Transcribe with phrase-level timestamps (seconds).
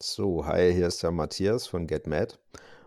[0.00, 2.38] So, hi, hier ist der Matthias von GetMad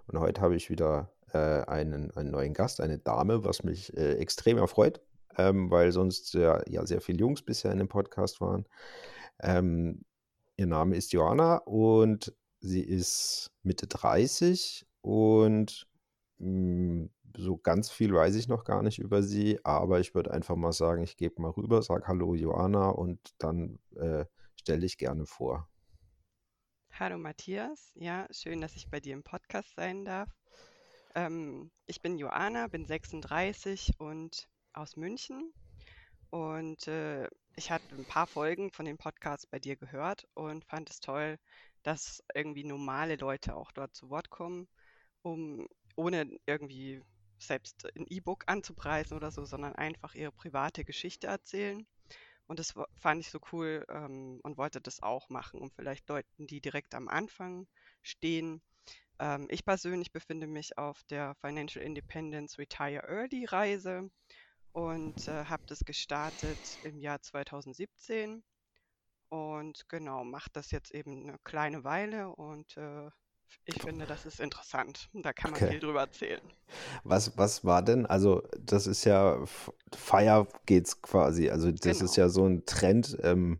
[0.07, 4.13] und heute habe ich wieder äh, einen, einen neuen Gast, eine Dame, was mich äh,
[4.15, 5.01] extrem erfreut,
[5.37, 8.65] ähm, weil sonst ja, ja sehr viele Jungs bisher in dem Podcast waren.
[9.41, 10.05] Ähm,
[10.55, 15.87] ihr Name ist Joanna und sie ist Mitte 30 und
[16.37, 20.55] mh, so ganz viel weiß ich noch gar nicht über sie, aber ich würde einfach
[20.55, 24.25] mal sagen, ich gebe mal rüber, sag Hallo Joanna und dann äh,
[24.55, 25.70] stell dich gerne vor.
[27.01, 30.29] Hallo Matthias, ja, schön, dass ich bei dir im Podcast sein darf.
[31.15, 35.51] Ähm, ich bin Joanna, bin 36 und aus München.
[36.29, 40.91] Und äh, ich hatte ein paar Folgen von den Podcasts bei dir gehört und fand
[40.91, 41.39] es toll,
[41.81, 44.67] dass irgendwie normale Leute auch dort zu Wort kommen,
[45.23, 47.01] um ohne irgendwie
[47.39, 51.83] selbst ein E-Book anzupreisen oder so, sondern einfach ihre private Geschichte erzählen.
[52.51, 56.47] Und das fand ich so cool ähm, und wollte das auch machen, um vielleicht Leuten,
[56.47, 57.65] die direkt am Anfang
[58.01, 58.61] stehen.
[59.19, 64.11] Ähm, ich persönlich befinde mich auf der Financial Independence Retire Early Reise
[64.73, 68.43] und äh, habe das gestartet im Jahr 2017
[69.29, 73.09] und genau, mache das jetzt eben eine kleine Weile und äh,
[73.65, 75.09] ich finde, das ist interessant.
[75.13, 75.69] Da kann man Okay.
[75.69, 76.41] viel drüber erzählen.
[77.03, 78.05] Was, was war denn?
[78.05, 79.43] Also, das ist ja
[79.93, 81.49] Fire geht's quasi.
[81.49, 82.15] Also, das ist Genau.
[82.15, 83.17] ja so ein Trend.
[83.23, 83.59] Ähm,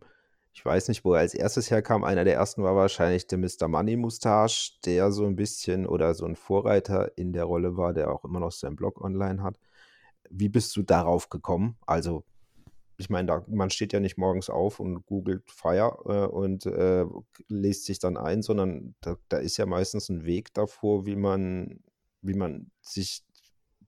[0.54, 2.04] ich weiß nicht, wo er als erstes herkam.
[2.04, 3.68] Einer der ersten war wahrscheinlich der Mr.
[3.68, 8.10] Money Mustache, der so ein bisschen oder so ein Vorreiter in der Rolle war, der
[8.12, 9.58] auch immer noch seinen Blog online hat.
[10.30, 11.76] Wie bist du darauf gekommen?
[11.86, 12.24] Also,
[13.02, 17.04] ich meine, da, man steht ja nicht morgens auf und googelt Fire äh, und äh,
[17.48, 21.80] liest sich dann ein, sondern da, da ist ja meistens ein Weg davor, wie man,
[22.22, 23.24] wie man sich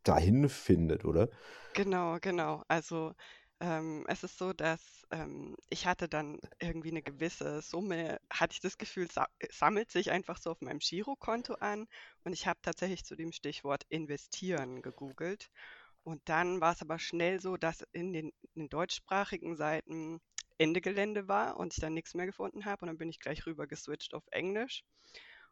[0.03, 1.29] dahin findet, oder?
[1.73, 2.62] Genau, genau.
[2.69, 3.15] Also
[3.61, 8.61] ähm, es ist so, dass ähm, ich hatte dann irgendwie eine gewisse Summe, hatte ich
[8.61, 11.87] das Gefühl, sa sammelt sich einfach so auf meinem Girokonto an.
[12.25, 15.51] Und ich habe tatsächlich zu dem Stichwort investieren gegoogelt.
[16.04, 20.20] Und dann war es aber schnell so, dass in den, in den deutschsprachigen Seiten
[20.59, 22.82] Ende Gelände war und ich dann nichts mehr gefunden habe.
[22.82, 24.84] Und dann bin ich gleich rüber geswitcht auf Englisch.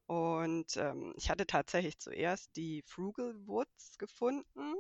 [0.07, 4.75] Und ähm, ich hatte tatsächlich zuerst die Frugal Woods gefunden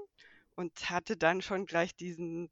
[0.57, 2.51] und hatte dann schon gleich diesen,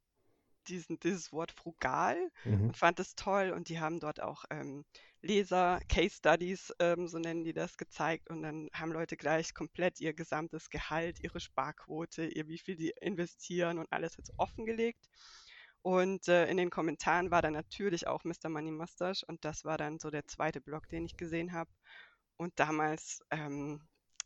[0.69, 2.69] diesen, dieses Wort frugal Mhm.
[2.69, 3.50] und fand es toll.
[3.50, 4.84] Und die haben dort auch ähm,
[5.22, 8.31] Leser, Case Studies, ähm, so nennen die das, gezeigt.
[8.31, 12.93] Und dann haben Leute gleich komplett ihr gesamtes Gehalt, ihre Sparquote, ihr, wie viel die
[13.00, 15.09] investieren und alles jetzt offengelegt.
[15.82, 18.48] Und äh, in den Kommentaren war dann natürlich auch Mr.
[18.50, 21.71] Money Mustache und das war dann so der zweite Blog, den ich gesehen habe.
[22.37, 23.81] Und damals ähm,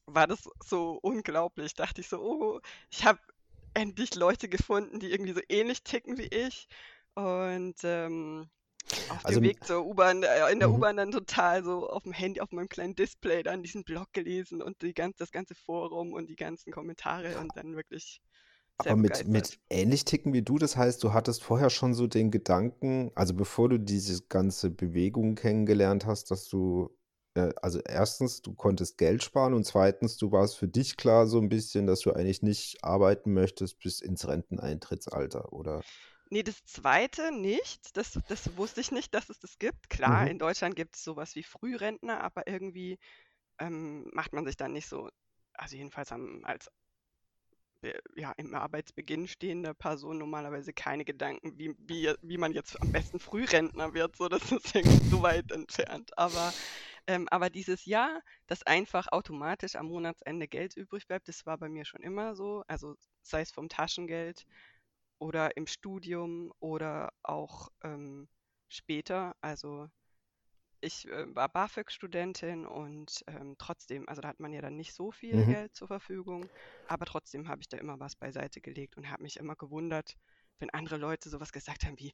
[0.06, 1.74] war das so unglaublich.
[1.74, 3.20] Dachte ich so, oh, ich habe
[3.74, 6.68] endlich Leute gefunden, die irgendwie so ähnlich ticken wie ich.
[7.14, 8.48] Und ähm,
[9.08, 10.74] auf Also, dem Weg zur U-Bahn, äh, in der mhm.
[10.76, 14.62] U-Bahn dann total so auf dem Handy, auf meinem kleinen Display dann diesen Blog gelesen
[14.62, 18.20] und die ganz, das ganze Forum und die ganzen Kommentare und dann wirklich
[18.78, 22.30] Aber mit, mit ähnlich ticken wie du, das heißt, du hattest vorher schon so den
[22.30, 26.90] Gedanken, also bevor du diese ganze Bewegung kennengelernt hast, dass du,
[27.34, 31.48] also erstens, du konntest Geld sparen und zweitens, du warst für dich klar so ein
[31.48, 35.84] bisschen, dass du eigentlich nicht arbeiten möchtest bis ins Renteneintrittsalter, oder?
[36.30, 37.96] Nee, das zweite nicht.
[37.96, 39.88] Das, das wusste ich nicht, dass es das gibt.
[39.90, 40.28] Klar, Mhm.
[40.28, 42.98] in Deutschland gibt es sowas wie Frührentner, aber irgendwie
[43.58, 45.10] ähm, macht man sich dann nicht so,
[45.54, 46.70] also jedenfalls am, als
[47.82, 52.90] äh, ja, im Arbeitsbeginn stehende Person normalerweise keine Gedanken, wie, wie, wie man jetzt am
[52.92, 54.16] besten Frührentner wird.
[54.16, 56.16] So, das ist irgendwie so weit entfernt.
[56.18, 56.54] Aber,
[57.06, 61.68] ähm, aber dieses Jahr, dass einfach automatisch am Monatsende Geld übrig bleibt, das war bei
[61.68, 62.64] mir schon immer so.
[62.68, 64.44] Also sei es vom Taschengeld
[65.18, 68.28] oder im Studium oder auch ähm,
[68.68, 69.36] später.
[69.42, 69.88] Also
[70.80, 75.10] ich äh, war BAföG-Studentin und ähm, trotzdem, also da hat man ja dann nicht so
[75.10, 75.46] viel Mhm.
[75.46, 76.50] Geld zur Verfügung,
[76.86, 80.16] aber trotzdem habe ich da immer was beiseite gelegt und habe mich immer gewundert,
[80.58, 82.12] wenn andere Leute sowas gesagt haben wie,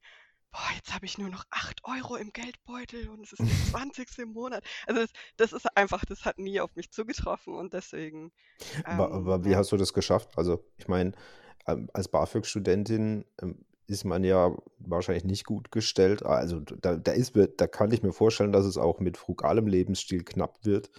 [0.52, 4.18] boah, jetzt habe ich nur noch 8 Euro im Geldbeutel und es ist der 20.
[4.18, 4.64] im Monat.
[4.86, 8.32] Also das, das ist einfach, das hat nie auf mich zugetroffen und deswegen,
[8.84, 10.36] Aber, ähm, aber wie ja, hast du das geschafft?
[10.36, 11.12] Also, ich meine,
[11.66, 16.24] ähm, als BAföG-Studentin ähm, ist man ja wahrscheinlich nicht gut gestellt.
[16.24, 20.24] Also, da, da ist, da kann ich mir vorstellen, dass es auch mit frugalem Lebensstil
[20.24, 20.90] knapp wird.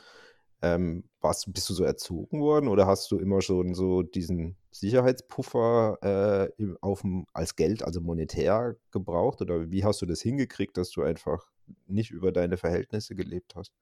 [0.61, 5.97] Ähm, warst, bist du so erzogen worden oder hast du immer schon so diesen Sicherheitspuffer
[6.03, 9.41] äh, im, aufm, als Geld, also monetär gebraucht?
[9.41, 11.49] Oder wie hast du das hingekriegt, dass du einfach
[11.87, 13.73] nicht über deine Verhältnisse gelebt hast?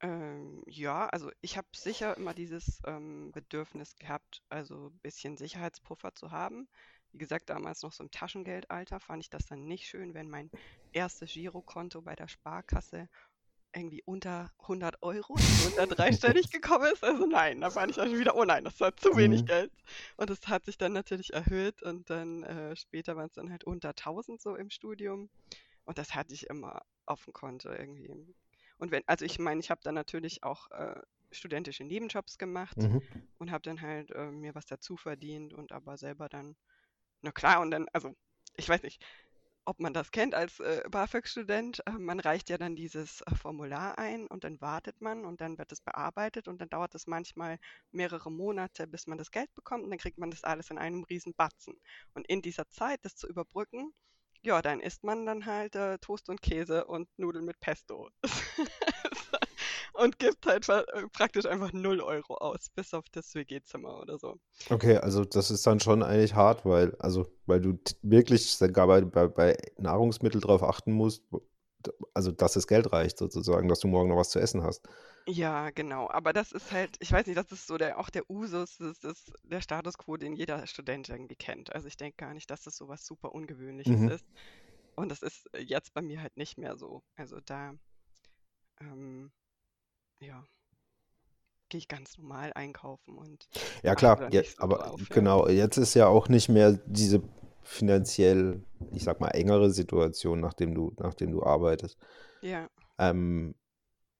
[0.00, 6.14] Ähm, ja, also ich habe sicher immer dieses ähm, Bedürfnis gehabt, also ein bisschen Sicherheitspuffer
[6.14, 6.68] zu haben.
[7.12, 10.50] Wie gesagt, damals noch so im Taschengeldalter fand ich das dann nicht schön, wenn mein
[10.92, 13.08] erstes Girokonto bei der Sparkasse
[13.74, 17.04] irgendwie unter 100 Euro, unter dreistellig gekommen ist.
[17.04, 19.46] Also nein, da war ich dann wieder, oh nein, das war zu wenig Mhm.
[19.46, 19.72] Geld.
[20.16, 23.64] Und es hat sich dann natürlich erhöht und dann äh, später waren es dann halt
[23.64, 25.30] unter 1000 so im Studium.
[25.84, 28.34] Und das hatte ich immer auf dem Konto irgendwie.
[28.78, 31.00] Und wenn, also ich meine, ich habe dann natürlich auch äh,
[31.32, 33.02] studentische Nebenjobs gemacht Mhm.
[33.38, 36.56] und habe dann halt äh, mir was dazu verdient und aber selber dann,
[37.22, 38.14] na klar, und dann, also
[38.56, 39.04] ich weiß nicht,
[39.66, 41.82] ob man das kennt als äh, BAföG-Student.
[41.86, 45.58] Äh, man reicht ja dann dieses äh, Formular ein und dann wartet man und dann
[45.58, 47.58] wird es bearbeitet und dann dauert es manchmal
[47.90, 51.04] mehrere Monate, bis man das Geld bekommt und dann kriegt man das alles in einem
[51.04, 51.74] riesen Batzen.
[52.14, 53.92] Und in dieser Zeit, das zu überbrücken,
[54.42, 58.10] ja, dann isst man dann halt äh, Toast und Käse und Nudeln mit Pesto.
[59.94, 64.38] und gibt halt äh, praktisch einfach 0 Euro aus, bis auf das WG-Zimmer oder so.
[64.70, 69.02] Okay, also das ist dann schon eigentlich hart, weil, also, weil du wirklich sogar bei,
[69.02, 71.22] bei, bei Nahrungsmitteln darauf achten musst,
[72.14, 74.88] also dass das Geld reicht sozusagen, dass du morgen noch was zu essen hast.
[75.26, 76.08] Ja, genau.
[76.10, 78.98] Aber das ist halt, ich weiß nicht, das ist so der, auch der Usus, das
[79.04, 81.74] ist der Status quo, den jeder Student irgendwie kennt.
[81.74, 84.08] Also ich denke gar nicht, dass das so was super Ungewöhnliches Mhm.
[84.08, 84.26] ist.
[84.96, 87.02] Und das ist jetzt bei mir halt nicht mehr so.
[87.16, 87.74] Also da,
[88.80, 89.32] ähm,
[90.20, 90.44] ja,
[91.68, 93.48] gehe ich ganz normal einkaufen und
[93.82, 95.04] Ja klar, ja, nicht so aber ja.
[95.10, 97.22] genau, jetzt ist ja auch nicht mehr diese
[97.62, 98.62] finanziell,
[98.92, 101.98] ich sag mal, engere Situation, nachdem du, nachdem du arbeitest.
[102.42, 102.68] Ja,
[102.98, 103.54] Ähm,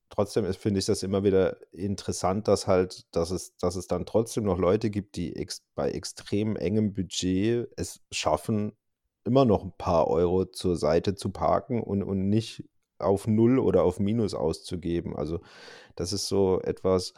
[0.09, 4.05] trotzdem ist, finde ich das immer wieder interessant, dass halt, dass es, dass es dann
[4.05, 8.73] trotzdem noch Leute gibt, die ex bei extrem engem Budget es schaffen,
[9.23, 12.63] immer noch ein paar Euro zur Seite zu parken und, und nicht
[12.99, 15.15] auf Null oder auf Minus auszugeben.
[15.15, 15.39] Also
[15.95, 17.13] das ist so etwas,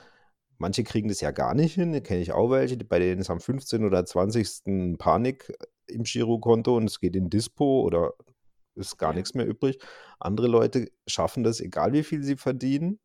[0.58, 3.40] manche kriegen das ja gar nicht hin, kenne ich auch welche, bei denen ist am
[3.40, 3.86] 15.
[3.86, 4.98] oder 20.
[4.98, 5.54] Panik
[5.88, 8.14] im Girokonto und es geht in Dispo oder
[8.76, 9.80] ist gar ja, nichts mehr übrig.
[10.20, 13.00] Andere Leute schaffen das, egal wie viel sie verdienen,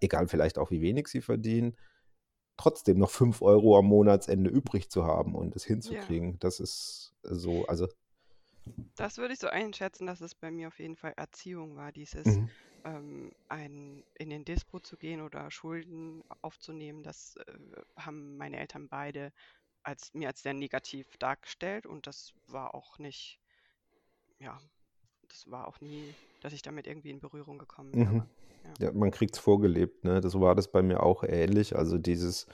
[0.00, 1.76] egal vielleicht auch wie wenig sie verdienen,
[2.56, 5.68] trotzdem noch 5 Euro am Monatsende übrig zu haben und das ja.
[5.68, 6.38] hinzukriegen.
[6.40, 7.88] Das ist so, also,
[8.96, 12.26] Das würde ich so einschätzen, dass es bei mir auf jeden Fall Erziehung war, dieses
[12.26, 12.50] mhm,
[12.84, 17.02] ähm, ein, in den Dispo zu gehen oder Schulden aufzunehmen.
[17.02, 17.52] Das äh,
[17.96, 19.32] haben meine Eltern beide
[19.82, 23.38] als, mir als sehr negativ dargestellt und das war auch nicht,
[24.38, 24.58] ja,
[25.28, 27.98] das war auch nie, dass ich damit irgendwie in Berührung gekommen mhm.
[27.98, 28.28] wäre.
[28.78, 30.20] Ja, Ja, man kriegt es vorgelebt, ne?
[30.20, 31.76] Das war das bei mir auch ähnlich.
[31.76, 32.46] Also dieses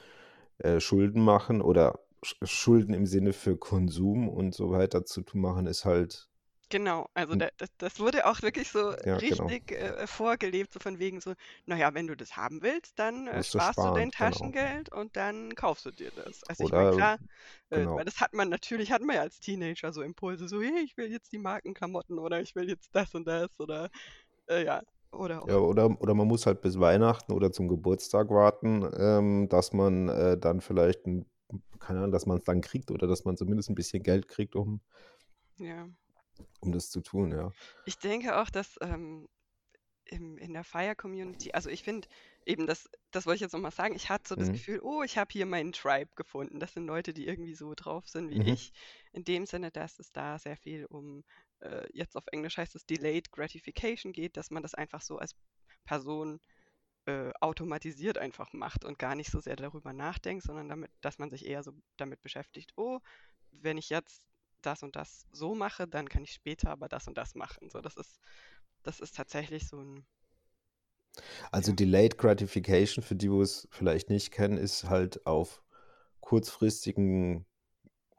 [0.59, 2.01] äh, Schulden machen oder
[2.43, 6.29] Schulden im Sinne für Konsum und so weiter zu machen, ist halt,
[6.71, 10.73] genau, also n- da, das, das wurde auch wirklich so ja, genau, richtig äh, vorgelebt,
[10.73, 11.35] so von wegen so,
[11.67, 14.53] naja, wenn du das haben willst, dann äh, du sparst du sparen, dein genau.
[14.53, 16.43] Taschengeld und dann kaufst du dir das.
[16.45, 17.19] Also ich meine, Oder, klar,
[17.71, 18.07] äh, weil genau.
[18.07, 21.11] das hat man natürlich, hat man ja als Teenager so Impulse, so, hey, ich will
[21.13, 23.91] jetzt die Markenklamotten oder ich will jetzt das und das oder
[24.49, 24.83] äh, ja,
[25.13, 29.73] oder Ja, oder, oder man muss halt bis Weihnachten oder zum Geburtstag warten, ähm, dass
[29.73, 31.27] man äh, dann vielleicht, ein,
[31.79, 34.55] keine Ahnung, dass man es dann kriegt oder dass man zumindest ein bisschen Geld kriegt,
[34.57, 34.81] um,
[35.59, 35.89] ja.
[36.61, 37.53] um das zu tun, ja.
[37.85, 39.29] Ich denke auch, dass ähm,
[40.05, 42.09] im, in der Fire-Community, also ich finde
[42.45, 44.53] eben, das, das wollte ich jetzt nochmal sagen, ich hatte so das Mhm.
[44.53, 46.61] Gefühl, oh, ich habe hier meinen Tribe gefunden.
[46.61, 48.47] Das sind Leute, die irgendwie so drauf sind wie Mhm.
[48.47, 48.73] ich.
[49.13, 51.25] In dem Sinne, dass es da sehr viel um,
[51.61, 55.35] äh, jetzt auf Englisch heißt es Delayed Gratification geht, dass man das einfach so als
[55.85, 56.41] Person
[57.07, 61.31] äh, automatisiert einfach macht und gar nicht so sehr darüber nachdenkt, sondern damit, dass man
[61.31, 63.01] sich eher so damit beschäftigt, oh,
[63.51, 64.23] wenn ich jetzt
[64.63, 67.71] das und das so mache, dann kann ich später aber das und das machen.
[67.71, 68.21] So, das ist,
[68.83, 70.07] das ist tatsächlich so ein,
[71.51, 75.63] Also ja, Delayed Gratification, für die, die es vielleicht nicht kennen, ist halt auf
[76.21, 77.47] kurzfristigen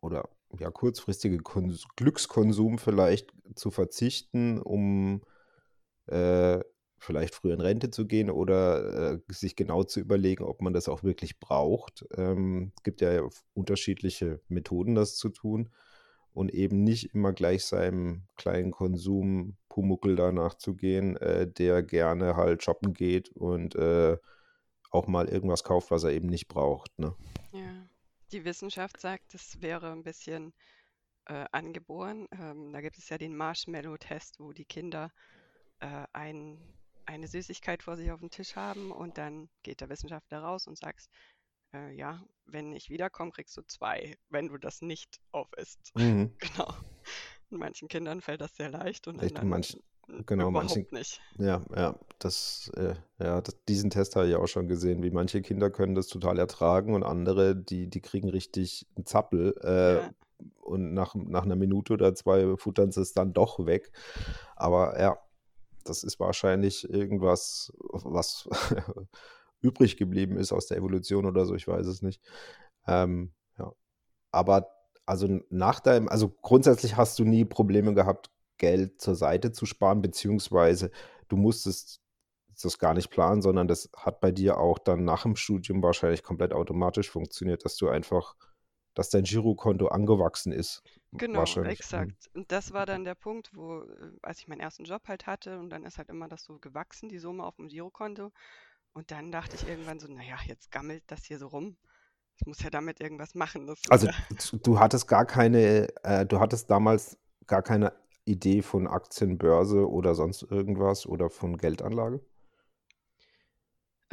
[0.02, 5.24] oder ja, kurzfristige Kons Glückskonsum vielleicht zu verzichten, um
[6.08, 6.60] äh,
[7.04, 10.88] vielleicht früher in Rente zu gehen oder äh, sich genau zu überlegen, ob man das
[10.88, 12.06] auch wirklich braucht.
[12.16, 15.70] Ähm, es gibt ja unterschiedliche Methoden, das zu tun
[16.34, 22.36] und eben nicht immer gleich seinem kleinen Konsum Pumuckel danach zu gehen, äh, der gerne
[22.36, 24.18] halt shoppen geht und äh,
[24.90, 26.98] auch mal irgendwas kauft, was er eben nicht braucht.
[27.00, 27.16] Ne?
[27.52, 27.88] ja.
[28.32, 30.54] Die Wissenschaft sagt, es wäre ein bisschen
[31.26, 32.28] äh, angeboren.
[32.32, 35.12] Ähm, da gibt es ja den Marshmallow-Test, wo die Kinder
[35.80, 36.58] äh, ein,
[37.06, 40.78] eine Süßigkeit vor sich auf dem Tisch haben und dann geht der Wissenschaftler raus und
[40.78, 41.10] sagt,
[41.74, 45.92] äh, ja, wenn ich wiederkomme, kriegst du zwei, wenn du das nicht aufisst.
[45.96, 46.32] Mhm.
[46.40, 46.74] Genau.
[47.50, 49.84] Und manchen Kindern fällt das sehr leicht und Echt, anderen manchen,
[50.26, 51.22] genau, manchen, überhaupt nicht.
[51.38, 55.42] ja, ja, das, äh, ja, das, diesen Test habe ich auch schon gesehen, wie manche
[55.44, 60.12] Kinder können das total ertragen und andere, die, die kriegen richtig einen Zappel äh, Ja,
[60.62, 63.92] und nach, nach einer Minute oder zwei futtern sie es dann doch weg.
[64.56, 65.18] Aber ja,
[65.84, 68.50] das ist wahrscheinlich irgendwas, was
[69.62, 72.22] übrig geblieben ist aus der Evolution oder so, ich weiß es nicht.
[72.88, 73.72] Ähm, ja.
[74.32, 74.68] Aber
[75.06, 80.02] also nach deinem, also grundsätzlich hast du nie Probleme gehabt, Geld zur Seite zu sparen,
[80.02, 80.92] beziehungsweise
[81.28, 82.02] du musstest
[82.62, 86.24] das gar nicht planen, sondern das hat bei dir auch dann nach dem Studium wahrscheinlich
[86.24, 88.36] komplett automatisch funktioniert, dass du einfach,
[88.94, 90.84] dass dein Girokonto angewachsen ist.
[91.14, 91.44] Genau.
[91.56, 91.66] Mhm.
[91.66, 92.30] exakt.
[92.34, 95.60] Und das war dann der Punkt, wo, äh, als ich meinen ersten Job halt hatte
[95.60, 98.32] und dann ist halt immer das so gewachsen, die Summe auf dem Girokonto.
[98.94, 101.78] Und dann dachte ich irgendwann so, naja, jetzt gammelt das hier so rum.
[102.38, 103.74] Ich muss ja damit irgendwas machen.
[103.90, 104.08] Also
[104.52, 107.94] du du hattest gar keine, äh, du hattest damals gar keine
[108.26, 112.22] Idee von Aktienbörse oder sonst irgendwas oder von Geldanlage?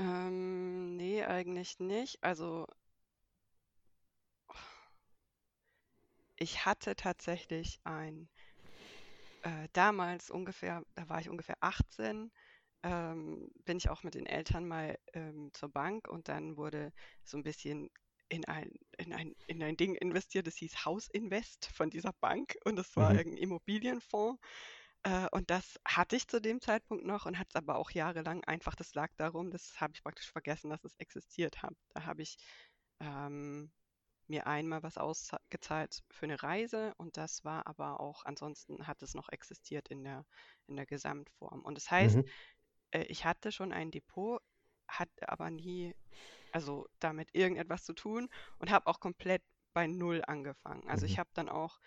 [0.00, 2.22] ähm, nee, eigentlich nicht.
[2.24, 2.66] Also
[6.40, 8.30] ich hatte tatsächlich ein,
[9.42, 12.30] äh, damals ungefähr, da war ich ungefähr 18,
[12.82, 16.92] ähm, bin ich auch mit den Eltern mal ähm, zur Bank und dann wurde
[17.24, 17.90] so ein bisschen
[18.28, 22.76] in ein, in ein, in ein Ding investiert, das hieß Hausinvest von dieser Bank und
[22.76, 23.18] das war Mhm.
[23.18, 24.40] irgendein Immobilienfonds.
[25.04, 28.44] Äh, und das hatte ich zu dem Zeitpunkt noch und hatte es aber auch jahrelang
[28.44, 31.74] einfach, das lag darum, das habe ich praktisch vergessen, dass es existiert hat.
[31.94, 32.36] Da habe ich
[33.00, 33.72] ähm,
[34.30, 39.14] mir einmal was ausgezahlt für eine Reise und das war aber auch, ansonsten hat es
[39.14, 40.26] noch existiert in der,
[40.68, 41.62] in der Gesamtform.
[41.62, 42.30] Und das heißt, Mhm.
[42.92, 44.40] äh, ich hatte schon ein Depot,
[44.88, 45.94] hatte aber nie,
[46.52, 49.42] also damit irgendetwas zu tun und habe auch komplett
[49.74, 50.88] bei Null angefangen.
[50.88, 51.06] Also Mhm.
[51.06, 51.80] ich habe dann auch,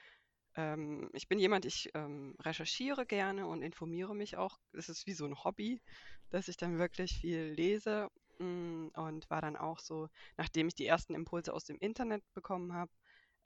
[0.55, 4.59] ähm, ich bin jemand, ich ähm, recherchiere gerne und informiere mich auch.
[4.73, 5.81] Es ist wie so ein Hobby,
[6.29, 8.09] dass ich dann wirklich viel lese
[8.93, 12.91] und war dann auch so, nachdem ich die ersten Impulse aus dem Internet bekommen habe,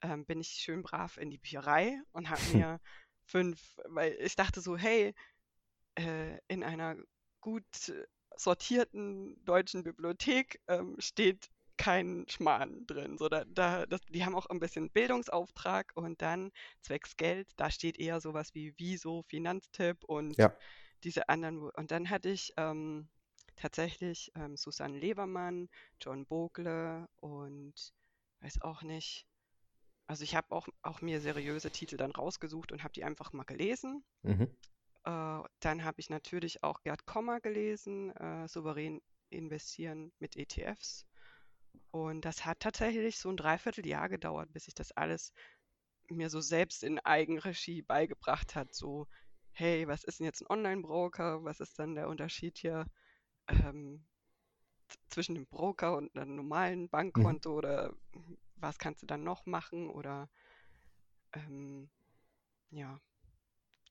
[0.02, 2.80] ähm, bin ich schön brav in die Bücherei und habe mir
[3.26, 5.14] fünf, weil ich dachte so, hey,
[5.96, 6.96] äh, in einer
[7.40, 7.64] gut
[8.36, 13.18] sortierten deutschen Bibliothek ähm, steht kein Schmarrn drin.
[13.18, 16.50] So, da, da, das, die haben auch ein bisschen Bildungsauftrag und dann
[16.82, 20.52] zwecks Geld, da steht eher sowas wie Wieso, Finanztipp und Ja.
[21.04, 21.70] diese anderen.
[21.70, 23.08] Und dann hatte ich ähm,
[23.58, 25.68] tatsächlich ähm, Susanne Levermann,
[26.00, 27.74] John Bogle und
[28.40, 29.26] weiß auch nicht.
[30.06, 33.44] Also ich habe auch, auch mir seriöse Titel dann rausgesucht und habe die einfach mal
[33.44, 34.04] gelesen.
[34.22, 34.48] Mhm.
[35.04, 41.06] Äh, dann habe ich natürlich auch Gerd Kommer gelesen, äh, Souverän investieren mit ETFs.
[41.90, 45.32] Und das hat tatsächlich so ein Dreivierteljahr gedauert, bis ich das alles
[46.08, 48.74] mir so selbst in Eigenregie beigebracht hat.
[48.74, 49.06] So,
[49.52, 51.44] hey, was ist denn jetzt ein Online-Broker?
[51.44, 52.86] Was ist dann der Unterschied hier
[53.48, 54.06] ähm,
[55.10, 57.38] zwischen dem Broker und einem normalen Mhm.
[57.38, 57.52] Bankkonto?
[57.52, 57.92] Oder
[58.56, 59.90] was kannst du dann noch machen?
[59.90, 60.28] Oder
[61.32, 61.90] ähm,
[62.70, 63.00] ja,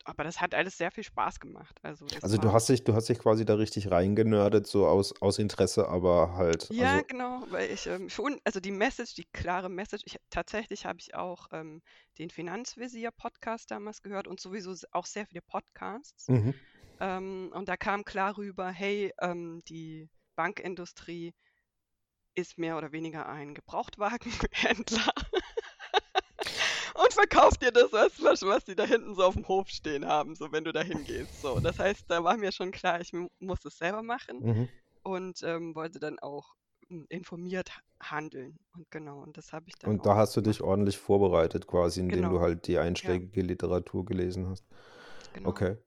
[0.05, 1.79] aber das hat alles sehr viel Spaß gemacht.
[1.83, 5.39] Also Also du hast dich, du hast dich quasi da richtig reingenördet, so aus, aus
[5.39, 9.69] Interesse, aber halt, Ja, also, genau, weil ich ähm, schon, also die Message, die klare
[9.69, 11.81] Message, ich, tatsächlich habe ich auch ähm,
[12.17, 16.29] den Finanzvisier-Podcast damals gehört und sowieso auch sehr viele Podcasts.
[16.29, 16.51] mhm.
[16.99, 21.33] Ähm, und da kam klar rüber, hey, ähm, die Bankindustrie
[22.35, 25.11] ist mehr oder weniger ein Gebrauchtwagenhändler
[26.95, 30.05] und verkauft dir das, was, was, was die da hinten so auf dem Hof stehen
[30.05, 31.41] haben, so wenn du da hingehst.
[31.41, 34.67] So, das heißt, da war mir schon klar, ich mu- muss es selber machen Mhm.
[35.03, 36.55] und ähm, wollte dann auch
[36.89, 38.57] mm, informiert ha- handeln.
[38.75, 41.99] Und genau, und das habe ich dann Und da hast du dich ordentlich vorbereitet, quasi,
[41.99, 44.63] indem du Genau, halt die ja, einschlägige Literatur gelesen hast.
[45.33, 45.61] genau.
[45.61, 45.77] Okay.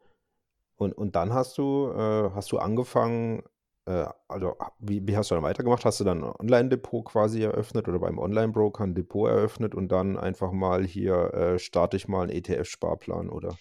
[0.80, 3.42] Und, und dann hast du, äh, hast du angefangen,
[3.86, 5.84] äh, also wie, wie hast du dann weitergemacht?
[5.84, 10.16] Hast du dann ein Online-Depot quasi eröffnet oder beim Online-Broker ein Depot eröffnet und dann
[10.18, 13.58] einfach mal hier äh, starte ich mal einen ETF-Sparplan, oder?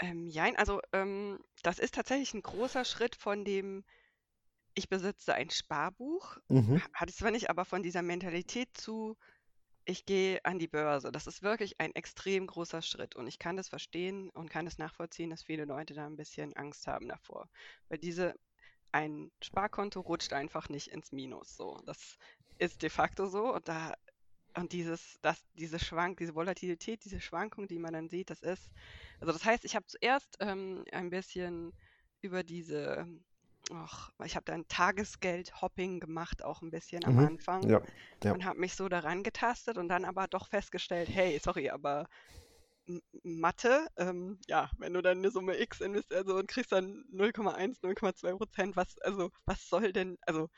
[0.00, 3.84] Ähm, jein, also ähm, das ist tatsächlich ein großer Schritt von dem,
[4.74, 6.78] ich besitze ein Sparbuch, Mhm.
[6.78, 9.16] ha- hatte ich zwar nicht, aber von dieser Mentalität zu,
[9.88, 11.10] ich gehe an die Börse.
[11.10, 14.76] Das ist wirklich ein extrem großer Schritt und ich kann das verstehen und kann es
[14.76, 17.48] nachvollziehen, dass viele Leute da ein bisschen Angst haben davor.
[17.88, 18.34] Weil diese,
[18.92, 21.56] ein Sparkonto rutscht einfach nicht ins Minus.
[21.56, 22.18] So, das
[22.58, 23.94] ist de facto so und da
[24.54, 28.68] und dieses, das, diese Schwank, diese Volatilität, diese Schwankung, die man dann sieht, das ist,
[29.20, 31.72] also das heißt, ich habe zuerst ähm, ein bisschen
[32.20, 33.06] über diese,
[33.72, 37.18] ach, ich habe dann Tagesgeld-Hopping gemacht, auch ein bisschen am Mhm.
[37.18, 37.80] Anfang Ja,
[38.24, 38.34] ja.
[38.34, 42.06] und habe mich so daran getastet und dann aber doch festgestellt, hey, sorry, aber
[43.22, 47.82] Mathe, ähm, ja, wenn du dann eine Summe X investierst also, und kriegst dann 0,1,
[47.82, 50.48] 0,2 Prozent, was, also, was soll denn, also,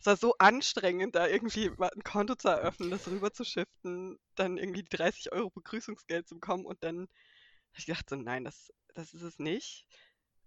[0.00, 4.58] es war so anstrengend, da irgendwie ein Konto zu eröffnen, das rüber zu shiften, dann
[4.58, 8.70] irgendwie die 30 Euro Begrüßungsgeld zu bekommen und dann habe ich gedacht, so, nein, das,
[8.94, 9.86] das ist es nicht.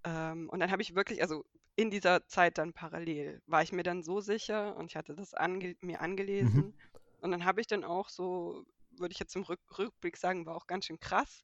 [0.06, 3.84] Ähm, und dann habe ich wirklich, also in dieser Zeit dann parallel, war ich mir
[3.84, 6.02] dann so sicher und ich hatte das ange mir
[6.40, 6.66] Mhm.
[6.66, 6.76] angelesen.
[7.20, 10.56] Und dann habe ich dann auch so, würde ich jetzt im Rück Rückblick sagen, war
[10.56, 11.44] auch ganz schön krass,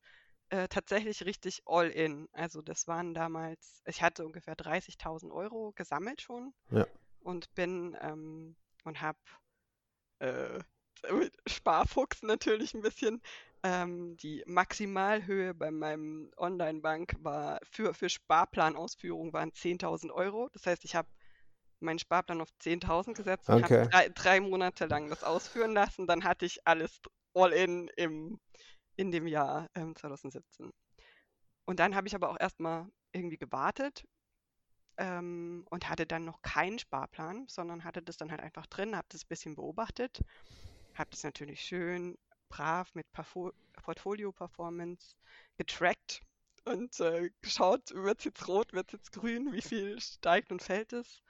[0.50, 2.28] äh, tatsächlich richtig all in.
[2.34, 6.88] Also das waren damals, ich hatte ungefähr 30.000 Euro gesammelt schon Ja.
[7.20, 9.20] und bin ähm, und habe
[10.20, 10.60] äh,
[11.12, 13.22] mit Sparfuchs natürlich ein bisschen.
[13.64, 20.50] Ähm, die Maximalhöhe bei meinem Online-Bank war für, für Sparplanausführung waren 10.000 Euro.
[20.54, 21.10] Das heißt, ich habe
[21.82, 23.88] meinen Sparplan auf 10.000 gesetzt und habe Okay.
[23.92, 26.08] drei, drei Monate lang das ausführen lassen.
[26.08, 27.02] Dann hatte ich alles
[27.36, 28.40] all in im,
[28.98, 30.72] in dem Jahr ähm, 2017.
[31.68, 34.06] Und dann habe ich aber auch erstmal irgendwie gewartet
[34.98, 39.08] ähm, und hatte dann noch keinen Sparplan, sondern hatte das dann halt einfach drin, habe
[39.10, 40.22] das ein bisschen beobachtet,
[40.96, 42.18] habe das natürlich schön
[42.50, 43.52] brav mit Parfo
[43.84, 45.16] Portfolio-Performance
[45.58, 46.22] getrackt
[46.66, 50.62] und äh, geschaut, wird es jetzt rot, wird es jetzt grün, wie viel steigt und
[50.62, 51.22] fällt es.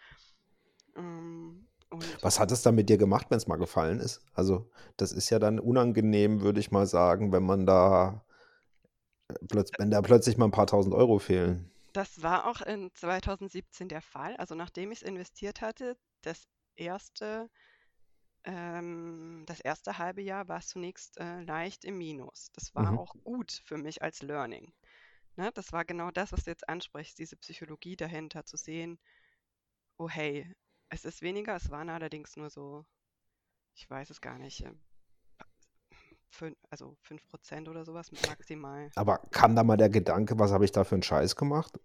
[0.95, 4.21] Ähm, und Was hat es dann mit dir gemacht, wenn es mal gefallen ist?
[4.33, 8.25] Also, das ist ja dann unangenehm, würde ich mal sagen, wenn man da
[9.29, 11.71] äh, plötz wenn da plötzlich mal ein paar Tausend Euro fehlen.
[11.93, 14.35] das war auch in 2017 der Fall.
[14.37, 17.49] Also nachdem ich es investiert hatte, das erste,
[18.47, 22.51] ähm, das erste halbe Jahr war es zunächst äh, leicht im Minus.
[22.53, 22.97] Das war Mhm.
[22.97, 24.73] auch gut für mich als Learning.
[25.37, 25.51] Ne?
[25.53, 28.99] Das war genau das, was du jetzt ansprichst, diese Psychologie dahinter zu sehen,
[29.97, 30.55] oh hey,
[30.89, 32.85] es ist weniger, es waren allerdings nur so,
[33.75, 34.73] ich weiß es gar nicht, äh,
[36.29, 38.91] fün also 5% oder sowas maximal.
[38.95, 41.79] Aber kam da mal der Gedanke, was habe ich da für einen Scheiß gemacht?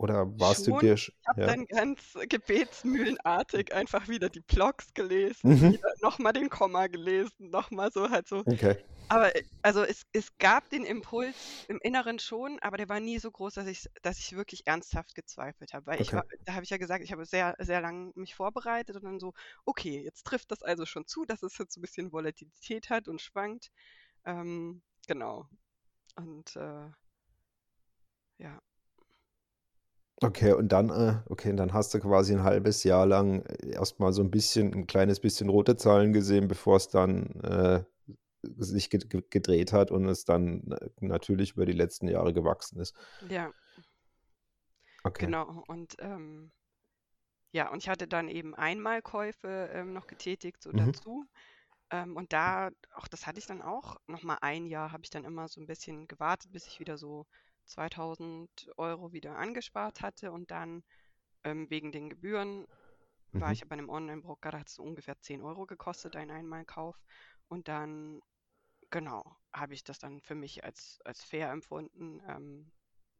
[0.00, 0.80] Oder warst du Schon.
[0.80, 1.46] dir Ich habe ja.
[1.48, 5.78] dann ganz gebetsmühlenartig einfach wieder die Blogs gelesen, Mhm.
[6.00, 8.38] nochmal den Komma gelesen, nochmal so halt so.
[8.46, 8.76] Okay.
[9.08, 11.36] Aber äh, also es, es gab den Impuls
[11.68, 15.14] im Inneren schon, aber der war nie so groß, dass ich, dass ich wirklich ernsthaft
[15.14, 15.84] gezweifelt habe.
[15.84, 16.16] Weil ich Okay.
[16.16, 19.20] war, da habe ich ja gesagt, ich habe sehr, sehr lang mich vorbereitet und dann
[19.20, 19.34] so,
[19.66, 23.06] okay, jetzt trifft das also schon zu, dass es jetzt so ein bisschen Volatilität hat
[23.06, 23.70] und schwankt.
[24.24, 25.46] Ähm, genau.
[26.16, 26.88] Und äh,
[28.38, 28.62] ja.
[30.22, 34.12] Okay, und dann, äh, okay, dann hast du quasi ein halbes Jahr lang erst mal
[34.12, 37.84] so ein bisschen, ein kleines bisschen rote Zahlen gesehen, bevor es dann äh,
[38.58, 42.80] sich ge ge gedreht hat und es dann äh, natürlich über die letzten Jahre gewachsen
[42.80, 42.94] ist.
[43.30, 43.52] Ja.
[45.06, 45.26] Okay.
[45.26, 46.50] Genau, und ähm,
[47.52, 50.92] ja, und ich hatte dann eben Einmalkäufe ähm, noch getätigt, so Mhm.
[50.92, 51.24] dazu.
[51.90, 55.24] Ähm, und da, auch das hatte ich dann auch, nochmal ein Jahr habe ich dann
[55.24, 57.26] immer so ein bisschen gewartet, bis ich wieder so
[57.70, 60.84] 2000 Euro wieder angespart hatte und dann
[61.44, 62.66] ähm, wegen den Gebühren
[63.32, 63.52] war Mhm.
[63.52, 66.96] ich bei einem Online-Broker, da hat es so ungefähr 10 Euro gekostet, ein Einmalkauf.
[67.48, 68.20] Und dann,
[68.90, 72.72] genau, habe ich das dann für mich als, als fair empfunden, ähm,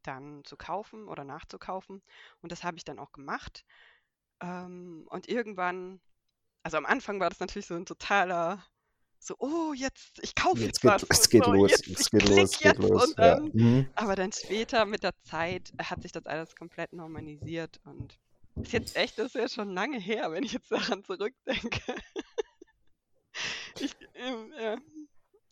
[0.03, 2.03] dann zu kaufen oder nachzukaufen.
[2.43, 3.65] Und das habe ich dann auch gemacht.
[4.41, 6.01] Ähm, und irgendwann,
[6.65, 8.65] also am Anfang war das natürlich so ein totaler,
[9.23, 11.19] so, oh, jetzt, ich kaufe Jetzt jetzt geht, was.
[11.21, 13.05] es geht so, los, jetzt, es ich geht los, es geht los.
[13.07, 13.35] und Ja.
[13.37, 13.89] dann, Mhm.
[13.95, 18.19] aber dann später mit der Zeit hat sich das alles komplett normalisiert und
[18.63, 21.81] ist jetzt echt, das ist ja schon lange her, wenn ich jetzt daran zurückdenke.
[23.79, 24.77] Ich, ähm, ja.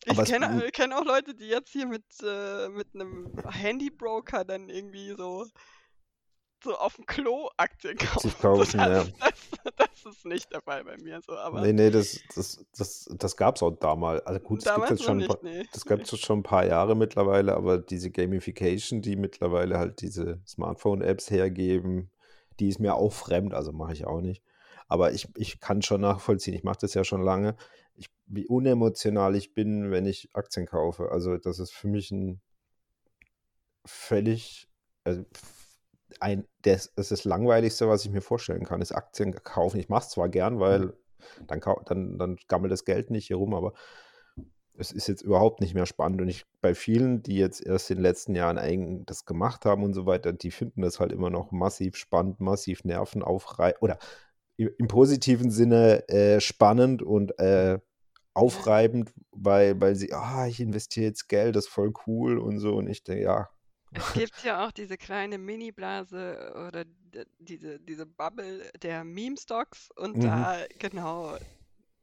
[0.05, 4.69] Ich kenne äh, kenn auch Leute, die jetzt hier mit, äh, mit einem Handybroker dann
[4.69, 5.47] irgendwie so,
[6.63, 8.33] so auf dem Klo Aktien kaufen.
[8.41, 8.89] Kaufen, ja.
[8.89, 12.65] das, das, das ist nicht der Fall bei mir so, aber Nee, nee, das, das,
[12.77, 14.25] das, das gab es auch damals.
[14.27, 15.65] Also gut, es gibt noch schon ein nicht, paar, nee.
[15.73, 21.31] das es schon ein paar Jahre mittlerweile, aber diese Gamification, die mittlerweile halt diese Smartphone-Apps
[21.31, 22.11] hergeben,
[22.61, 24.43] die ist mir auch fremd, also mache ich auch nicht.
[24.89, 27.57] Aber ich, ich kann schon nachvollziehen, ich mache das ja schon lange,
[27.95, 31.11] ich, wie unemotional ich bin, wenn ich Aktien kaufe.
[31.11, 32.41] Also das ist für mich ein
[33.85, 34.69] völlig,
[35.05, 35.25] also
[36.21, 39.79] ein, das, das ist das Langweiligste, was ich mir vorstellen kann, ist Aktien kaufen.
[39.79, 40.61] Ich mache es zwar gern, Mhm.
[40.61, 40.93] weil
[41.47, 43.73] dann, kau- dann, dann gammelt das Geld nicht hier rum, aber
[44.81, 46.21] es ist jetzt überhaupt nicht mehr spannend.
[46.21, 49.83] Und ich bei vielen, die jetzt erst in den letzten Jahren eigentlich das gemacht haben
[49.83, 53.99] und so weiter, die finden das halt immer noch massiv spannend, massiv nervenaufreibend oder
[54.59, 57.81] i- im positiven Sinne äh, spannend und äh, Ja.
[58.35, 62.77] aufreibend, weil, weil sie, ah, ich investiere jetzt Geld, das ist voll cool und so.
[62.77, 63.49] Und ich denke, ja,
[63.93, 66.85] Es gibt ja auch diese kleine Mini-Blase oder
[67.39, 70.25] diese, diese Bubble der Meme-Stocks und mhm.
[70.25, 71.37] da, genau,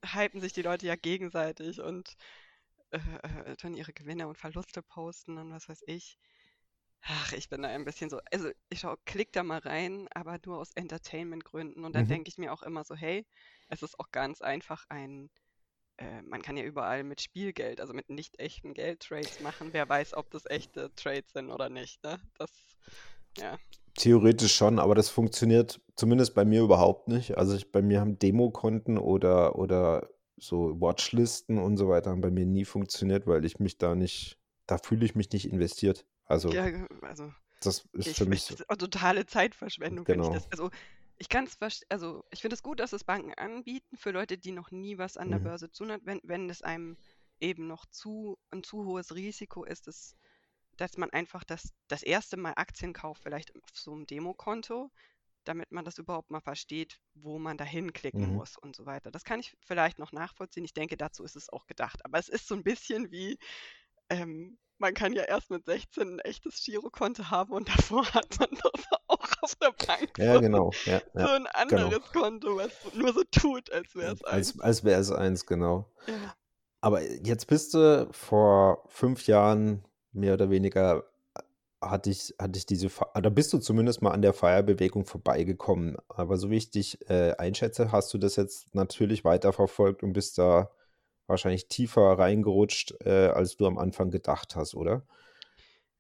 [0.06, 2.16] hypen sich die Leute ja gegenseitig und
[2.92, 6.18] äh, äh, dann ihre Gewinne und Verluste posten und was weiß ich.
[7.04, 10.40] Ach, ich bin da ein bisschen so, also ich schau, klick da mal rein, aber
[10.46, 11.86] nur aus Entertainment-Gründen.
[11.86, 12.08] Und dann Mhm.
[12.08, 13.26] denke ich mir auch immer so, hey,
[13.70, 15.30] es ist auch ganz einfach ein,
[15.98, 19.70] äh, man kann ja überall mit Spielgeld, also mit nicht echten Geld Trades machen.
[19.72, 22.20] Wer weiß, ob das echte Trades sind oder nicht, ne?
[22.38, 22.52] Das,
[23.38, 23.58] Ja.
[23.96, 27.38] Theoretisch schon, aber das funktioniert zumindest bei mir überhaupt nicht.
[27.38, 32.32] Also ich, bei mir haben Demokonten oder, oder so Watchlisten und so weiter haben bei
[32.32, 36.06] mir nie funktioniert, weil ich mich da nicht, da fühle ich mich nicht investiert.
[36.26, 36.66] Also Ja,
[37.02, 37.32] also
[37.62, 40.34] das ist für ich, mich das ist auch totale Zeitverschwendung, wenn ich genau.
[40.34, 40.52] das.
[40.52, 40.70] Also
[41.18, 41.58] ich kann es
[41.90, 45.18] also ich finde es gut, dass es Banken anbieten für Leute, die noch nie was
[45.18, 45.42] an der Mhm.
[45.42, 46.98] Börse tun hat, wenn, wenn es einem
[47.40, 50.16] eben noch zu ein zu hohes Risiko ist, dass,
[50.78, 54.92] dass man einfach das, das erste Mal Aktien kauft, vielleicht auf so einem Demokonto,
[55.46, 58.34] damit man das überhaupt mal versteht, wo man da hinklicken Mhm.
[58.34, 59.12] muss und so weiter.
[59.12, 60.66] Das kann ich vielleicht noch nachvollziehen.
[60.66, 62.04] Ich denke, dazu ist es auch gedacht.
[62.06, 63.38] Aber es ist so ein bisschen wie,
[64.10, 68.50] ähm, man kann ja erst mit 16 ein echtes Girokonto haben und davor hat man
[68.52, 70.72] das auch auf der Bank Ja, so, genau.
[70.86, 71.86] Ja, so ja, ein genau.
[71.86, 74.62] anderes Konto, was nur so tut, als wäre es Als, eins.
[74.62, 75.92] als wäre es eins, genau.
[76.08, 76.36] Ja.
[76.82, 81.04] Aber jetzt bist du vor fünf Jahren mehr oder weniger,
[81.36, 81.42] äh,
[81.82, 85.98] hatte ich, hatte ich diese, da bist du zumindest mal an der Feierbewegung vorbeigekommen.
[86.08, 90.38] Aber so wie ich dich äh, einschätze, hast du das jetzt natürlich weiterverfolgt und bist
[90.38, 90.70] da
[91.28, 95.02] wahrscheinlich tiefer reingerutscht, äh, als du am Anfang gedacht hast, oder?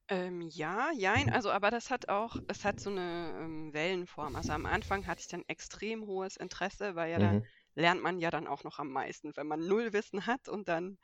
[0.07, 1.31] Ähm, ja, jein, Mhm.
[1.31, 4.35] also aber das hat auch, es hat so eine ähm, Wellenform.
[4.35, 7.47] Also am Anfang hatte ich dann extrem hohes Interesse, weil ja da Mhm.
[7.73, 10.97] lernt man ja dann auch noch am meisten, wenn man null Wissen hat und dann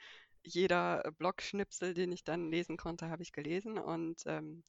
[0.44, 3.78] jeder äh, Blogschnipsel, den ich dann lesen konnte, habe ich gelesen.
[3.80, 4.64] Und ähm,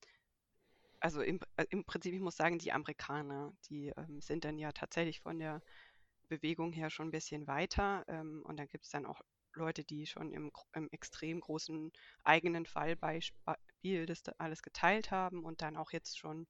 [1.01, 4.73] also im, äh, im Prinzip, ich muss sagen, die Amerikaner, die ähm, sind dann ja
[4.73, 5.63] tatsächlich von der
[6.29, 8.05] Bewegung her schon ein bisschen weiter.
[8.09, 9.21] Ähm, und dann gibt es dann auch
[9.57, 11.93] Leute, die schon im, im extrem großen
[12.25, 16.47] eigenen Fallbeispiel das da alles geteilt haben und dann auch jetzt schon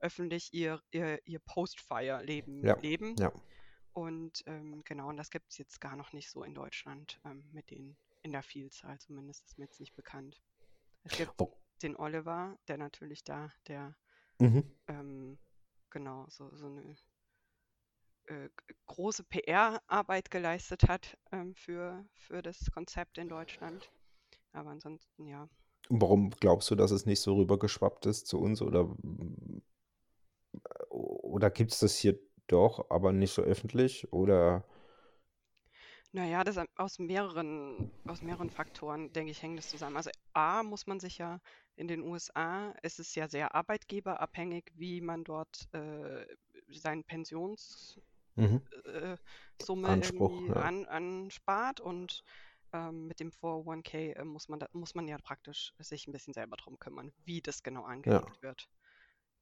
[0.00, 3.16] öffentlich ihr, ihr, ihr Post-Fire-Leben Ja, leben.
[3.18, 3.32] ja.
[3.92, 7.48] Und ähm, genau, und das gibt es jetzt gar noch nicht so in Deutschland ähm,
[7.52, 10.40] mit den, in der Vielzahl zumindest, ist mir jetzt nicht bekannt.
[11.04, 13.96] Es gibt Wo- den Oliver, der natürlich da, der
[14.40, 14.60] Mhm.
[14.88, 15.38] ähm,
[15.90, 16.96] genau so, so eine
[18.30, 18.48] äh,
[18.86, 23.90] große PR-Arbeit geleistet hat ähm, für, für das Konzept in Deutschland.
[24.52, 25.48] Aber ansonsten, ja.
[25.88, 28.62] Warum glaubst du, dass es nicht so rübergeschwappt ist zu uns?
[28.62, 29.62] Oder, mm,
[30.90, 34.12] oder gibt es das hier doch, aber nicht so öffentlich?
[34.12, 34.64] Oder
[36.12, 39.96] Naja, das am- aus mehreren, aus mehreren Faktoren, denke ich, hängt das zusammen.
[39.96, 41.40] Also A, muss man sich ja
[41.76, 46.26] in den USA, ist es ja sehr arbeitgeberabhängig, wie man dort äh,
[46.68, 48.04] seinen Pensionssumme
[48.40, 48.62] mhm.
[48.84, 49.16] äh,
[49.58, 50.56] Summe Anspruch, irgendwie ja.
[50.56, 52.24] an, anspart und
[52.72, 56.34] ähm, mit dem 401k äh, muss man, da, muss man ja praktisch sich ein bisschen
[56.34, 58.22] selber drum kümmern, wie das genau Ja.
[58.22, 58.68] angelegt wird.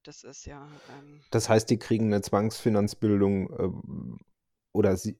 [0.05, 4.19] Das ist ja, ähm, Das heißt, die kriegen eine Zwangsfinanzbildung ähm,
[4.73, 5.19] oder sie,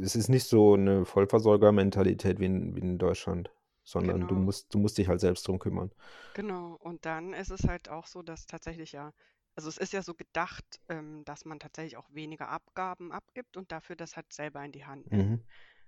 [0.00, 3.50] es ist nicht so eine Vollversorgermentalität wie in, wie in Deutschland,
[3.84, 5.92] sondern du genau, musst, du musst dich halt selbst drum kümmern.
[6.32, 6.76] genau.
[6.80, 9.12] Und dann ist es halt auch so, dass tatsächlich ja,
[9.56, 13.72] also es ist ja so gedacht, ähm, dass man tatsächlich auch weniger Abgaben abgibt und
[13.72, 15.30] dafür das halt selber in die Hand nimmt.
[15.30, 15.44] Mhm.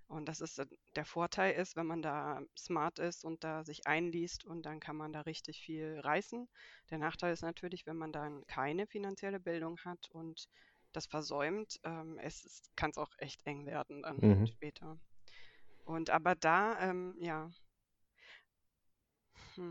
[0.09, 3.87] Und das ist äh, der Vorteil ist, wenn man da smart ist und da sich
[3.87, 6.49] einliest und dann kann man da richtig viel reißen.
[6.91, 10.49] Der Nachteil ist natürlich, wenn man dann keine finanzielle Bildung hat und
[10.93, 14.47] das versäumt, ähm, es kann es auch echt eng werden dann Mhm.
[14.47, 14.99] später.
[15.85, 17.51] Und aber da, ähm, ja,
[19.57, 19.71] hm,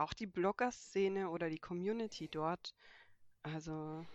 [0.00, 2.74] auch die Blogger-Szene oder die Community dort,
[3.42, 4.06] also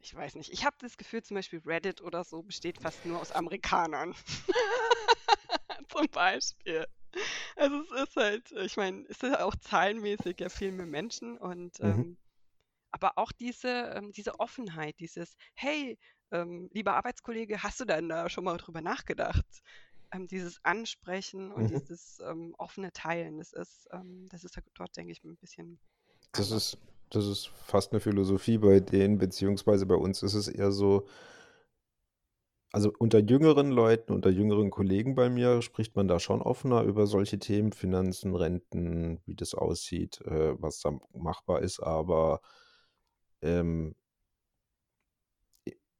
[0.00, 3.20] ich weiß nicht, ich habe das Gefühl, zum Beispiel Reddit oder so besteht fast nur
[3.20, 4.14] aus Amerikanern.
[5.88, 6.86] Zum Beispiel.
[7.56, 11.80] Also es ist halt, ich meine, es ist auch zahlenmäßig ja viel mehr Menschen und
[11.82, 12.04] Mhm.
[12.04, 12.18] ähm,
[12.92, 15.98] aber auch diese, ähm, diese Offenheit, dieses, hey,
[16.32, 19.46] ähm, lieber Arbeitskollege, hast du denn da schon mal drüber nachgedacht?
[20.12, 21.70] Ähm, dieses Ansprechen und Mhm.
[21.70, 25.80] dieses ähm, offene Teilen, das ist, ähm, das ist dort, denke ich, ein bisschen
[26.32, 26.50] Das anders.
[26.50, 26.78] ist,
[27.10, 31.06] das ist fast eine Philosophie bei denen, beziehungsweise bei uns ist es eher so,
[32.72, 37.06] also unter jüngeren Leuten, unter jüngeren Kollegen bei mir spricht man da schon offener über
[37.06, 42.40] solche Themen, Finanzen, Renten, wie das aussieht, äh, was da machbar ist, aber
[43.42, 43.94] ähm,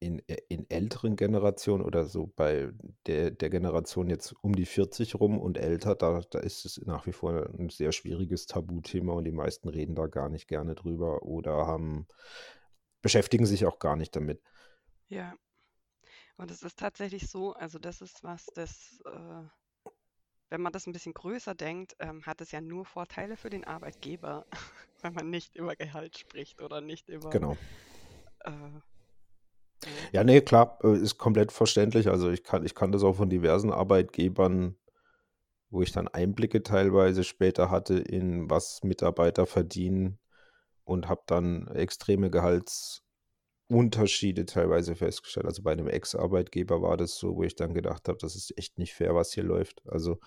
[0.01, 2.73] in, in älteren Generationen oder so bei
[3.07, 7.07] der, der Generation jetzt um die 40 rum und älter, da, da ist es nach
[7.07, 11.23] wie vor ein sehr schwieriges Tabuthema und die meisten reden da gar nicht gerne drüber
[11.23, 12.07] oder haben,
[13.03, 14.41] beschäftigen sich auch gar nicht damit.
[15.09, 15.35] Ja,
[16.37, 19.91] und es ist tatsächlich so, also das ist was, das, äh,
[20.51, 23.65] wenn man das ein bisschen größer denkt, ähm, hat es ja nur Vorteile für den
[23.65, 24.47] Arbeitgeber,
[25.03, 27.57] wenn man nicht über Gehalt spricht oder nicht über, Genau.
[28.41, 28.51] äh,
[30.13, 30.25] ja.
[30.25, 32.09] Nee, klar, äh, ist komplett verständlich.
[32.09, 34.77] Also ich kann, ich kann das auch von diversen Arbeitgebern
[35.73, 40.19] wo ich dann Einblicke teilweise später hatte in was Mitarbeiter verdienen
[40.85, 45.47] und habe dann extreme Gehaltsunterschiede teilweise festgestellt.
[45.47, 48.79] Also bei einem Ex-Arbeitgeber war das so, wo ich dann gedacht habe, das ist echt
[48.79, 49.81] nicht fair, was hier läuft.
[49.89, 50.19] Also,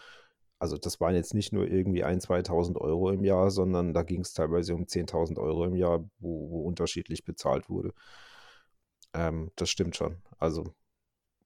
[0.57, 4.21] also das waren jetzt nicht nur irgendwie ein, 2.000 Euro im Jahr, sondern da ging
[4.21, 7.93] es teilweise um 10.000 Euro im Jahr, wo, wo unterschiedlich bezahlt wurde.
[9.15, 10.21] Ähm, das stimmt schon.
[10.37, 10.75] Also,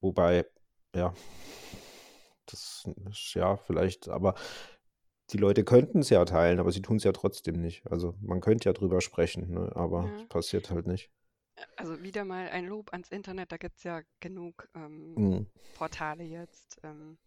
[0.00, 0.44] wobei,
[0.94, 1.14] ja,
[2.46, 4.34] das ist ja vielleicht, aber
[5.30, 7.86] die Leute könnten es ja teilen, aber sie tun es ja trotzdem nicht.
[7.90, 9.70] Also man könnte ja drüber sprechen, ne?
[9.76, 10.22] aber Ja.
[10.22, 11.10] es passiert halt nicht.
[11.76, 15.46] Also wieder mal ein Lob ans Internet, da gibt es ja genug ähm, Mhm.
[15.74, 16.78] Portale jetzt.
[16.82, 17.18] Ähm,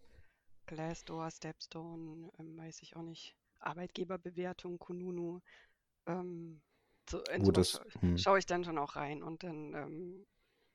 [0.65, 3.35] Glassdoor, Stepstone, ähm, weiß ich auch nicht.
[3.59, 5.39] Arbeitgeberbewertung, Kununu.
[6.07, 6.61] Ähm,
[7.09, 10.25] so, in das, schaue hm, schau ich dann schon auch rein und dann, ähm,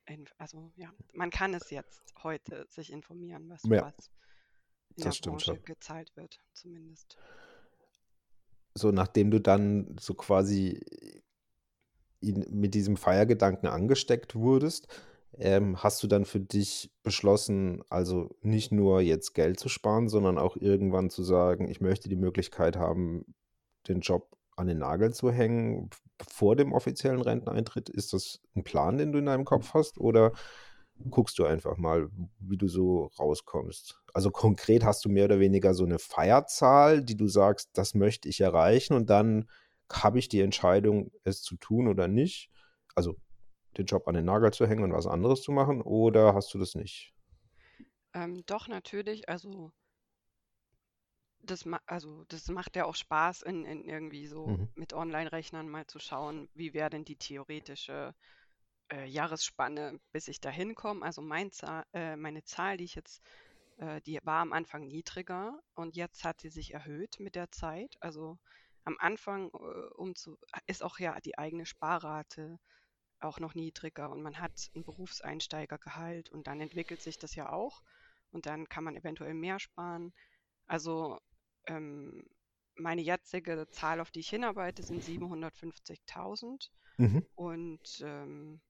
[0.06, 4.10] in, also ja, man kann es jetzt heute sich informieren, was, ja, was
[4.90, 5.64] in der das stimmt Branche schon.
[5.64, 7.16] gezahlt wird, zumindest.
[8.74, 10.80] So, nachdem du dann so quasi
[12.20, 14.88] in, mit diesem Feiergedanken angesteckt wurdest,
[15.36, 20.38] ähm, hast du dann für dich beschlossen, also nicht nur jetzt Geld zu sparen, sondern
[20.38, 23.34] auch irgendwann zu sagen, ich möchte die Möglichkeit haben,
[23.88, 25.90] den Job an den Nagel zu hängen
[26.28, 27.88] vor dem offiziellen Renteneintritt?
[27.88, 29.98] Ist das ein Plan, den du in deinem Kopf hast?
[29.98, 30.33] Oder
[31.11, 32.09] guckst du einfach mal,
[32.40, 34.00] wie du so rauskommst?
[34.14, 38.28] Also konkret hast du mehr oder weniger so eine Feierzahl, die du sagst, das möchte
[38.28, 39.48] ich erreichen und dann
[39.92, 42.50] habe ich die Entscheidung, es zu tun oder nicht.
[42.94, 43.16] Also
[43.76, 46.59] den Job an den Nagel zu hängen und was anderes zu machen, oder hast du
[46.59, 47.14] das nicht?
[48.12, 49.72] Ähm, doch, natürlich, also
[51.42, 54.68] das, ma also das macht ja auch Spaß, in, in irgendwie so Mhm.
[54.74, 58.14] mit Online-Rechnern mal zu schauen, wie wäre denn die theoretische
[58.92, 61.05] äh, Jahresspanne, bis ich da hinkomme.
[61.05, 63.22] Also mein Zahl, äh, meine Zahl, die ich jetzt,
[63.79, 67.96] äh, die war am Anfang niedriger und jetzt hat sie sich erhöht mit der Zeit.
[68.01, 68.38] Also
[68.85, 69.59] am Anfang äh,
[69.96, 72.59] um zu, ist auch ja die eigene Sparrate
[73.20, 77.83] auch noch niedriger und man hat ein Berufseinsteigergehalt und dann entwickelt sich das ja auch
[78.33, 80.12] und dann kann man eventuell mehr sparen.
[80.68, 81.18] Also
[81.66, 82.24] ähm,
[82.76, 87.24] meine jetzige Zahl, auf die ich hinarbeite, sind 750.000 Mhm.
[87.37, 88.61] und ähm,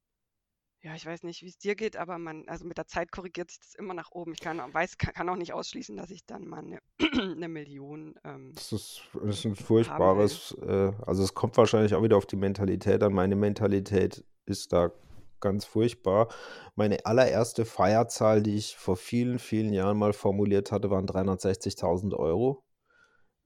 [0.82, 3.50] ja, ich weiß nicht, wie es dir geht, aber man, also mit der Zeit korrigiert
[3.50, 4.32] sich das immer nach oben.
[4.32, 6.80] Ich kann, weiß, kann, kann auch nicht ausschließen, dass ich dann mal eine,
[7.20, 12.02] eine Million ähm, Das ist, das ist ein furchtbares, äh, also es kommt wahrscheinlich auch
[12.02, 13.12] wieder auf die Mentalität an.
[13.12, 14.92] Meine Mentalität ist da
[15.40, 16.28] ganz furchtbar.
[16.74, 22.64] Meine allererste Feierzahl, die ich vor vielen, vielen Jahren mal formuliert hatte, waren 360.000 Euro.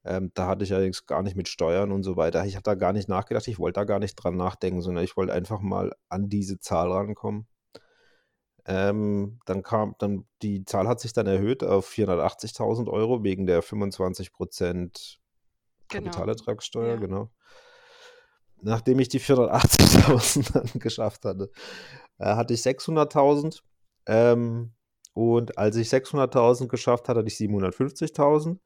[0.04, 2.44] Ähm, da hatte ich allerdings gar nicht mit Steuern und so weiter.
[2.44, 5.16] Ich habe da gar nicht nachgedacht, ich wollte da gar nicht dran nachdenken, sondern ich
[5.16, 7.46] wollte einfach mal an diese Zahl rankommen.
[8.64, 13.62] Ähm, dann kam, dann, die Zahl hat sich dann erhöht auf 480.000 Euro wegen der
[13.62, 15.18] 25%
[15.92, 16.96] Genau, Kapitalertragssteuer, ja.
[16.96, 17.30] genau.
[18.62, 21.50] Nachdem ich die 480.000 dann geschafft hatte,
[22.18, 23.60] äh, hatte ich 600.000.
[24.06, 24.72] Ähm,
[25.14, 28.58] und als ich 600.000 geschafft hatte, hatte ich 750.000.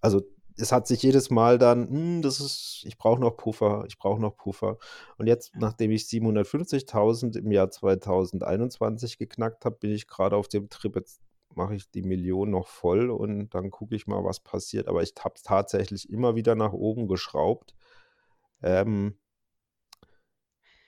[0.00, 0.22] Also
[0.56, 4.20] es hat sich jedes Mal dann, hm, das ist, ich brauche noch Puffer, ich brauche
[4.20, 4.78] noch Puffer.
[5.18, 10.68] Und jetzt, nachdem ich 750.000 im Jahr 2021 geknackt habe, bin ich gerade auf dem
[10.68, 11.20] Trip, jetzt
[11.54, 14.88] mache ich die Million noch voll und dann gucke ich mal, was passiert.
[14.88, 17.74] Aber ich habe es tatsächlich immer wieder nach oben geschraubt.
[18.62, 19.16] Ähm,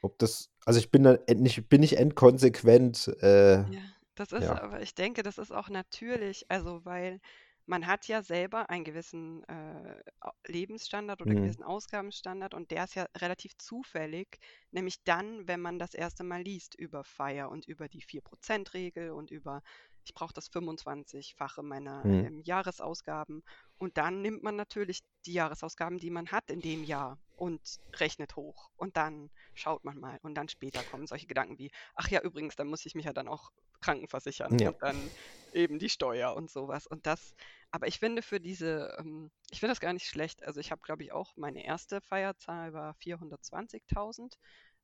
[0.03, 3.81] ob das, also ich bin da nicht, bin nicht endkonsequent, äh, Ja,
[4.15, 4.57] das ist ja.
[4.57, 7.21] aber, ich denke, das ist auch natürlich, also weil
[7.65, 10.03] man hat ja selber einen gewissen äh,
[10.49, 11.37] Lebensstandard oder Hm.
[11.37, 14.39] gewissen Ausgabenstandard und der ist ja relativ zufällig,
[14.73, 19.31] nämlich dann, wenn man das erste Mal liest über FIRE und über die 4%-Regel und
[19.31, 19.63] über,
[20.05, 22.23] ich brauche das 25-fache meiner Hm.
[22.25, 23.45] ähm, Jahresausgaben
[23.83, 27.61] und dann nimmt man natürlich die Jahresausgaben, die man hat in dem Jahr und
[27.97, 32.09] rechnet hoch und dann schaut man mal und dann später kommen solche Gedanken wie, ach
[32.09, 34.69] ja, übrigens, dann muss ich mich ja dann auch krankenversichern Ja.
[34.69, 35.11] und dann
[35.53, 36.87] eben die Steuer und sowas.
[36.87, 37.35] Und das,
[37.73, 40.45] aber ich finde für diese, ähm, ich finde das gar nicht schlecht.
[40.45, 44.39] Also ich habe, glaube ich, auch meine erste Feierzahl war 420.000.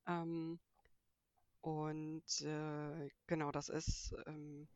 [0.09, 0.59] Ähm,
[1.61, 4.67] und äh, genau, das ist, ähm,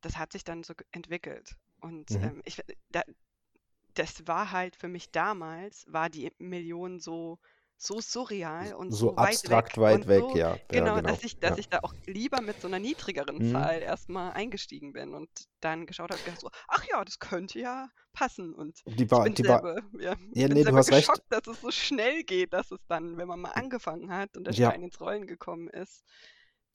[0.00, 1.54] das hat sich dann so entwickelt.
[1.80, 2.20] Und Mhm.
[2.22, 3.02] ähm, ich, da,
[3.94, 7.38] das war halt für mich damals, war die Million so,
[7.76, 11.16] so surreal und So so weit weg abstrakt weit weg, so, ja, ja, genau, genau.
[11.16, 11.58] dass ich, dass Ja.
[11.58, 13.42] ich da auch lieber mit so einer niedrigeren Mhm.
[13.42, 18.54] Zahl erstmal eingestiegen bin und dann geschaut habe, so, ach ja, das könnte ja passen.
[18.54, 21.22] Und Die ich war, bin selber, ja, ich ja, bin nee, du selber hast recht.
[21.22, 24.44] geschockt, dass es so schnell geht, dass es dann, wenn man mal angefangen hat und
[24.44, 26.04] der Stein ins Rollen gekommen ist,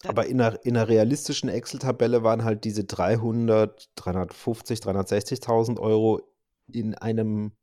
[0.04, 6.22] aber in einer, in einer realistischen Excel-Tabelle waren halt diese 300, 350, 360.000 Euro
[6.68, 7.54] in einem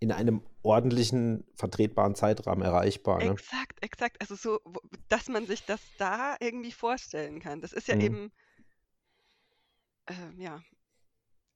[0.00, 3.18] in einem ordentlichen, vertretbaren Zeitrahmen erreichbar.
[3.18, 3.32] Ne?
[3.32, 4.20] Exakt, exakt.
[4.20, 4.60] Also so,
[5.08, 7.60] dass man sich das da irgendwie vorstellen kann.
[7.60, 8.00] Das ist ja mhm.
[8.00, 8.32] eben,
[10.06, 10.62] äh, ja,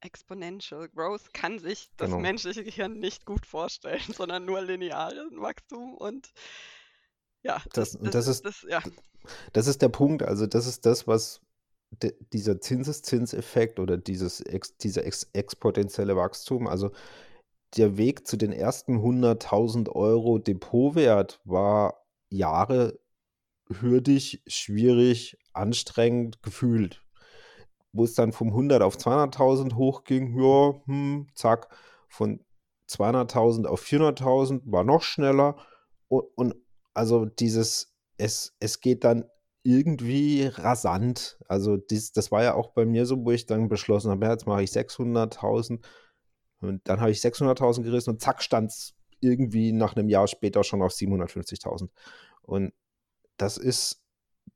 [0.01, 2.21] Exponential Growth kann sich das genau.
[2.21, 6.33] menschliche Gehirn nicht gut vorstellen, sondern nur linearen Wachstum und
[7.43, 8.83] ja, das, das, das ist, das, ja.
[9.53, 10.23] das ist der Punkt.
[10.23, 11.41] Also das ist das, was
[11.91, 16.91] de, dieser Zinseszinseffekt oder dieses ex, dieser ex, exponentielle Wachstum, also
[17.77, 22.99] der Weg zu den ersten 100.000 Euro Depotwert war Jahre
[23.69, 27.03] hürdig, schwierig, anstrengend gefühlt.
[27.93, 31.69] Wo es dann vom 100 auf 200.000 hochging, ja, hm, zack,
[32.09, 32.41] von
[32.89, 35.57] 200.000 auf 400.000 war noch schneller.
[36.09, 36.55] Und, und
[36.95, 39.25] also dieses, es, es geht dann
[39.65, 41.39] irgendwie rasant.
[41.49, 44.47] Also dies, das war ja auch bei mir so, wo ich dann beschlossen habe, jetzt
[44.47, 45.81] mache ich 600.000
[46.61, 50.65] und dann habe ich 600.000 gerissen und zack stand es irgendwie nach einem Jahr später
[50.65, 51.89] schon auf 750.000.
[52.43, 52.73] Und
[53.37, 54.03] das ist,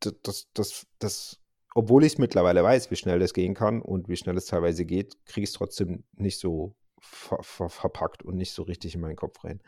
[0.01, 1.41] das, das, das, das
[1.75, 4.85] obwohl ich es mittlerweile weiß, wie schnell das gehen kann und wie schnell es teilweise
[4.87, 9.03] geht, kriege ich es trotzdem nicht so ver ver verpackt und nicht so richtig in
[9.03, 9.61] meinen Kopf rein.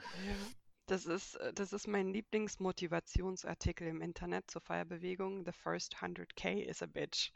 [0.89, 5.45] Das ist, äh, das ist mein Lieblingsmotivationsartikel im Internet zur Feierbewegung.
[5.45, 7.31] The first 100k is a bitch.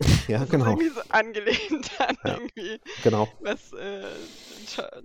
[0.28, 0.64] Ja, das genau.
[0.64, 3.28] Ist irgendwie so angelehnt an ja, irgendwie, genau.
[3.40, 4.10] was äh,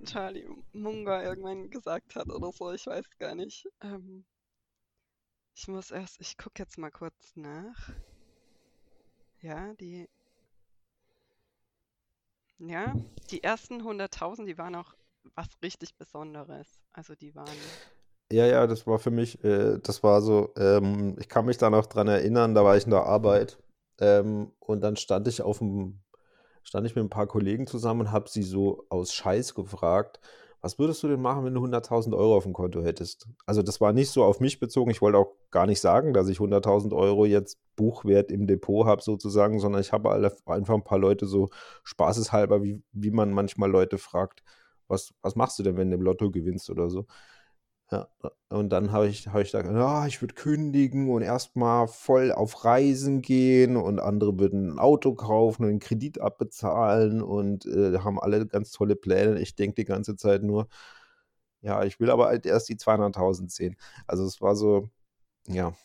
[0.05, 2.71] Charlie Munger irgendwann gesagt hat oder so.
[2.71, 3.67] Ich weiß gar nicht.
[3.81, 4.23] Ähm,
[5.55, 7.91] ich muss erst, ich gucke jetzt mal kurz nach.
[9.41, 10.07] Ja, die.
[12.59, 12.95] Ja,
[13.29, 14.95] die ersten 100.000, die waren auch
[15.35, 16.67] was richtig Besonderes.
[16.93, 17.47] Also die waren.
[18.31, 21.69] Ja, ja, das war für mich, äh, das war so, ähm, ich kann mich da
[21.69, 23.57] noch dran erinnern, da war ich in der Arbeit
[23.99, 26.01] ähm, und dann stand ich auf dem,
[26.63, 30.19] stand ich mit ein paar Kollegen zusammen und habe sie so aus Scheiß gefragt,
[30.61, 33.27] was würdest du denn machen, wenn du 100.000 Euro auf dem Konto hättest?
[33.45, 36.27] Also das war nicht so auf mich bezogen, ich wollte auch gar nicht sagen, dass
[36.27, 40.11] ich 100.000 Euro jetzt Buchwert im Depot habe sozusagen, sondern ich habe
[40.45, 41.49] einfach ein paar Leute so
[41.83, 44.43] spaßeshalber, wie, wie man manchmal Leute fragt,
[44.89, 47.05] was, was machst du denn, wenn du im Lotto gewinnst oder so?
[47.91, 48.07] Ja,
[48.49, 52.63] und dann habe ich, hab ich da ja, ich würde kündigen und erstmal voll auf
[52.63, 58.19] Reisen gehen und andere würden ein Auto kaufen und einen Kredit abbezahlen und äh, haben
[58.19, 59.39] alle ganz tolle Pläne.
[59.39, 60.67] Ich denke die ganze Zeit nur,
[61.61, 63.75] ja, ich will aber halt erst die 200.000 sehen.
[64.07, 64.89] Also es war so,
[65.47, 65.75] ja, ein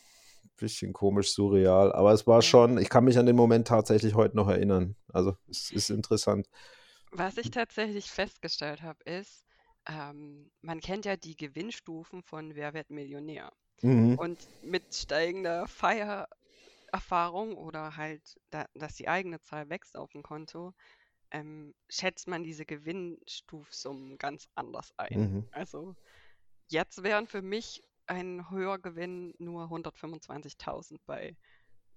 [0.57, 4.37] bisschen komisch, surreal, aber es war schon, ich kann mich an den Moment tatsächlich heute
[4.37, 4.97] noch erinnern.
[5.13, 6.49] Also es ist interessant.
[7.17, 9.47] Was ich tatsächlich festgestellt habe, ist,
[9.87, 13.53] ähm, man kennt ja die Gewinnstufen von Wer wird Millionär.
[13.83, 14.17] Mhm.
[14.17, 20.73] Und mit steigender Feiererfahrung oder halt, da, dass die eigene Zahl wächst auf dem Konto,
[21.33, 25.21] ähm, schätzt man diese Gewinnstufsummen ganz anders ein.
[25.21, 25.49] Mhm.
[25.51, 25.97] Also
[26.69, 31.37] jetzt wären für mich ein höher Gewinn nur 125.000 bei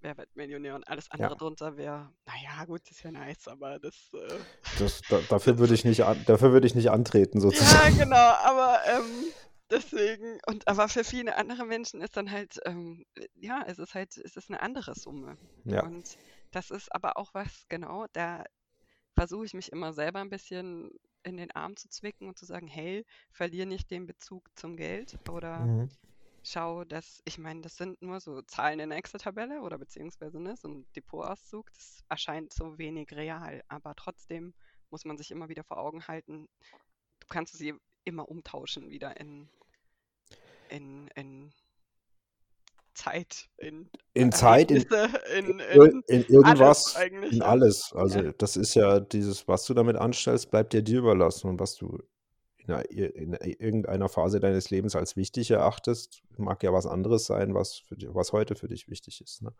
[0.02, 1.36] Wer wird Millionär und alles andere ja.
[1.36, 3.96] drunter wäre, naja, gut, das ist ja nice, aber das.
[4.14, 4.40] Äh,
[4.78, 7.98] das da, dafür würde ich nicht an, dafür würde ich nicht antreten, sozusagen.
[7.98, 9.26] Ja, genau, aber ähm,
[9.72, 13.06] deswegen, und aber für viele andere Menschen ist dann halt, ähm,
[13.36, 15.36] ja, es ist halt, es ist eine andere Summe.
[15.66, 15.84] Ja.
[15.84, 16.18] Und
[16.52, 18.44] das ist aber auch was, genau, da
[19.16, 20.92] versuche ich mich immer selber ein bisschen
[21.24, 25.18] in den Arm zu zwicken und zu sagen, hey, verlier nicht den Bezug zum Geld
[25.28, 25.90] oder mhm
[26.48, 30.56] schaue, dass, ich meine, das sind nur so Zahlen in der Excel-Tabelle oder beziehungsweise ne,
[30.56, 34.54] so ein Depotauszug, das erscheint so wenig real, aber trotzdem
[34.90, 36.48] muss man sich immer wieder vor Augen halten,
[37.20, 37.74] du kannst sie
[38.06, 39.50] immer umtauschen wieder in,
[40.70, 41.52] in, in
[42.94, 44.82] Zeit, in, in Zeit, in,
[45.38, 46.98] in, in, in irgendwas,
[47.30, 47.94] in alles.
[47.94, 48.32] Also ja.
[48.32, 52.02] das ist ja dieses, was du damit anstellst, bleibt ja dir überlassen und was du
[52.75, 57.95] in, irgendeiner Phase deines Lebens als wichtig erachtest, mag ja was anderes sein, was, für,
[58.13, 59.41] was heute für dich wichtig ist.
[59.41, 59.53] Ne?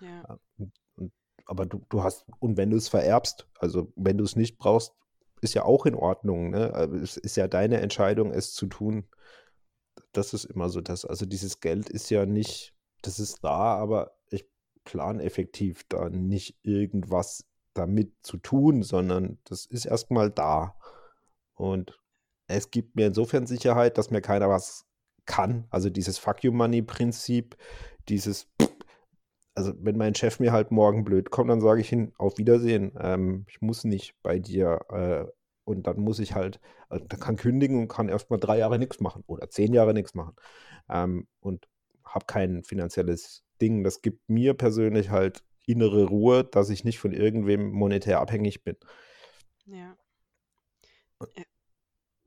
[0.00, 0.38] Ja.
[0.58, 1.12] Und, und,
[1.46, 4.92] aber du, du hast, und wenn du es vererbst, also wenn du es nicht brauchst,
[5.40, 6.50] ist ja auch in Ordnung.
[6.50, 6.68] Ne?
[7.02, 9.08] Es ist ja deine Entscheidung, es zu tun.
[10.12, 11.04] Das ist immer so das.
[11.04, 14.48] Also dieses Geld ist ja nicht, das ist da, aber ich
[14.84, 17.44] plane effektiv da nicht irgendwas
[17.74, 20.76] damit zu tun, sondern das ist erstmal da.
[21.54, 21.98] Und
[22.52, 24.86] es gibt mir insofern Sicherheit, dass mir keiner was
[25.26, 25.66] kann.
[25.70, 27.56] Also dieses Fuck You Money Prinzip,
[28.08, 28.48] dieses,
[29.54, 32.92] also wenn mein Chef mir halt morgen blöd kommt, dann sage ich ihm auf Wiedersehen.
[32.98, 34.80] Ähm, ich muss nicht bei dir.
[34.90, 35.26] Äh,
[35.64, 39.00] und dann muss ich halt, also, da kann kündigen und kann erstmal drei Jahre nichts
[39.00, 40.34] machen oder zehn Jahre nichts machen.
[40.88, 41.68] Ähm, und
[42.04, 43.84] habe kein finanzielles Ding.
[43.84, 48.76] Das gibt mir persönlich halt innere Ruhe, dass ich nicht von irgendwem monetär abhängig bin.
[49.66, 49.96] Ja.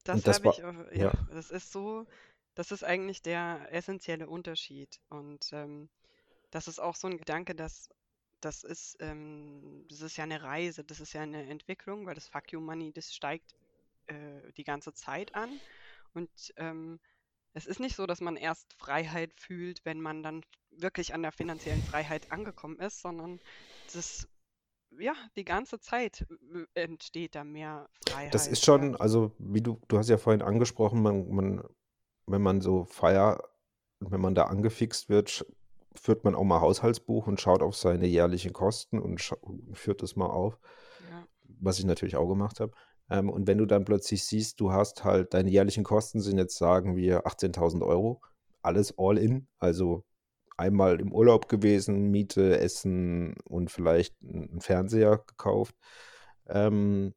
[0.05, 2.05] Das das habe ich ja, ja, das ist so,
[2.53, 5.01] das ist eigentlich der essentielle Unterschied.
[5.09, 5.89] Und ähm,
[6.51, 7.89] das ist auch so ein Gedanke, dass
[8.39, 12.27] das ist, ähm, das ist ja eine Reise, das ist ja eine Entwicklung, weil das
[12.27, 13.55] Fuck You Money, das steigt
[14.05, 15.59] äh, die ganze Zeit an.
[16.13, 16.99] Und ähm,
[17.53, 21.31] es ist nicht so, dass man erst Freiheit fühlt, wenn man dann wirklich an der
[21.31, 23.39] finanziellen Freiheit angekommen ist, sondern
[23.91, 24.27] das,
[24.99, 26.25] ja, die ganze Zeit
[26.73, 28.55] entsteht da mehr das Freiheit, ist ja.
[28.65, 31.63] schon, also wie du, du hast ja vorhin angesprochen, man, man,
[32.27, 33.43] wenn man so Feier,
[33.99, 35.45] wenn man da angefixt wird,
[35.95, 39.21] führt man auch mal Haushaltsbuch und schaut auf seine jährlichen Kosten und
[39.73, 40.59] führt das mal auf,
[41.09, 42.73] Ja, was ich natürlich auch gemacht habe.
[43.09, 46.57] Ähm, und wenn du dann plötzlich siehst, du hast halt, deine jährlichen Kosten sind jetzt,
[46.57, 48.21] sagen wir, 18.000 Euro,
[48.61, 50.03] alles all in, also
[50.57, 55.75] einmal im Urlaub gewesen, Miete, Essen und vielleicht einen Fernseher gekauft.
[56.47, 57.13] Ähm,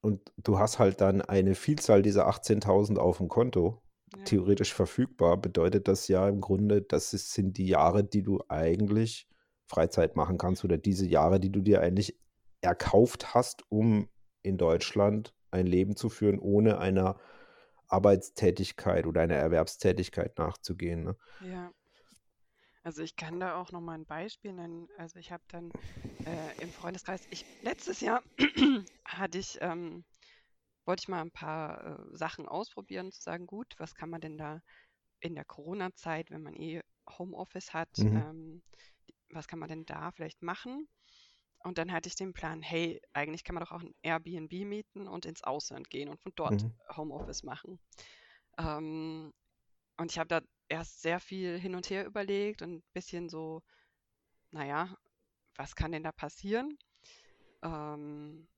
[0.00, 3.82] und du hast halt dann eine Vielzahl dieser 18.000 auf dem Konto,
[4.16, 8.40] ja, theoretisch verfügbar, bedeutet das ja im Grunde, das ist, sind die Jahre, die du
[8.48, 9.28] eigentlich
[9.66, 12.16] Freizeit machen kannst oder diese Jahre, die du dir eigentlich
[12.60, 14.08] erkauft hast, um
[14.42, 17.16] in Deutschland ein Leben zu führen, ohne einer
[17.88, 21.04] Arbeitstätigkeit oder einer Erwerbstätigkeit nachzugehen.
[21.04, 21.16] Ne?
[21.40, 21.72] ja.
[22.86, 24.86] Also ich kann da auch noch mal ein Beispiel nennen.
[24.96, 25.74] Also ich habe dann
[26.24, 28.22] äh, im Freundeskreis, ich letztes Jahr
[29.04, 30.04] hatte ich, ähm,
[30.84, 34.38] wollte ich mal ein paar äh, Sachen ausprobieren, zu sagen, gut, was kann man denn
[34.38, 34.60] da
[35.20, 36.82] in der Corona-Zeit, wenn man eh
[37.18, 38.12] Homeoffice hat, Mhm.
[38.12, 38.62] ähm,
[39.30, 40.88] was kann man denn da vielleicht machen?
[41.58, 45.08] Und dann hatte ich den Plan, hey, eigentlich kann man doch auch ein Airbnb mieten
[45.08, 46.72] und ins Ausland gehen und von dort Mhm.
[46.96, 47.80] Homeoffice machen.
[48.58, 49.32] Ähm,
[49.98, 53.62] und ich habe da erst sehr viel hin und her überlegt und ein bisschen so,
[54.52, 54.96] naja,
[55.56, 56.78] was kann denn da passieren?
[57.62, 58.48] Ähm,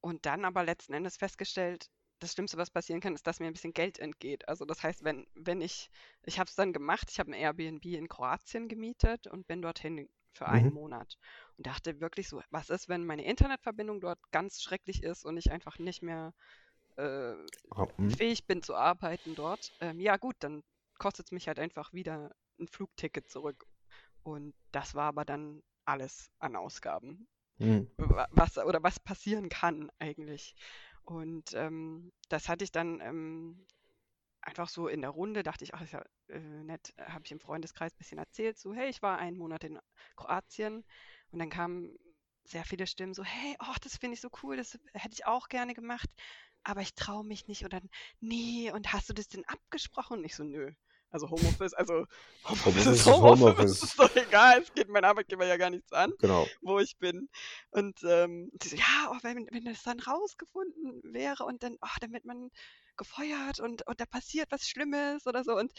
[0.00, 1.88] und dann aber letzten Endes festgestellt,
[2.20, 4.46] das Schlimmste, was passieren kann, ist, dass mir ein bisschen Geld entgeht.
[4.48, 5.90] Also das heißt, wenn, wenn ich,
[6.24, 10.08] ich habe es dann gemacht, ich habe ein Airbnb in Kroatien gemietet und bin dorthin
[10.32, 10.72] für einen Mhm.
[10.72, 11.16] Monat
[11.56, 15.50] und dachte wirklich so, was ist, wenn meine Internetverbindung dort ganz schrecklich ist und ich
[15.50, 16.34] einfach nicht mehr
[16.96, 17.34] äh,
[18.06, 19.72] fähig bin zu arbeiten dort?
[19.80, 20.62] Ähm, ja gut, dann
[20.98, 23.66] kostet es mich halt einfach wieder ein Flugticket zurück.
[24.22, 27.28] Und das war aber dann alles an Ausgaben
[27.98, 30.54] wa- was oder was passieren kann eigentlich.
[31.04, 33.66] Und ähm, das hatte ich dann ähm,
[34.42, 37.40] einfach so in der Runde, dachte ich, ach, ist ja äh, nett, habe ich im
[37.40, 39.78] Freundeskreis ein bisschen erzählt, so, hey, ich war einen Monat in
[40.16, 40.84] Kroatien
[41.30, 41.96] und dann kamen
[42.44, 45.48] sehr viele Stimmen so, hey, oh, das finde ich so cool, das hätte ich auch
[45.48, 46.08] gerne gemacht,
[46.64, 47.88] aber ich traue mich nicht und dann,
[48.20, 50.18] nee, und hast du das denn abgesprochen?
[50.18, 50.72] Und ich so, nö.
[51.10, 52.06] Also Homeoffice, also
[52.64, 56.52] Homeoffice Homeoffice Homeoffice, ist doch egal, es geht meinem Arbeitgeber ja gar nichts an Genau.
[56.60, 57.28] wo ich bin.
[57.70, 61.88] Und ähm, die so, ja, oh, wenn, wenn das dann rausgefunden wäre und dann, oh,
[62.00, 62.50] dann wird man
[62.96, 65.56] gefeuert und, und da passiert was Schlimmes oder so.
[65.56, 65.72] Und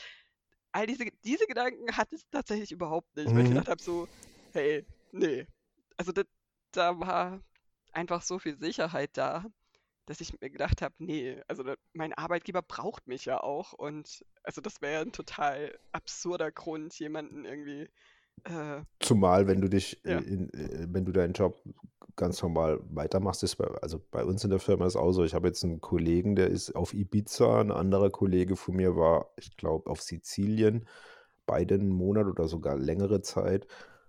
[0.72, 3.50] all diese, diese Gedanken hatte ich tatsächlich überhaupt nicht, weil ich Mhm.
[3.50, 4.08] gedacht habe, so,
[4.54, 5.48] hey, nee.
[5.98, 6.24] Also da,
[6.72, 7.42] da war
[7.94, 9.46] einfach so viel Sicherheit da,
[10.12, 13.72] dass ich mir gedacht habe, nee, also mein Arbeitgeber braucht mich ja auch.
[13.72, 17.88] Und also das wäre ein total absurder Grund, jemanden irgendwie,
[18.43, 21.64] äh, Zumal, wenn du dich, ja, in, äh, wenn du deinen Job
[22.18, 25.34] ganz normal weitermachst, ist bei, also bei uns in der Firma ist auch so, ich
[25.34, 29.55] habe jetzt einen Kollegen, der ist auf Ibiza, ein anderer Kollege von mir war, ich
[29.55, 30.88] glaube, auf Sizilien,
[31.45, 33.66] beide einen Monat oder sogar längere Zeit.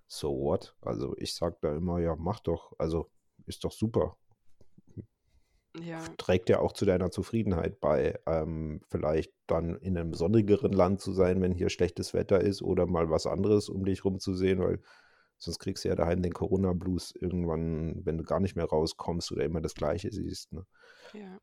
[0.09, 0.75] So what?
[0.81, 3.09] Also ich sage da immer, ja, mach doch, also
[3.47, 4.17] ist doch super.
[5.81, 11.01] Ja, Trägt ja auch zu deiner Zufriedenheit bei, ähm, vielleicht dann in einem sonnigeren Land
[11.01, 14.83] zu sein, wenn hier schlechtes Wetter ist oder mal was anderes um dich rumzusehen, weil
[15.39, 19.45] sonst kriegst du ja daheim den Corona-Blues irgendwann, wenn du gar nicht mehr rauskommst oder
[19.45, 20.53] immer das Gleiche siehst.
[20.53, 20.65] Ne?
[21.13, 21.39] ja.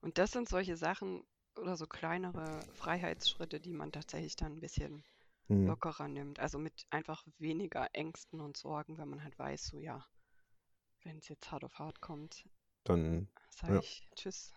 [0.00, 1.22] Und das sind solche Sachen
[1.58, 5.04] oder so kleinere Freiheitsschritte, die man tatsächlich dann ein bisschen
[5.48, 5.66] Hm.
[5.66, 6.40] lockerer nimmt.
[6.40, 10.06] Also mit einfach weniger Ängsten und Sorgen, wenn man halt weiß, so ja,
[11.04, 12.44] wenn es jetzt hart auf hart kommt,
[12.88, 13.80] Dann, sage ja.
[13.80, 14.52] ich Tschüss.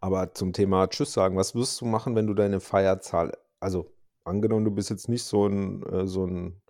[0.00, 3.92] Aber zum Thema Tschüss sagen, was wirst du machen, wenn du deine Feierzahl, also
[4.24, 6.60] angenommen, du bist jetzt nicht so ein, äh, so ein,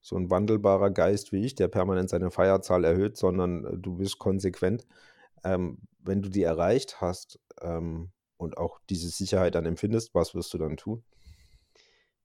[0.00, 4.18] so ein wandelbarer Geist wie ich, der permanent seine Feierzahl erhöht, sondern äh, du bist
[4.18, 4.86] konsequent.
[5.44, 10.52] Ähm, wenn du die erreicht hast ähm, und auch diese Sicherheit dann empfindest, was wirst
[10.54, 11.04] du dann tun?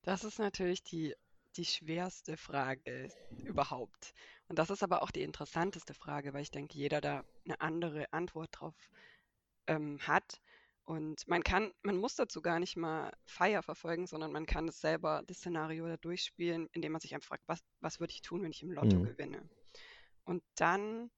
[0.04, 1.16] Das ist natürlich die,
[1.58, 3.12] die schwerste Frage
[3.44, 4.14] überhaupt.
[4.48, 8.12] Und das ist aber auch die interessanteste Frage, weil ich denke, jeder da eine andere
[8.14, 8.76] Antwort drauf
[9.68, 10.42] ähm, hat.
[10.86, 14.82] Und man kann, man muss dazu gar nicht mal Feier verfolgen, sondern man kann es
[14.82, 18.44] selber, das Szenario da durchspielen, indem man sich einfach fragt, was, was würde ich tun,
[18.44, 19.02] wenn ich im Lotto Hm.
[19.02, 19.50] gewinne?
[20.26, 21.12] Und dann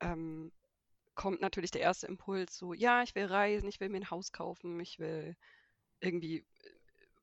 [0.00, 0.52] ähm,
[1.14, 4.32] kommt natürlich der erste Impuls so, ja, ich will reisen, ich will mir ein Haus
[4.32, 5.36] kaufen, ich will
[6.00, 6.70] irgendwie äh,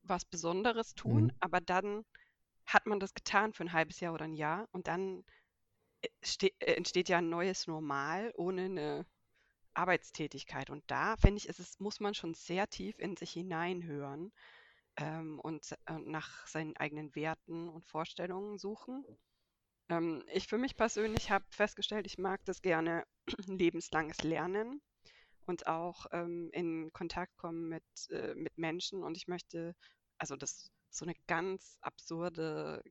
[0.03, 1.31] was Besonderes tun, Mhm.
[1.39, 2.05] aber dann
[2.67, 5.23] hat man das getan für ein halbes Jahr oder ein Jahr und dann
[6.01, 6.09] äh,
[6.59, 9.05] äh, entsteht ja ein neues Normal ohne eine
[9.73, 10.69] Arbeitstätigkeit.
[10.69, 14.31] Und da finde ich, ist es muss man schon sehr tief in sich hineinhören,
[14.97, 19.05] ähm, und äh, nach seinen eigenen Werten und Vorstellungen suchen.
[19.89, 23.05] Ähm, ich für mich persönlich habe festgestellt, ich mag das gerne
[23.47, 24.81] lebenslanges Lernen
[25.45, 29.03] und auch ähm, in Kontakt kommen mit, äh, mit Menschen.
[29.03, 29.75] Und ich möchte,
[30.17, 32.83] also das so eine ganz absurde,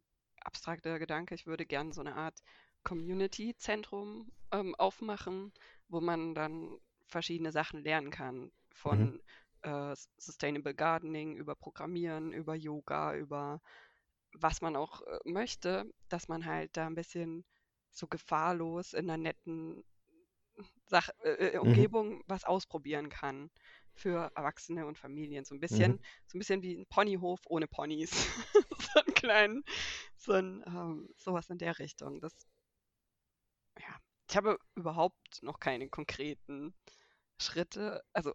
[0.43, 2.39] abstrakte Gedanke, ich würde gerne so eine Art
[2.85, 5.53] Community-Zentrum ähm, aufmachen,
[5.89, 6.77] wo man dann
[7.07, 8.53] verschiedene Sachen lernen kann.
[8.85, 9.09] Mhm.
[9.11, 9.21] Von
[9.63, 13.61] äh, Sustainable Gardening über Programmieren, über Yoga, über
[14.35, 17.45] was man auch äh, möchte, dass man halt da ein bisschen
[17.91, 19.85] so gefahrlos in einer netten
[20.87, 21.87] Sach äh, äh, Mhm.
[21.87, 23.51] Umgebung was ausprobieren kann
[23.97, 25.45] für Erwachsene und Familien.
[25.45, 26.01] So ein bisschen, Mhm.
[26.27, 28.11] so ein bisschen wie ein Ponyhof ohne Ponys.
[28.95, 29.65] so einen kleinen,
[30.17, 32.21] so ein, ähm, sowas in der Richtung.
[32.21, 32.35] Das,
[33.79, 33.97] ja,
[34.29, 36.75] ich habe überhaupt noch keine konkreten
[37.41, 38.03] Schritte.
[38.13, 38.35] Also,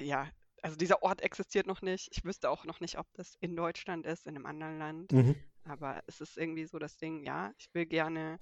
[0.00, 0.30] ja,
[0.62, 2.08] also dieser Ort existiert noch nicht.
[2.12, 5.12] Ich wüsste auch noch nicht, ob das in Deutschland ist, in einem anderen Land.
[5.12, 5.36] Mhm.
[5.64, 8.38] Aber es ist irgendwie so das Ding, ja, ich will gerne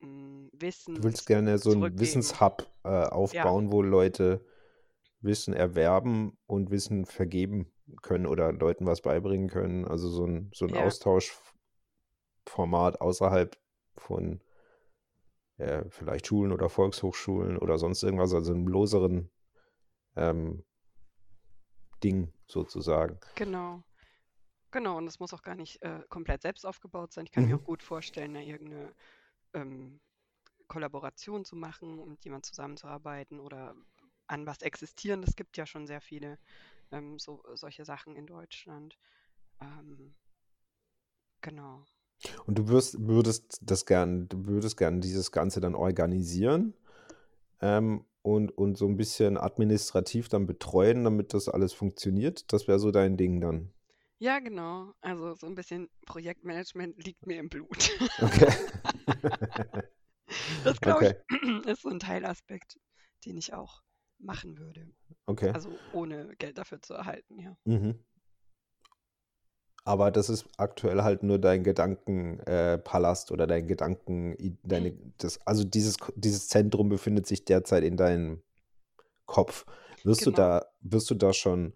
[0.00, 1.98] mh, Du Wissen willst gerne so einen.
[1.98, 4.44] Wissenshub äh, Ja, aufbauen, wo Leute
[5.20, 9.86] Wissen erwerben und Wissen vergeben können oder Leuten was beibringen können.
[9.86, 13.56] Also so ein, so ein ja, Austauschformat außerhalb
[13.96, 14.40] von
[15.58, 19.30] äh, vielleicht Schulen oder Volkshochschulen oder sonst irgendwas, also einem loseren
[20.16, 20.64] ähm,
[22.02, 23.18] Ding sozusagen.
[23.34, 23.82] genau.
[24.72, 27.24] Genau, und es muss auch gar nicht äh, komplett selbst aufgebaut sein.
[27.26, 27.64] Ich kann mir auch Mhm.
[27.64, 28.92] gut vorstellen, da irgendeine
[29.54, 30.00] ähm,
[30.68, 33.74] Kollaboration zu machen und mit jemand zusammenzuarbeiten oder
[34.30, 35.22] an was existieren.
[35.22, 36.38] Es gibt ja schon sehr viele
[36.92, 38.96] ähm, so, solche Sachen in Deutschland.
[39.60, 40.14] Ähm,
[41.40, 41.84] genau.
[42.46, 46.74] Und du wirst, würdest das gern, du würdest gern dieses Ganze dann organisieren
[47.60, 52.52] ähm, und, und so ein bisschen administrativ dann betreuen, damit das alles funktioniert.
[52.52, 53.72] Das wäre so dein Ding dann.
[54.18, 54.92] Ja, genau.
[55.00, 57.90] Also so ein bisschen Projektmanagement liegt mir im Blut.
[58.20, 58.52] Okay.
[60.62, 61.62] Das glaube ich Okay.
[61.70, 62.78] ist so ein Teilaspekt,
[63.24, 63.82] den ich auch
[64.20, 64.86] machen würde.
[65.26, 65.50] Okay.
[65.50, 67.56] Also ohne Geld dafür zu erhalten, ja.
[67.64, 67.98] Mhm.
[69.84, 75.64] Aber das ist aktuell halt nur dein Gedankenpalast äh, oder dein Gedanken, deine, das, also
[75.64, 78.42] dieses, dieses Zentrum befindet sich derzeit in deinem
[79.24, 79.64] Kopf.
[80.04, 80.36] Wirst du Genau.
[80.36, 81.74] da, wirst du da schon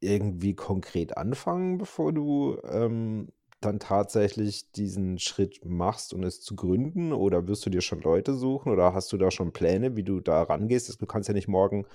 [0.00, 3.32] irgendwie konkret anfangen, bevor du ähm,
[3.64, 7.12] dann tatsächlich diesen Schritt machst und es zu gründen?
[7.12, 8.72] Oder wirst du dir schon Leute suchen?
[8.72, 11.00] Oder hast du da schon Pläne, wie du da rangehst?
[11.00, 11.86] Du kannst ja nicht morgen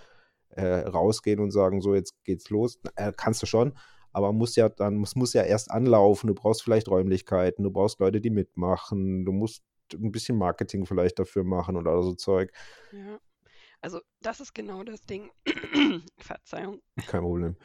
[0.50, 2.80] äh, rausgehen und sagen, so, jetzt geht's los.
[2.96, 3.74] Äh, kannst du schon,
[4.12, 6.28] aber muss ja dann, es muss ja erst anlaufen.
[6.28, 9.64] Du brauchst vielleicht Räumlichkeiten, du brauchst Leute, die mitmachen, du musst
[9.94, 12.52] ein bisschen Marketing vielleicht dafür machen oder so Zeug.
[12.92, 13.20] Ja.
[13.82, 15.30] Also das ist genau das Ding.
[16.18, 16.82] Verzeihung.
[17.08, 17.56] Kein Problem.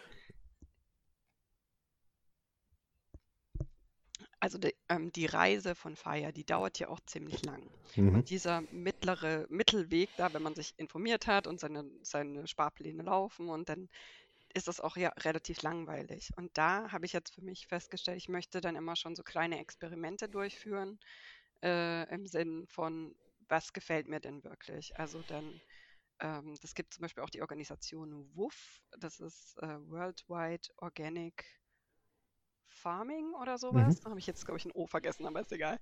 [4.43, 7.62] Also die, ähm, die Reise von Fire, die dauert ja auch ziemlich lang.
[7.95, 8.16] Mhm.
[8.16, 13.49] Und dieser mittlere Mittelweg da, wenn man sich informiert hat und seine, seine Sparpläne laufen
[13.49, 13.88] und dann
[14.53, 16.30] ist das auch ja relativ langweilig.
[16.34, 19.61] Und da habe ich jetzt für mich festgestellt, ich möchte dann immer schon so kleine
[19.61, 20.99] Experimente durchführen,
[21.62, 23.14] äh, im Sinn von,
[23.49, 24.99] was gefällt mir denn wirklich?
[24.99, 25.61] Also dann,
[26.18, 31.45] ähm, das gibt zum Beispiel auch die Organisation WWOOF, das ist äh, Worldwide Organic
[32.73, 33.97] Farming oder Mhm.
[33.97, 34.01] sowas.
[34.01, 35.79] Da habe ich jetzt, glaube ich, ein O vergessen, aber ist egal.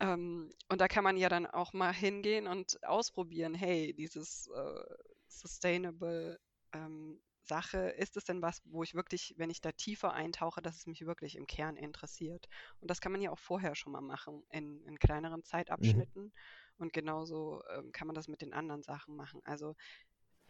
[0.00, 4.84] Ähm, und da kann man ja dann auch mal hingehen und ausprobieren, hey, dieses äh,
[5.28, 6.38] Sustainable
[6.72, 10.76] ähm, Sache, ist es denn was, wo ich wirklich, wenn ich da tiefer eintauche, dass
[10.76, 12.48] es mich wirklich im Kern interessiert?
[12.80, 15.44] Und das kann man ja auch vorher schon mal machen, in, in kleineren
[15.78, 16.04] Mhm.
[16.04, 16.32] Zeitabschnitten.
[16.78, 19.40] Und genauso ähm, kann man das mit den anderen Sachen machen.
[19.44, 19.74] Also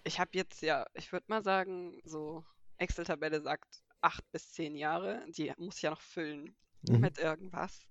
[0.04, 2.44] ich habe jetzt ja, ich würde mal sagen, so
[2.78, 5.24] Excel-Tabelle sagt acht bis zehn Jahre.
[5.30, 7.00] Die muss ich ja noch füllen Mhm.
[7.00, 7.86] mit irgendwas.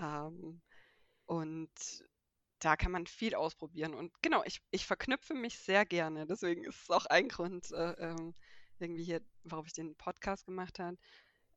[0.00, 0.62] Ähm,
[1.26, 1.70] und
[2.60, 3.94] da kann man viel ausprobieren.
[3.94, 6.26] Und genau, ich, ich verknüpfe mich sehr gerne.
[6.26, 8.34] Deswegen ist es auch ein Grund, äh, ähm,
[8.78, 10.96] irgendwie hier, warum ich den Podcast gemacht habe.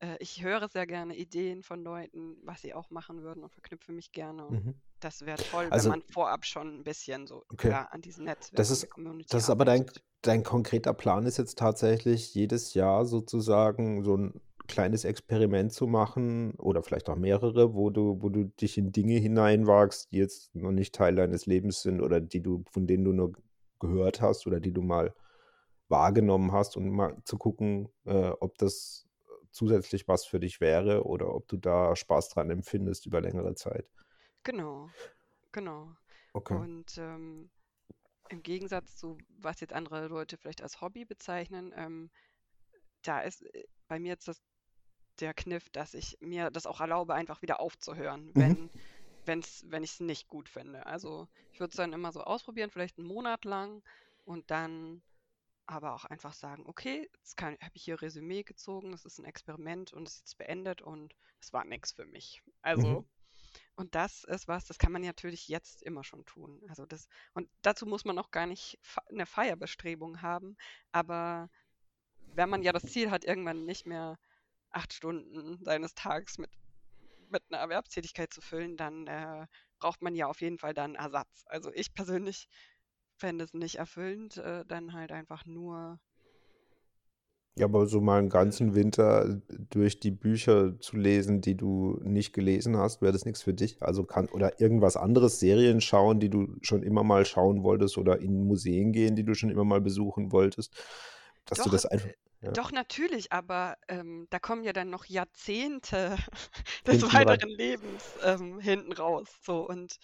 [0.00, 3.92] Äh, ich höre sehr gerne Ideen von Leuten, was sie auch machen würden und verknüpfe
[3.92, 4.46] mich gerne.
[4.46, 4.80] Und Mhm.
[5.00, 7.56] das wäre toll, wenn Also, man vorab schon ein bisschen so okay.
[7.56, 8.24] klar an diesem
[8.54, 9.86] Das Netzwerk der ist, Community das ist aber dein.
[10.22, 16.54] Dein konkreter Plan ist jetzt tatsächlich jedes Jahr sozusagen so ein kleines Experiment zu machen
[16.54, 20.70] oder vielleicht auch mehrere, wo du, wo du dich in Dinge hineinwagst, die jetzt noch
[20.70, 23.32] nicht Teil deines Lebens sind oder die du, von denen du nur
[23.80, 25.14] gehört hast oder die du mal
[25.88, 29.06] wahrgenommen hast und mal zu gucken, äh, ob das
[29.50, 33.86] zusätzlich was für dich wäre oder ob du da Spaß dran empfindest über längere Zeit.
[34.44, 34.88] Genau,
[35.50, 35.88] genau.
[36.32, 36.54] Okay.
[36.54, 37.50] Und ähm,
[38.32, 42.10] im Gegensatz zu, was jetzt andere Leute vielleicht als Hobby bezeichnen, ähm,
[43.02, 44.42] da ist äh, bei mir jetzt das,
[45.20, 48.38] der Kniff, dass ich mir das auch erlaube, einfach wieder aufzuhören, Mhm.
[48.38, 48.70] wenn,
[49.26, 50.86] wenn's, wenn ich es nicht gut finde.
[50.86, 53.82] Also ich würde es dann immer so ausprobieren, vielleicht einen Monat lang
[54.24, 55.02] und dann
[55.66, 59.92] aber auch einfach sagen, okay, jetzt habe ich hier Resümee gezogen, es ist ein Experiment
[59.92, 62.42] und es ist jetzt beendet und es war nichts für mich.
[62.62, 63.06] Also, Mhm.
[63.76, 66.60] Und das ist was, das kann man natürlich jetzt immer schon tun.
[66.68, 70.56] Also das, und dazu muss man auch gar nicht eine Feierbestrebung haben,
[70.92, 71.48] aber
[72.34, 74.18] wenn man ja das Ziel hat, irgendwann nicht mehr
[74.70, 76.50] acht Stunden seines Tages mit,
[77.30, 79.46] mit einer Erwerbstätigkeit zu füllen, dann äh,
[79.78, 81.44] braucht man ja auf jeden Fall dann Ersatz.
[81.46, 82.48] Also ich persönlich
[83.16, 85.98] fände es nicht erfüllend, äh, dann halt einfach nur,
[87.58, 92.32] Ja, aber so mal einen ganzen Winter durch die Bücher zu lesen, die du nicht
[92.32, 93.82] gelesen hast, wäre das nichts für dich?
[93.82, 98.20] Also kann oder irgendwas anderes, Serien schauen, die du schon immer mal schauen wolltest oder
[98.20, 100.74] in Museen gehen, die du schon immer mal besuchen wolltest,
[101.44, 102.08] dass du doch, das einfach
[102.42, 106.16] ja, doch natürlich, aber ähm, da kommen ja dann noch Jahrzehnte
[106.86, 107.26] des hinten rein.
[107.28, 109.28] weiteren Lebens ähm, hinten raus.
[109.42, 109.98] So und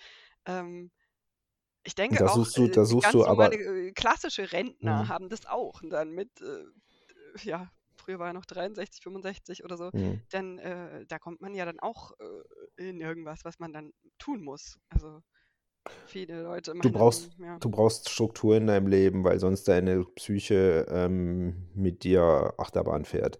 [0.46, 0.92] ähm,
[1.82, 5.04] ich denke da auch, suchst du, äh, da suchst ganz du aber äh, klassische Rentner
[5.04, 5.82] mhm, haben das auch.
[5.82, 6.64] Und dann mit, äh,
[7.42, 10.20] ja, früher war er noch 63, 65 oder so, mhm.
[10.30, 12.12] dann, äh, da kommt man ja dann auch
[12.76, 14.78] äh, in irgendwas, was man dann tun muss.
[14.88, 15.20] Also
[16.06, 19.68] viele Leute Du machen brauchst, dann, ja, du brauchst Struktur in deinem Leben, weil sonst
[19.68, 23.38] deine Psyche ähm, mit dir Achterbahn fährt.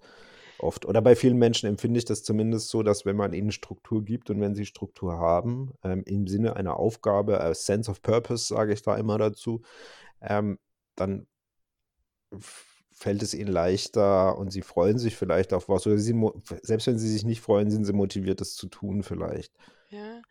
[0.60, 0.86] Oft.
[0.86, 4.28] Oder bei vielen Menschen empfinde ich das zumindest so, dass wenn man ihnen Struktur gibt
[4.28, 8.72] und wenn sie Struktur haben, ähm, im Sinne einer Aufgabe, a sense of purpose, sage
[8.72, 9.62] ich da immer dazu,
[10.20, 10.58] ähm,
[10.96, 11.28] dann
[12.98, 15.86] fällt es ihnen leichter und sie freuen sich vielleicht auf was.
[15.86, 16.14] Oder sie,
[16.62, 19.52] selbst wenn sie sich nicht freuen, sind sie motiviert, es zu tun vielleicht.
[19.88, 20.22] ja.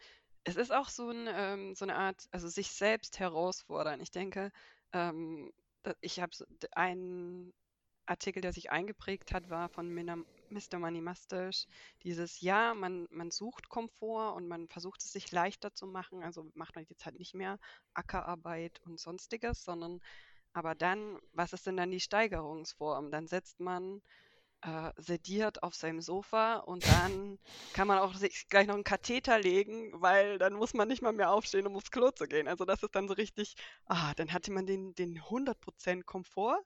[0.46, 4.02] Es ist auch so, ein, ähm, so eine Art, also sich selbst herausfordern.
[4.02, 4.52] Ich denke,
[4.94, 5.54] ähm,
[6.02, 6.34] ich habe
[6.74, 7.54] einen
[8.08, 10.80] Artikel, der sich eingeprägt hat, war von Mina- Mr.
[10.80, 11.68] Money Mustache.
[12.04, 16.24] Dieses, ja, man, man sucht Komfort und man versucht es sich leichter zu machen.
[16.24, 17.60] Also macht man jetzt halt nicht mehr
[17.94, 20.02] Ackerarbeit und sonstiges, sondern
[20.58, 23.12] aber dann, was ist denn dann die Steigerungsform?
[23.12, 24.02] Dann setzt man
[24.62, 27.40] äh, sediert auf seinem Sofa und dann
[27.74, 31.14] kann man auch sich gleich noch einen Katheter legen, weil dann muss man nicht mal
[31.14, 32.48] mehr aufstehen, um aufs Klo zu gehen.
[32.48, 33.56] Also das ist dann so richtig,
[33.86, 36.60] ah, dann hatte man den, den 100% Komfort,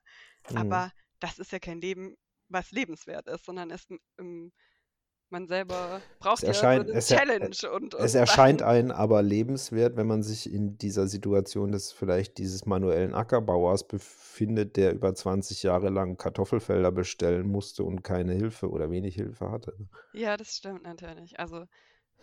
[0.50, 0.82] Mhm.
[0.82, 2.16] aber das ist ja kein Leben,
[2.48, 3.86] was lebenswert ist, sondern es,
[4.18, 4.52] ähm,
[5.32, 8.62] man selber Es braucht ja so erscheint, eine es, er, Challenge und, es und erscheint
[8.62, 14.76] einen aber lebenswert, wenn man sich in dieser Situation des vielleicht dieses manuellen Ackerbauers befindet,
[14.76, 19.74] der über 20 Jahre lang Kartoffelfelder bestellen musste und keine Hilfe oder wenig Hilfe hatte.
[20.12, 21.40] Ja, das stimmt natürlich.
[21.40, 21.64] Also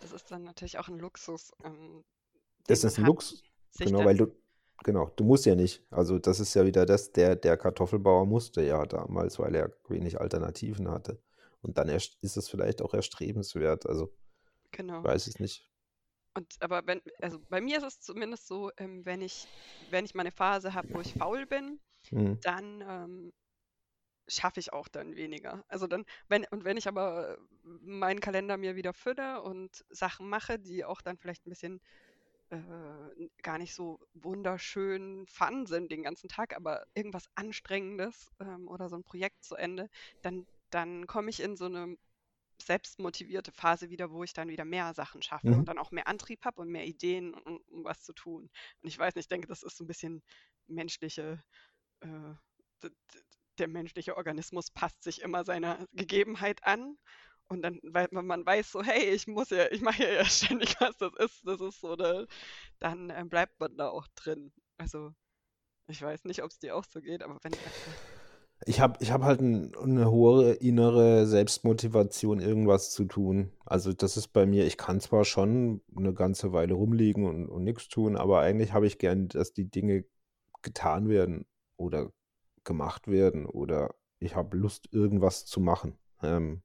[0.00, 2.04] das ist dann natürlich auch ein Luxus, ähm,
[2.66, 3.42] Das ist ein Luxus,
[3.78, 4.28] genau, weil du,
[4.82, 5.82] genau, du musst ja nicht.
[5.90, 10.20] Also das ist ja wieder das, der, der Kartoffelbauer musste ja damals, weil er wenig
[10.20, 11.20] Alternativen hatte.
[11.62, 13.86] Und dann ist es vielleicht auch erstrebenswert.
[13.86, 14.12] Also,
[14.70, 15.04] genau.
[15.04, 15.66] weiß ich nicht.
[16.34, 19.46] Und aber wenn, also bei mir ist es zumindest so, ähm, wenn ich,
[19.90, 22.40] wenn ich mal eine Phase habe, wo ich faul bin, Hm.
[22.40, 23.32] dann ähm,
[24.28, 25.64] schaffe ich auch dann weniger.
[25.68, 30.58] Also dann, wenn, und wenn ich aber meinen Kalender mir wieder fülle und Sachen mache,
[30.58, 31.80] die auch dann vielleicht ein bisschen
[32.50, 32.58] äh,
[33.42, 38.96] gar nicht so wunderschön fun sind den ganzen Tag, aber irgendwas Anstrengendes ähm, oder so
[38.96, 39.88] ein Projekt zu Ende,
[40.22, 41.96] dann, dann komme ich in so eine
[42.62, 45.58] selbstmotivierte Phase wieder, wo ich dann wieder mehr Sachen schaffe Mhm.
[45.58, 48.50] und dann auch mehr Antrieb habe und mehr Ideen, um, um was zu tun.
[48.82, 50.22] Und ich weiß nicht, ich denke, das ist so ein bisschen
[50.68, 51.42] menschliche,
[52.00, 52.34] äh,
[53.58, 56.96] der menschliche Organismus passt sich immer seiner Gegebenheit an.
[57.48, 60.76] Und dann, weil wenn man weiß, so, hey, ich muss ja, ich mache ja ständig
[60.80, 62.26] was, das ist, das ist so, eine,
[62.78, 64.52] dann äh, bleibt man da auch drin.
[64.78, 65.14] Also,
[65.88, 67.60] ich weiß nicht, ob es dir auch so geht, aber wenn,
[68.66, 73.52] Ich habe ich hab halt ein, eine hohe innere Selbstmotivation, irgendwas zu tun.
[73.64, 77.64] Also das ist bei mir, ich kann zwar schon eine ganze Weile rumliegen und, und
[77.64, 80.04] nichts tun, aber eigentlich habe ich gern, dass die Dinge
[80.62, 81.46] getan werden
[81.76, 82.12] oder
[82.64, 85.98] gemacht werden oder ich habe Lust, irgendwas zu machen.
[86.22, 86.62] Ähm,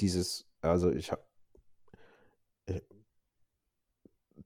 [0.00, 1.22] dieses, also ich habe,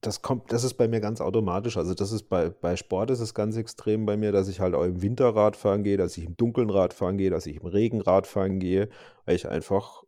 [0.01, 1.75] das kommt, das ist bei mir ganz automatisch.
[1.75, 4.73] Also das ist bei, bei Sport ist es ganz extrem bei mir, dass ich halt
[4.73, 8.01] auch im Winter Radfahren gehe, dass ich im Dunkeln Radfahren gehe, dass ich im Regen
[8.01, 8.89] Radfahren gehe,
[9.25, 10.03] weil ich einfach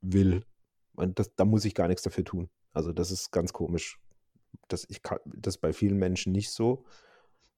[0.00, 0.44] will.
[0.94, 2.48] Und das, da muss ich gar nichts dafür tun.
[2.72, 3.98] Also das ist ganz komisch.
[4.68, 6.84] Das, ich kann, das ist bei vielen Menschen nicht so.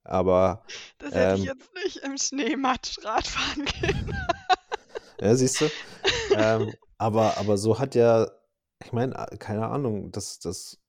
[0.03, 0.65] Aber
[0.99, 4.15] Das hätte ich ähm, jetzt nicht im Schneematsch Radfahren gehen.
[5.21, 5.67] ja, siehst du.
[6.35, 8.29] Ähm, aber, aber so hat ja,
[8.85, 10.81] ich meine, keine Ahnung, das, das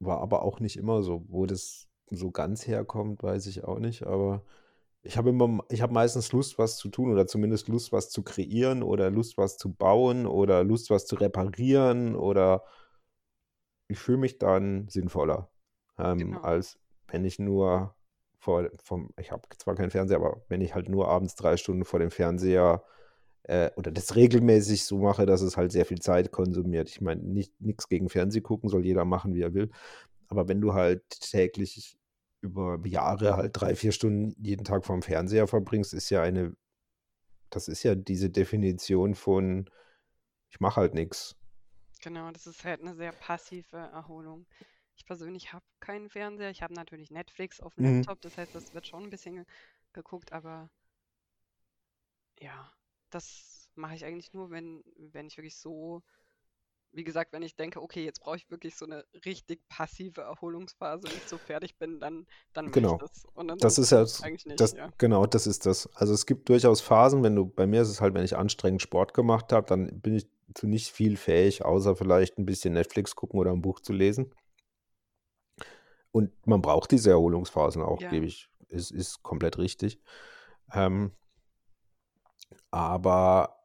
[0.00, 1.24] war aber auch nicht immer so.
[1.28, 4.04] Wo das so ganz herkommt, weiß ich auch nicht.
[4.06, 4.42] Aber
[5.02, 8.22] ich habe immer, ich habe meistens Lust, was zu tun oder zumindest Lust, was zu
[8.22, 12.64] kreieren oder Lust, was zu bauen oder Lust, was zu reparieren oder
[13.88, 15.50] ich fühle mich dann sinnvoller,
[15.98, 16.40] ähm, Genau.
[16.40, 16.78] als
[17.08, 17.94] wenn ich nur
[18.38, 21.84] vor vom, ich habe zwar keinen Fernseher, aber wenn ich halt nur abends drei Stunden
[21.84, 22.84] vor dem Fernseher
[23.44, 26.88] äh, oder das regelmäßig so mache, dass es halt sehr viel Zeit konsumiert.
[26.90, 29.70] Ich meine, nicht nichts gegen Fernseh gucken, soll jeder machen, wie er will.
[30.28, 31.98] Aber wenn du halt täglich
[32.42, 36.56] über Jahre halt drei, vier Stunden jeden Tag vorm Fernseher verbringst, ist ja eine,
[37.50, 39.70] das ist ja diese Definition von,
[40.50, 41.36] ich mache halt nichts.
[42.02, 44.46] Genau, das ist halt eine sehr passive Erholung.
[44.96, 46.50] Ich persönlich habe keinen Fernseher.
[46.50, 47.84] Ich habe natürlich Netflix auf dem Mhm.
[47.84, 49.44] Laptop, das heißt, das wird schon ein bisschen ge
[49.92, 50.70] geguckt, aber
[52.40, 52.72] ja,
[53.10, 54.82] das mache ich eigentlich nur, wenn,
[55.12, 56.02] wenn ich wirklich so,
[56.92, 61.12] wie gesagt, wenn ich denke, okay, jetzt brauche ich wirklich so eine richtig passive Erholungsphase,
[61.12, 62.98] ich so fertig bin, dann, dann mache ich Genau.
[62.98, 63.24] das.
[63.34, 64.90] Und Das ist ja, eigentlich nicht, das, ja.
[64.98, 65.88] genau, das ist das.
[65.94, 68.82] Also es gibt durchaus Phasen, wenn du, bei mir ist es halt, wenn ich anstrengend
[68.82, 73.14] Sport gemacht habe, dann bin ich zu nicht viel fähig, außer vielleicht ein bisschen Netflix
[73.14, 74.34] gucken oder ein Buch zu lesen.
[76.12, 80.00] Und man braucht diese Erholungsphasen auch, Ja, gebe ich, ist, ist komplett richtig.
[80.72, 81.12] Ähm,
[82.70, 83.64] aber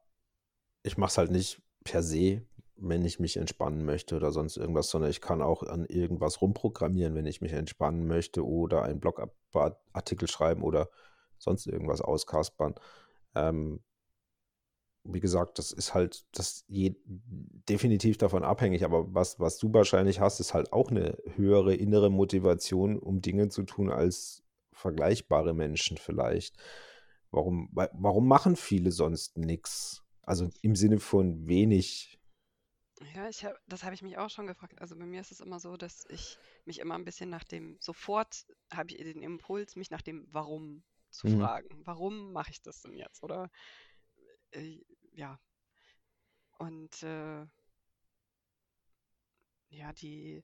[0.82, 2.42] ich mache es halt nicht per se,
[2.76, 7.14] wenn ich mich entspannen möchte oder sonst irgendwas, sondern ich kann auch an irgendwas rumprogrammieren,
[7.14, 10.88] wenn ich mich entspannen möchte oder einen Blogartikel schreiben oder
[11.38, 12.74] sonst irgendwas auskaspern.
[13.34, 13.80] Ähm,
[15.04, 20.20] wie gesagt, das ist halt das je, definitiv davon abhängig, aber was, was du wahrscheinlich
[20.20, 25.96] hast, ist halt auch eine höhere innere Motivation, um Dinge zu tun als vergleichbare Menschen
[25.96, 26.56] vielleicht.
[27.30, 30.02] Warum, wa- warum machen viele sonst nichts?
[30.22, 32.18] Also im Sinne von wenig.
[33.14, 34.80] ja, ich hab, das habe ich mich auch schon gefragt.
[34.80, 37.76] Also bei mir ist es immer so, dass ich mich immer ein bisschen nach dem,
[37.80, 41.28] sofort habe ich den Impuls, mich nach dem Warum zu Mhm.
[41.28, 41.68] fragen.
[41.84, 43.22] Warum mache ich das denn jetzt?
[43.22, 43.50] Oder
[44.52, 44.80] äh,
[45.14, 45.38] ja,
[46.58, 47.46] und äh,
[49.70, 50.42] ja, die,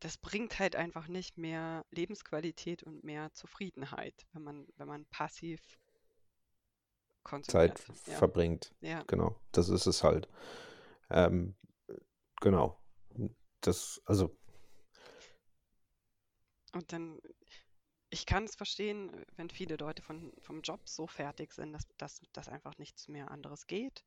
[0.00, 5.60] das bringt halt einfach nicht mehr Lebensqualität und mehr Zufriedenheit, wenn man, wenn man passiv
[7.42, 7.82] Zeit.
[8.06, 8.74] Ja, verbringt.
[8.80, 9.02] ja.
[9.06, 10.28] Genau, das ist es halt.
[11.10, 11.56] Ähm,
[12.40, 12.80] genau.
[13.60, 14.36] Das, also,
[16.76, 17.18] Und dann,
[18.10, 22.20] ich kann es verstehen, wenn viele Leute von, vom Job so fertig sind, dass, dass,
[22.32, 24.04] dass einfach nichts mehr anderes geht.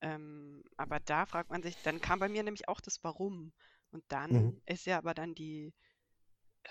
[0.00, 3.52] Ähm, aber da fragt man sich, dann kam bei mir nämlich auch das Warum.
[3.90, 4.08] Und mhm.
[4.08, 5.74] dann ist ja aber dann die,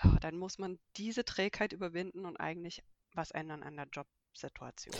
[0.02, 2.82] ja, dann muss man diese Trägheit überwinden und eigentlich
[3.14, 4.94] was ändern an der Jobsituation.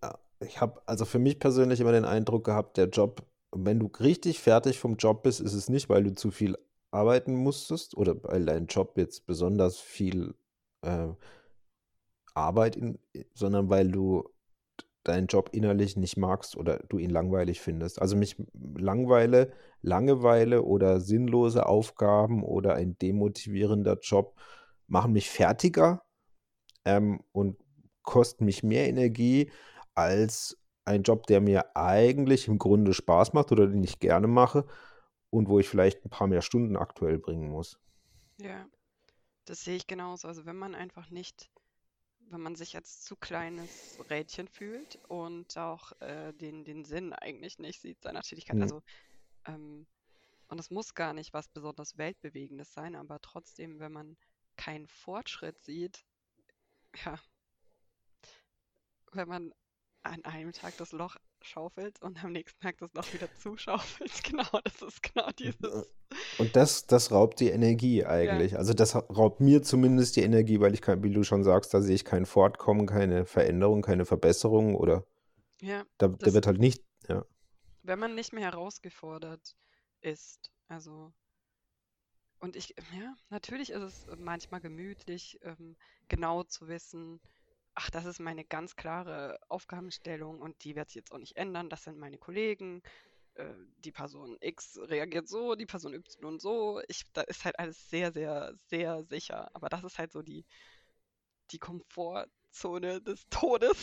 [0.00, 3.90] Äh, ich habe also für mich persönlich immer den Eindruck gehabt, der Job, wenn du
[4.00, 6.56] richtig fertig vom Job bist, ist es nicht, weil du zu viel
[6.90, 10.34] arbeiten musstest oder weil dein Job jetzt besonders viel
[10.82, 11.08] äh,
[12.34, 12.98] Arbeit in,
[13.34, 14.28] sondern weil du
[15.04, 18.00] deinen Job innerlich nicht magst oder du ihn langweilig findest.
[18.00, 24.36] Also mich Langweile, Langeweile oder sinnlose Aufgaben oder ein demotivierender Job
[24.86, 26.02] machen mich fertiger
[26.84, 27.56] ähm, und
[28.08, 29.52] kosten mich mehr Energie
[29.94, 30.56] als
[30.86, 34.66] ein Job, der mir eigentlich im Grunde Spaß macht oder den ich gerne mache
[35.28, 37.78] und wo ich vielleicht ein paar mehr Stunden aktuell bringen muss.
[38.38, 38.66] Ja,
[39.44, 40.26] das sehe ich genauso.
[40.26, 41.50] Also wenn man einfach nicht,
[42.30, 47.58] wenn man sich als zu kleines Rädchen fühlt und auch äh, den, den Sinn eigentlich
[47.58, 48.56] nicht sieht seiner Tätigkeit.
[48.56, 48.62] Hm.
[48.62, 48.82] Also,
[49.44, 49.86] ähm,
[50.48, 54.16] und es muss gar nicht was besonders Weltbewegendes sein, aber trotzdem, wenn man
[54.56, 56.06] keinen Fortschritt sieht,
[57.04, 57.18] ja,
[59.12, 59.52] wenn man
[60.02, 64.48] an einem Tag das Loch schaufelt und am nächsten Tag das Loch wieder zuschaufelt, genau,
[64.64, 65.88] das ist genau dieses,
[66.38, 68.56] Und das, das raubt die Energie ja, eigentlich.
[68.56, 71.80] Also das raubt mir zumindest die Energie, weil ich kein, wie du schon sagst, da
[71.80, 75.04] sehe ich kein Fortkommen, keine Veränderung, keine Verbesserung oder
[75.60, 77.24] ja, da, da wird halt nicht, ja.
[77.82, 79.56] wenn man nicht mehr herausgefordert
[80.00, 81.12] ist, also
[82.38, 87.20] Und ich, ja, natürlich ist es manchmal gemütlich, ähm, genau zu wissen,
[87.78, 91.70] ach, das ist meine ganz klare Aufgabenstellung und die wird sich jetzt auch nicht ändern.
[91.70, 92.82] Das sind meine Kollegen.
[93.34, 93.54] äh,
[93.84, 96.80] die Person X reagiert so, die Person Y so.
[96.88, 99.48] Ich, da ist halt alles sehr, sehr, sehr sicher.
[99.54, 100.44] Aber das ist halt so die,
[101.52, 103.76] die Komfortzone des Todes.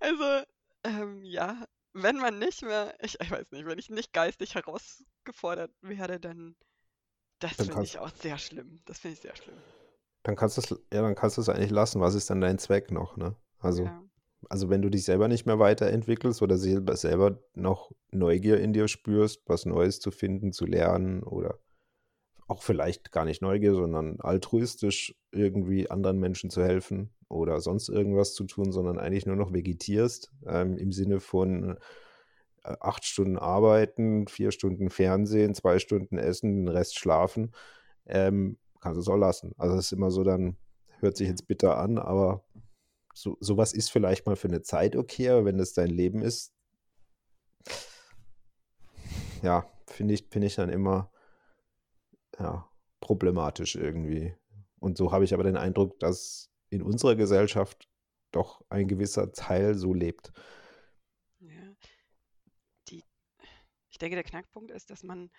[0.00, 0.44] also,
[0.82, 5.70] ähm, ja, wenn man nicht mehr, ich, ich weiß nicht, wenn ich nicht geistig herausgefordert
[5.80, 6.56] werde, dann
[7.38, 8.82] das finde ich auch sehr schlimm.
[8.84, 9.56] Das finde ich sehr schlimm.
[10.22, 12.00] Dann kannst du es, ja, dann kannst du es eigentlich lassen.
[12.00, 13.34] Was ist dann dein Zweck noch, ne?
[13.58, 14.02] Also, Ja.
[14.48, 18.88] also wenn du dich selber nicht mehr weiterentwickelst oder selber, selber noch Neugier in dir
[18.88, 21.58] spürst, was Neues zu finden, zu lernen oder
[22.48, 28.34] auch vielleicht gar nicht Neugier, sondern altruistisch irgendwie anderen Menschen zu helfen oder sonst irgendwas
[28.34, 31.76] zu tun, sondern eigentlich nur noch vegetierst, ähm, im Sinne von
[32.64, 37.52] äh, acht Stunden arbeiten, vier Stunden Fernsehen, zwei Stunden essen, den Rest schlafen,
[38.06, 39.54] ähm, kannst du es auch lassen.
[39.58, 40.56] Also es ist immer so, dann
[40.98, 42.44] hört sich jetzt bitter an, aber
[43.14, 46.52] so, sowas ist vielleicht mal für eine Zeit okay, aber wenn das dein Leben ist,
[49.42, 51.10] ja, finde ich, finde ich dann immer
[52.38, 52.68] ja,
[53.00, 54.34] problematisch irgendwie.
[54.78, 57.88] Und so habe ich aber den Eindruck, dass in unserer Gesellschaft
[58.30, 60.32] doch ein gewisser Teil so lebt.
[61.40, 61.74] Ja.
[62.88, 63.04] Die,
[63.90, 65.30] ich denke, der Knackpunkt ist, dass man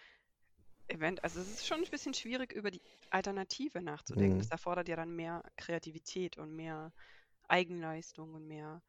[0.92, 4.38] event, also es ist schon ein bisschen schwierig, über die Alternative nachzudenken.
[4.40, 4.52] Das Mhm.
[4.52, 6.94] erfordert ja dann mehr Kreativität und mehr
[7.48, 8.82] Eigenleistung und mehr,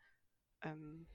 [0.63, 1.07] ähm,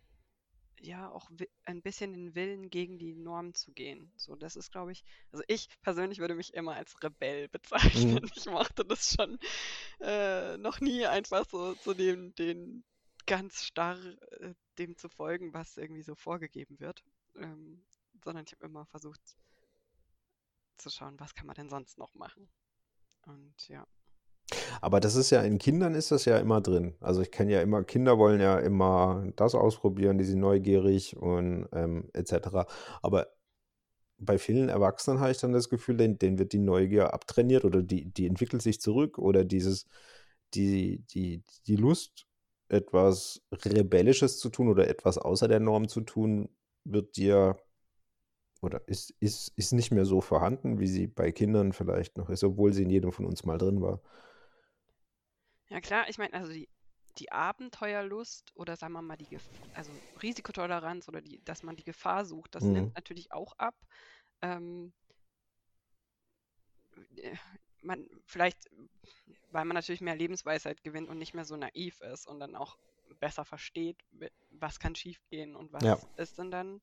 [0.80, 1.30] ja, auch
[1.66, 4.12] ein bisschen den Willen gegen die Norm zu gehen.
[4.18, 8.22] So, das ist, glaube ich, also ich persönlich würde mich immer als Rebell bezeichnen.
[8.22, 8.32] Mhm.
[8.36, 9.40] Ich mochte das schon
[10.02, 12.84] äh, noch nie einfach so zu dem, den
[13.28, 13.98] ganz starr
[14.42, 17.04] äh, dem zu folgen, was irgendwie so vorgegeben wird.
[17.36, 17.84] Ähm,
[18.24, 19.22] sondern ich habe immer versucht
[20.78, 22.50] zu schauen, was kann man denn sonst noch machen.
[23.26, 23.86] Und ja,
[24.82, 26.96] Aber das ist ja, in Kindern ist das ja immer drin.
[27.02, 31.68] Also ich kenne ja immer, Kinder wollen ja immer das ausprobieren, die sind neugierig und
[31.74, 32.68] ähm, etc.
[33.02, 33.28] Aber
[34.20, 37.84] bei vielen Erwachsenen habe ich dann das Gefühl, denen, denen wird die Neugier abtrainiert oder
[37.84, 39.86] die, die entwickelt sich zurück oder dieses,
[40.54, 42.26] die, die, die Lust,
[42.70, 46.50] etwas Rebellisches zu tun oder etwas außer der Norm zu tun,
[46.84, 47.58] wird dir
[48.68, 52.44] oder ist, ist, ist nicht mehr so vorhanden, wie sie bei Kindern vielleicht noch ist,
[52.46, 54.02] obwohl sie in jedem von uns mal drin war.
[55.70, 56.70] ja klar, ich meine, also die,
[57.18, 61.84] die Abenteuerlust oder sagen wir mal die Gef also Risikotoleranz oder die, dass man die
[61.84, 62.96] Gefahr sucht, das nimmt Mhm.
[62.96, 63.76] natürlich auch ab.
[64.42, 64.94] Ähm,
[67.18, 67.36] äh,
[67.82, 68.70] man vielleicht,
[69.50, 72.78] weil man natürlich mehr Lebensweisheit gewinnt und nicht mehr so naiv ist und dann auch
[73.20, 73.98] besser versteht,
[74.50, 75.98] was kann schiefgehen und Ja.
[75.98, 76.82] was ist denn dann,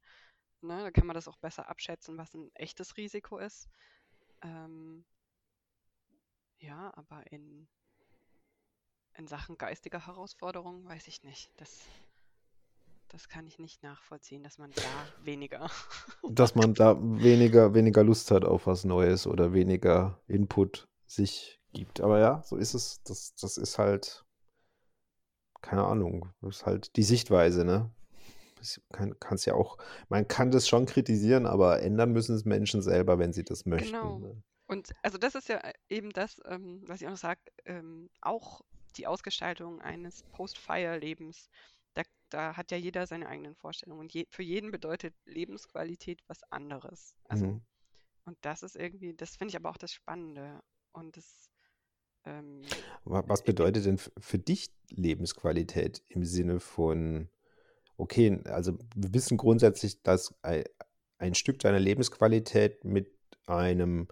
[0.62, 0.82] ne?
[0.82, 3.68] Da kann man das auch besser abschätzen, was ein echtes Risiko ist.
[4.42, 5.04] Ähm,
[6.58, 7.68] ja, aber in,
[9.14, 11.50] in Sachen geistiger Herausforderungen weiß ich nicht.
[11.56, 11.80] Das,
[13.08, 14.82] das kann ich nicht nachvollziehen, dass man da
[15.24, 15.70] weniger
[16.28, 22.00] Dass man da weniger, weniger Lust hat auf was Neues oder weniger Input sich gibt.
[22.00, 23.02] Aber ja, so ist es.
[23.02, 24.24] Das, das ist halt,
[25.60, 27.90] keine Ahnung, das ist halt die Sichtweise, ne?
[28.92, 33.18] Kann es ja auch, man kann das schon kritisieren, aber ändern müssen es Menschen selber,
[33.18, 33.92] wenn sie das möchten.
[33.92, 34.18] Genau.
[34.18, 34.42] ne?
[34.66, 38.08] Und also das ist ja äh, eben das, ähm, was ich auch noch sage, ähm,
[38.20, 38.62] auch
[38.96, 41.48] die Ausgestaltung eines Post-Fire-Lebens.
[41.94, 44.00] Da, da hat ja jeder seine eigenen Vorstellungen.
[44.00, 47.14] Und je, für jeden bedeutet Lebensqualität was anderes.
[47.28, 47.60] Also, Mhm.
[48.24, 50.60] und das ist irgendwie, das finde ich aber auch das Spannende.
[50.92, 51.50] Und das,
[52.24, 52.62] ähm,
[53.04, 57.28] Wa- Was äh, bedeutet denn für dich Lebensqualität im Sinne von,
[57.96, 63.10] okay, also wir wissen grundsätzlich, dass ein, Stück deiner Lebensqualität mit
[63.46, 64.08] einem,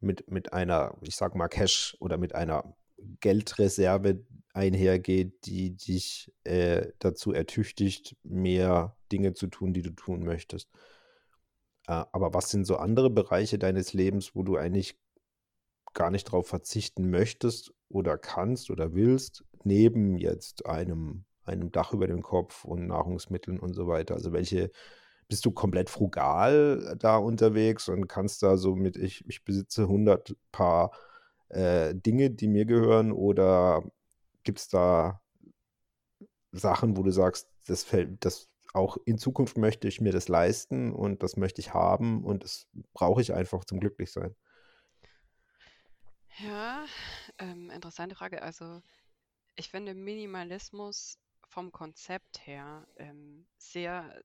[0.00, 2.76] mit, mit einer, ich sag mal, Cash oder mit einer
[3.20, 10.68] Geldreserve einhergeht, die dich äh, dazu ertüchtigt, mehr Dinge zu tun, die du tun möchtest.
[11.86, 14.98] Äh, aber was sind so andere Bereiche deines Lebens, wo du eigentlich
[15.94, 22.06] gar nicht darauf verzichten möchtest oder kannst oder willst, neben jetzt einem, einem Dach über
[22.06, 24.14] dem Kopf und Nahrungsmitteln und so weiter?
[24.14, 24.70] Also welche,
[25.28, 30.36] bist du komplett frugal da unterwegs und kannst da so mit, ich, ich besitze 100
[30.52, 30.92] Paar
[31.48, 33.82] äh, Dinge, die mir gehören oder
[34.44, 35.20] gibt es da
[36.52, 40.92] Sachen, wo du sagst, das fällt, das auch in Zukunft möchte ich mir das leisten
[40.92, 44.34] und das möchte ich haben und das brauche ich einfach zum Glücklichsein?
[46.38, 46.84] ja,
[47.38, 48.42] ähm, interessante Frage.
[48.42, 48.82] Also,
[49.56, 51.18] ich finde Minimalismus
[51.52, 54.22] vom Konzept her ähm, sehr,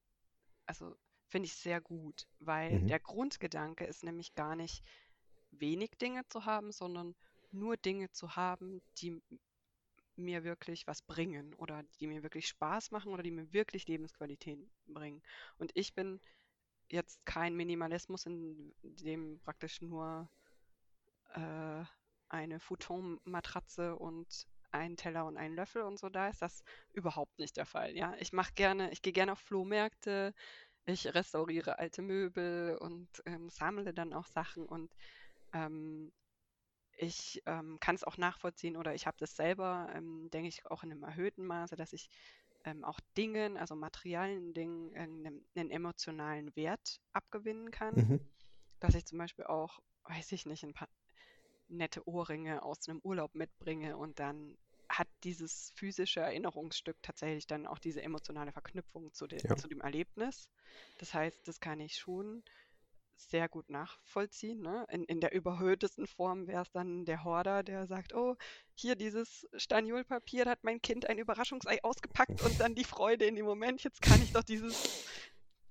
[0.68, 0.96] also
[1.30, 2.88] finde ich sehr gut, weil Mhm.
[2.90, 4.84] der Grundgedanke ist nämlich gar nicht
[5.52, 7.16] wenig Dinge zu haben, sondern
[7.52, 9.22] nur Dinge zu haben, die
[10.18, 14.60] mir wirklich was bringen oder die mir wirklich Spaß machen oder die mir wirklich Lebensqualität
[14.88, 15.22] bringen.
[15.60, 16.20] Und ich bin
[16.90, 20.30] jetzt kein Minimalismus, in dem praktisch nur
[21.34, 21.84] äh,
[22.30, 24.48] eine Futon-Matratze und
[24.78, 26.64] ein Teller und ein Löffel und so da ist das
[26.94, 27.96] überhaupt nicht der Fall.
[27.96, 30.34] Ja, ich mache gerne, ich gehe gerne auf Flohmärkte,
[30.86, 34.96] ich restauriere alte Möbel und ähm, sammle dann auch Sachen und
[35.54, 36.12] ähm,
[36.98, 40.84] ich ähm, kann es auch nachvollziehen oder ich habe das selber, ähm, denke ich, auch
[40.84, 42.10] in einem erhöhten Maße, dass ich
[42.66, 47.96] ähm, auch Dingen, also materialen Dingen, einen, einen emotionalen Wert abgewinnen kann.
[47.96, 48.20] Mhm.
[48.80, 50.90] Dass ich zum Beispiel auch, weiß ich nicht, ein paar
[51.68, 54.58] nette Ohrringe aus einem Urlaub mitbringe und dann
[54.98, 59.56] hat dieses physische Erinnerungsstück tatsächlich dann auch diese emotionale Verknüpfung zu, de Ja.
[59.56, 60.50] zu dem Erlebnis.
[60.98, 62.44] Das heißt, das kann ich schon
[63.16, 64.62] sehr gut nachvollziehen.
[64.62, 64.86] Ne?
[64.92, 68.36] In, in der überhöhtesten Form wäre es dann der Horder, der sagt, oh,
[68.76, 73.36] hier dieses Staniolpapier, da hat mein Kind ein Überraschungsei ausgepackt und dann die Freude in
[73.36, 75.06] dem Moment, jetzt kann ich doch dieses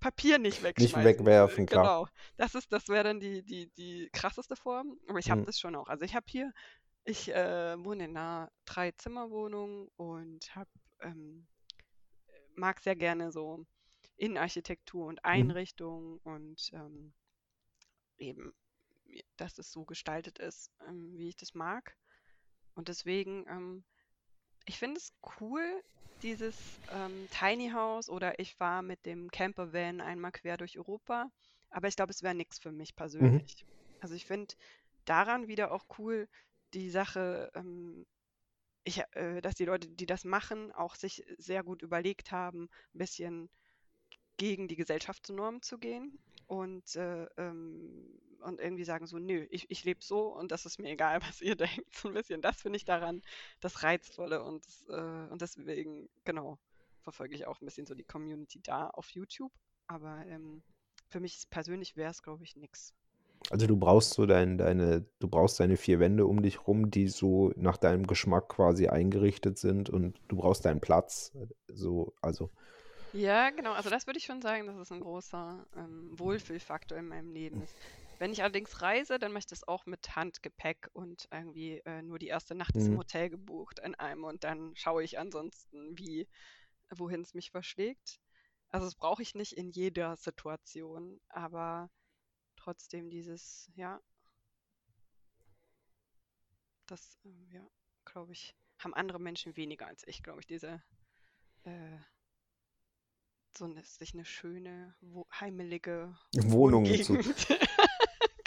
[0.00, 1.04] Papier nicht Nicht wegschmeißen.
[1.04, 1.82] wegwerfen, klar.
[1.84, 2.08] Genau.
[2.36, 4.98] Das ist, das wäre dann die, die, die krasseste Form.
[5.08, 5.46] Aber ich habe Mhm.
[5.46, 5.88] das schon auch.
[5.88, 6.52] Also ich habe hier,
[7.06, 11.48] ich äh, wohne in einer Drei-Zimmer-Wohnung und habe, ähm,
[12.56, 13.66] mag sehr gerne so
[14.16, 15.56] Innenarchitektur und Mhm.
[15.64, 17.14] Einrichtung und ähm,
[18.18, 18.54] eben,
[19.36, 21.96] dass es so gestaltet ist, ähm, wie ich das mag.
[22.74, 23.84] Und deswegen, ähm,
[24.66, 25.82] ich finde es cool,
[26.22, 31.30] dieses ähm, Tiny House oder ich war mit dem Campervan einmal quer durch Europa,
[31.70, 33.40] aber ich glaube, es wäre nichts für mich Mhm.
[33.44, 33.66] persönlich.
[34.00, 34.54] Also ich finde
[35.06, 36.28] daran wieder auch cool
[36.76, 38.06] die Sache, ähm,
[38.84, 42.98] ich, äh, dass die Leute, die das machen, auch sich sehr gut überlegt haben, ein
[42.98, 43.50] bisschen
[44.36, 49.84] gegen die Gesellschaftsnorm zu gehen und, äh, ähm, und irgendwie sagen so, nö, ich, ich
[49.84, 51.94] lebe so und das ist mir egal, was ihr denkt.
[51.94, 53.22] So ein bisschen, das finde ich daran
[53.60, 56.58] das Reizvolle und, äh, und deswegen, genau,
[57.02, 59.52] verfolge ich auch ein bisschen so die Community da auf YouTube.
[59.86, 60.62] Aber ähm,
[61.08, 62.94] für mich persönlich wäre es, glaube ich, nix.
[63.50, 67.08] Also du brauchst so dein, deine, du brauchst deine vier Wände um dich rum, die
[67.08, 71.32] so nach deinem Geschmack quasi eingerichtet sind und du brauchst deinen Platz.
[71.68, 72.50] So, also,
[73.12, 73.72] Ja, genau.
[73.72, 77.62] Also das würde ich schon sagen, dass es ein großer ähm, Wohlfühlfaktor in meinem Leben
[77.62, 77.74] ist.
[78.18, 82.18] Wenn ich allerdings reise, dann mache ich das auch mit Handgepäck und irgendwie äh, nur
[82.18, 82.98] die erste Nacht ist im mhm.
[82.98, 86.26] Hotel gebucht in einem und dann schaue ich ansonsten, wie,
[86.90, 88.18] wohin es mich verschlägt.
[88.70, 91.90] Also das brauche ich nicht in jeder Situation, aber
[92.66, 94.00] trotzdem dieses, ja,
[96.86, 97.64] das, ähm, ja,
[98.04, 100.82] glaube ich, haben andere Menschen weniger als ich, glaube ich, diese
[101.62, 101.98] äh,
[103.56, 107.18] so eine, sich eine schöne, wo, heimelige Wohnungen zu.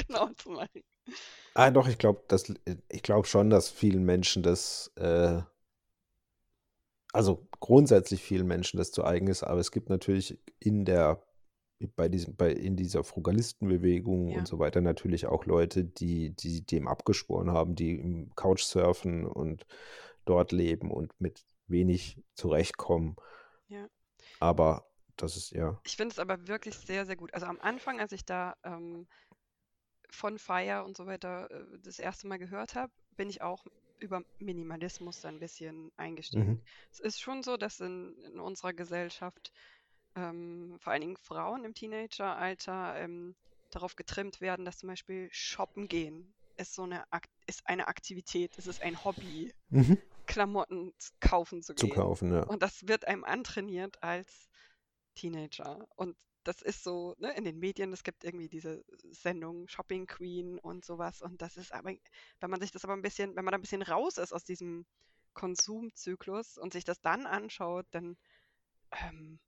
[0.08, 0.84] Genau zu machen.
[1.54, 2.52] Ah, doch, ich glaube, das,
[2.90, 5.44] ich glaube schon, dass vielen Menschen das, äh,
[7.14, 11.22] also grundsätzlich vielen Menschen das zu eigen ist, aber es gibt natürlich in der,
[11.96, 16.66] bei diesem, bei, in dieser Frugalistenbewegung Ja, und so weiter natürlich auch Leute, die, die
[16.66, 19.66] dem abgeschworen haben, die im Couchsurfen und
[20.26, 23.16] dort leben und mit wenig zurechtkommen.
[23.68, 23.88] ja.
[24.42, 24.86] Aber
[25.18, 25.80] das ist ja.
[25.86, 27.34] Ich finde es aber wirklich sehr, sehr gut.
[27.34, 29.06] Also am Anfang, als ich da ähm,
[30.10, 33.66] von Fire und so weiter äh, das erste Mal gehört habe, bin ich auch
[34.00, 36.48] über Minimalismus ein bisschen eingestiegen.
[36.48, 36.62] Mhm.
[36.92, 39.52] Es ist schon so, dass in, in unserer Gesellschaft
[40.16, 43.36] ähm, vor allen Dingen Frauen im Teenageralter ähm,
[43.72, 48.58] darauf getrimmt werden, dass zum Beispiel shoppen gehen ist so eine, Ak ist eine Aktivität,
[48.58, 49.98] es ist ein Hobby, Mhm.
[50.26, 51.96] Klamotten kaufen zu Zu gehen.
[51.96, 52.44] kaufen, ja.
[52.44, 54.50] Und das wird einem antrainiert als
[55.16, 55.88] Teenager.
[55.96, 60.60] Und das ist so, ne, in den Medien, es gibt irgendwie diese Sendung Shopping Queen
[60.60, 61.22] und sowas.
[61.22, 61.94] Und das ist aber,
[62.40, 64.44] wenn man sich das aber ein bisschen, wenn man da ein bisschen raus ist aus
[64.44, 64.86] diesem
[65.34, 68.18] Konsumzyklus und sich das dann anschaut, dann
[68.92, 69.40] ähm,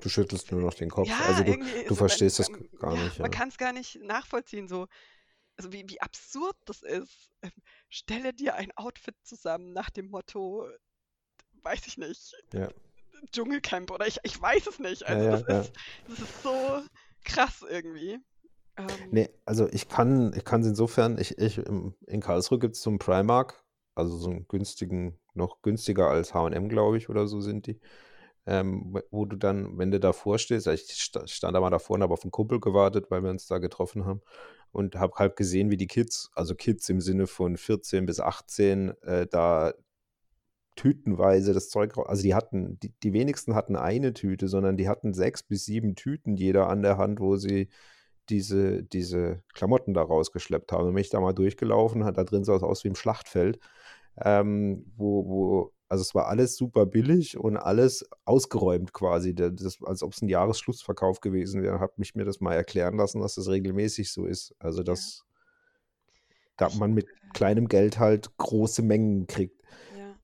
[0.00, 1.08] Du schüttelst nur noch den Kopf.
[1.08, 3.38] ja, Also du, du so, man, verstehst das gar nicht, man ja.
[3.38, 4.86] kann es gar nicht nachvollziehen, so,
[5.56, 7.30] also wie, wie absurd das ist.
[7.42, 7.52] Ähm,
[7.88, 10.68] stelle dir ein Outfit zusammen nach dem Motto,
[11.62, 12.68] weiß ich nicht, Ja,
[13.32, 15.04] Dschungelcamp oder ich, ich weiß es nicht.
[15.06, 15.72] Also ja, das ist,
[16.08, 16.82] das ist so
[17.24, 18.18] krass irgendwie.
[18.76, 22.82] Ähm, Nee, also ich kann, ich kann es insofern, ich, ich, in Karlsruhe gibt es
[22.82, 23.62] so einen Primark,
[23.94, 27.80] also so einen günstigen, noch günstiger als H&M, glaube ich, oder so sind die,
[28.50, 31.96] ähm, wo du dann, wenn du davor stehst, also ich sta- stand da mal davor
[31.96, 34.22] und habe auf einen Kumpel gewartet, weil wir uns da getroffen haben
[34.72, 38.90] und habe halt gesehen, wie die Kids, also Kids im Sinne von 14 bis 18,
[39.02, 39.74] äh, da
[40.76, 44.88] tütenweise das Zeug, rau- also die hatten, die, die wenigsten hatten eine Tüte, sondern die
[44.88, 47.68] hatten sechs bis sieben Tüten jeder an der Hand, wo sie
[48.30, 50.88] diese, diese Klamotten da rausgeschleppt haben.
[50.88, 53.58] Und bin ich da mal durchgelaufen, hat da drin sah es aus wie im Schlachtfeld.
[54.22, 60.04] ähm, wo, wo, also es war alles super billig und alles ausgeräumt quasi, das, als
[60.04, 61.80] ob es ein Jahresschlussverkauf gewesen wäre.
[61.80, 64.54] Habe mich mir das mal erklären lassen, dass das regelmäßig so ist.
[64.60, 65.24] Also dass
[66.60, 66.68] ja.
[66.68, 69.60] da man mit kleinem Geld halt große Mengen kriegt.
[69.98, 70.14] Ja.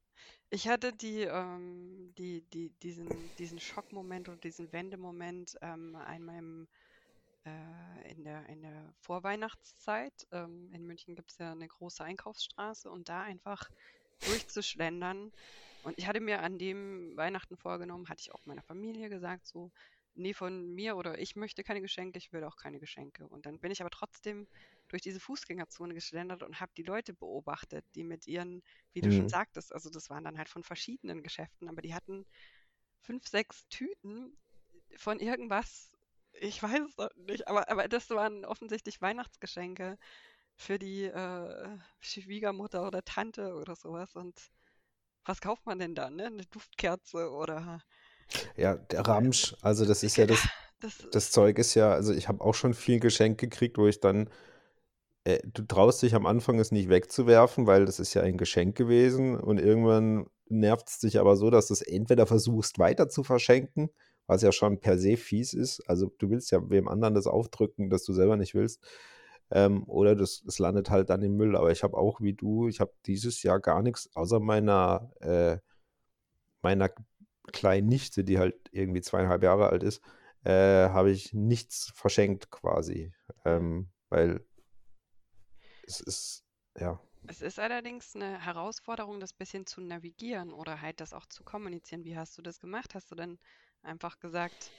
[0.50, 3.08] Ich hatte die, ähm, die, die, diesen,
[3.40, 6.68] diesen Schockmoment oder diesen Wendemoment ähm, an meinem
[7.44, 10.28] äh, in der, in der Vorweihnachtszeit.
[10.30, 13.68] Ähm, in München gibt es ja eine große Einkaufsstraße und da einfach
[14.20, 15.32] durchzuschlendern.
[15.82, 19.70] Und ich hatte mir an dem Weihnachten vorgenommen, hatte ich auch meiner Familie gesagt, so,
[20.14, 23.26] nee, von mir oder ich möchte keine Geschenke, ich will auch keine Geschenke.
[23.28, 24.48] Und dann bin ich aber trotzdem
[24.88, 28.62] durch diese Fußgängerzone geschlendert und habe die Leute beobachtet, die mit ihren,
[28.92, 29.16] wie du mhm.
[29.16, 32.26] schon sagtest, also das waren dann halt von verschiedenen Geschäften, aber die hatten
[33.00, 34.36] fünf, sechs Tüten
[34.96, 35.92] von irgendwas
[36.40, 39.98] ich weiß es nicht, aber, aber das waren offensichtlich Weihnachtsgeschenke
[40.56, 44.14] für die äh, Schwiegermutter oder Tante oder sowas.
[44.16, 44.34] Und
[45.24, 46.16] was kauft man denn dann?
[46.16, 46.26] Ne?
[46.26, 47.82] Eine Duftkerze oder.
[48.56, 50.40] Ja, der Ramsch, also das ist ja das,
[50.80, 54.00] das, das Zeug ist ja, also ich habe auch schon viel Geschenk gekriegt, wo ich
[54.00, 54.28] dann,
[55.24, 58.76] äh, du traust dich am Anfang es nicht wegzuwerfen, weil das ist ja ein Geschenk
[58.76, 63.22] gewesen und irgendwann nervt es dich aber so, dass du es entweder versuchst weiter zu
[63.22, 63.90] verschenken
[64.26, 65.80] was ja schon per se fies ist.
[65.88, 68.82] Also du willst ja wem anderen das aufdrücken, das du selber nicht willst.
[69.50, 71.56] Ähm, oder das, das landet halt dann im Müll.
[71.56, 75.58] Aber ich habe auch wie du, ich habe dieses Jahr gar nichts außer meiner, äh,
[76.62, 76.90] meiner
[77.52, 80.02] kleinen Nichte, die halt irgendwie zweieinhalb Jahre alt ist,
[80.44, 83.12] äh, habe ich nichts verschenkt quasi.
[83.44, 84.44] Ähm, weil
[85.86, 86.44] es ist,
[86.78, 87.00] ja.
[87.28, 92.04] Es ist allerdings eine Herausforderung, das bisschen zu navigieren oder halt das auch zu kommunizieren.
[92.04, 92.94] Wie hast du das gemacht?
[92.94, 93.38] Hast du denn
[93.82, 94.70] einfach gesagt.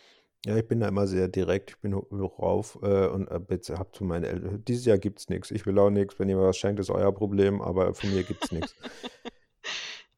[0.46, 1.72] Ja, ich bin da immer sehr direkt.
[1.72, 5.30] Ich bin hoch rauf äh, und äh, habe zu meinen Eltern, dieses Jahr gibt es
[5.30, 5.52] nichts.
[5.52, 6.20] Ich will auch nichts.
[6.20, 8.76] Wenn ihr was schenkt, ist euer Problem, aber von mir gibt es nichts.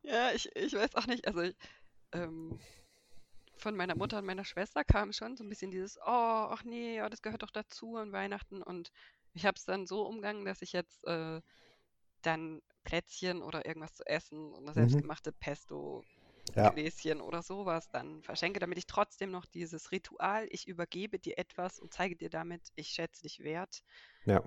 [0.09, 1.27] Ja, ich, ich weiß auch nicht.
[1.27, 1.53] Also,
[2.13, 2.59] ähm,
[3.57, 6.95] von meiner Mutter und meiner Schwester kam schon so ein bisschen dieses, oh, ach nee,
[6.95, 8.63] ja, das gehört doch dazu an Weihnachten.
[8.63, 8.91] Und
[9.33, 11.41] ich habe es dann so umgangen, dass ich jetzt äh,
[12.23, 14.73] dann Plätzchen oder irgendwas zu essen und eine mhm.
[14.73, 16.03] selbstgemachte Pesto
[16.55, 16.69] ja.
[16.69, 21.79] Gläschen oder sowas dann verschenke, damit ich trotzdem noch dieses Ritual, ich übergebe dir etwas
[21.79, 23.81] und zeige dir damit, ich schätze dich wert,
[24.25, 24.43] ja.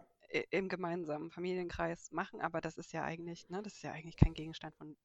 [0.50, 2.40] im gemeinsamen Familienkreis machen.
[2.40, 4.96] Aber das ist ja eigentlich, ne, das ist ja eigentlich kein Gegenstand von,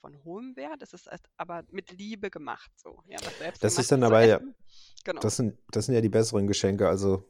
[0.00, 0.82] von hohem Wert.
[0.82, 3.02] Das ist aber mit Liebe gemacht so.
[3.06, 3.18] Ja,
[3.60, 4.40] das ist dann aber ja,
[5.04, 5.20] genau.
[5.20, 6.88] das, sind, das sind ja die besseren Geschenke.
[6.88, 7.28] Also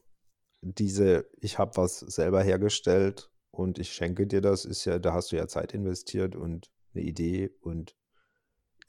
[0.62, 5.32] diese, ich habe was selber hergestellt und ich schenke dir das, ist ja, da hast
[5.32, 7.96] du ja Zeit investiert und eine Idee und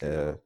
[0.04, 0.38] äh,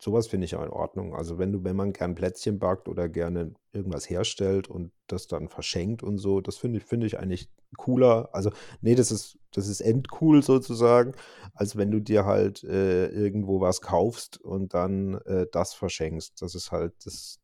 [0.00, 1.14] sowas finde ich ja in Ordnung.
[1.14, 5.48] Also wenn du, wenn man gern Plätzchen backt oder gerne irgendwas herstellt und das dann
[5.48, 8.28] verschenkt und so, das finde ich, finde ich eigentlich cooler.
[8.32, 8.50] Also,
[8.80, 11.12] nee, das ist, das ist endcool sozusagen,
[11.54, 16.42] als wenn du dir halt äh, irgendwo was kaufst und dann äh, das verschenkst.
[16.42, 17.40] Das ist halt, das,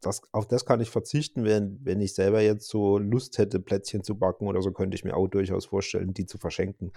[0.00, 4.02] das, auf das kann ich verzichten, wenn, wenn ich selber jetzt so Lust hätte, Plätzchen
[4.02, 6.92] zu backen oder so, könnte ich mir auch durchaus vorstellen, die zu verschenken.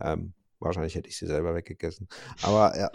[0.00, 2.08] Ähm, wahrscheinlich hätte ich sie selber weggegessen.
[2.42, 2.90] Aber ja.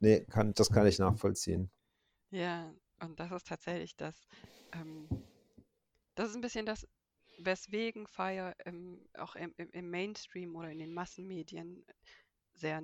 [0.00, 1.70] Nee, kann, das kann ich nachvollziehen.
[2.30, 4.26] Ja, und das ist tatsächlich das,
[4.72, 5.08] ähm,
[6.14, 6.86] das ist ein bisschen das,
[7.38, 11.84] weswegen Fire im, auch im, im, Mainstream oder in den Massenmedien
[12.54, 12.82] sehr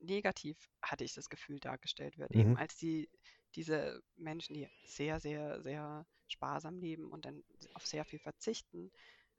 [0.00, 2.34] negativ, hatte ich das Gefühl, dargestellt wird.
[2.34, 2.40] Mhm.
[2.40, 3.08] Eben als die,
[3.54, 7.42] diese Menschen, die sehr, sehr, sehr sparsam leben und dann
[7.74, 8.92] auf sehr viel verzichten.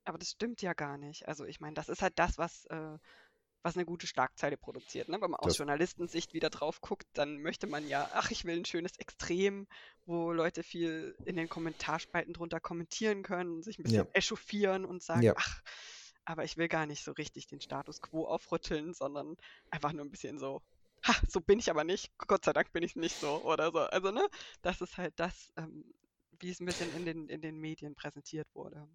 [0.03, 1.28] Aber das stimmt ja gar nicht.
[1.28, 2.97] Also ich meine, das ist halt das, was äh,
[3.64, 5.10] was eine gute Schlagzeile produziert.
[5.10, 5.20] Ne?
[5.22, 8.58] Wenn man aus das Journalistensicht wieder drauf guckt, dann möchte man ja, ach, ich will
[8.58, 9.68] ein schönes Extrem,
[10.06, 14.11] wo Leute viel in den Kommentarspalten drunter kommentieren können, sich ein bisschen ja.
[14.14, 15.34] echauffieren und sagen, ja.
[15.36, 15.61] ach,
[16.26, 19.38] aber ich will gar nicht so richtig den Status quo aufrütteln, sondern
[19.69, 20.61] einfach nur ein bisschen so,
[21.03, 23.80] ha, so bin ich aber nicht, Gott sei Dank bin ich nicht so oder so.
[23.80, 24.27] Also, ne,
[24.61, 25.86] das ist halt das, ähm,
[26.40, 28.88] wie es ein bisschen in den, in den Medien präsentiert wurde.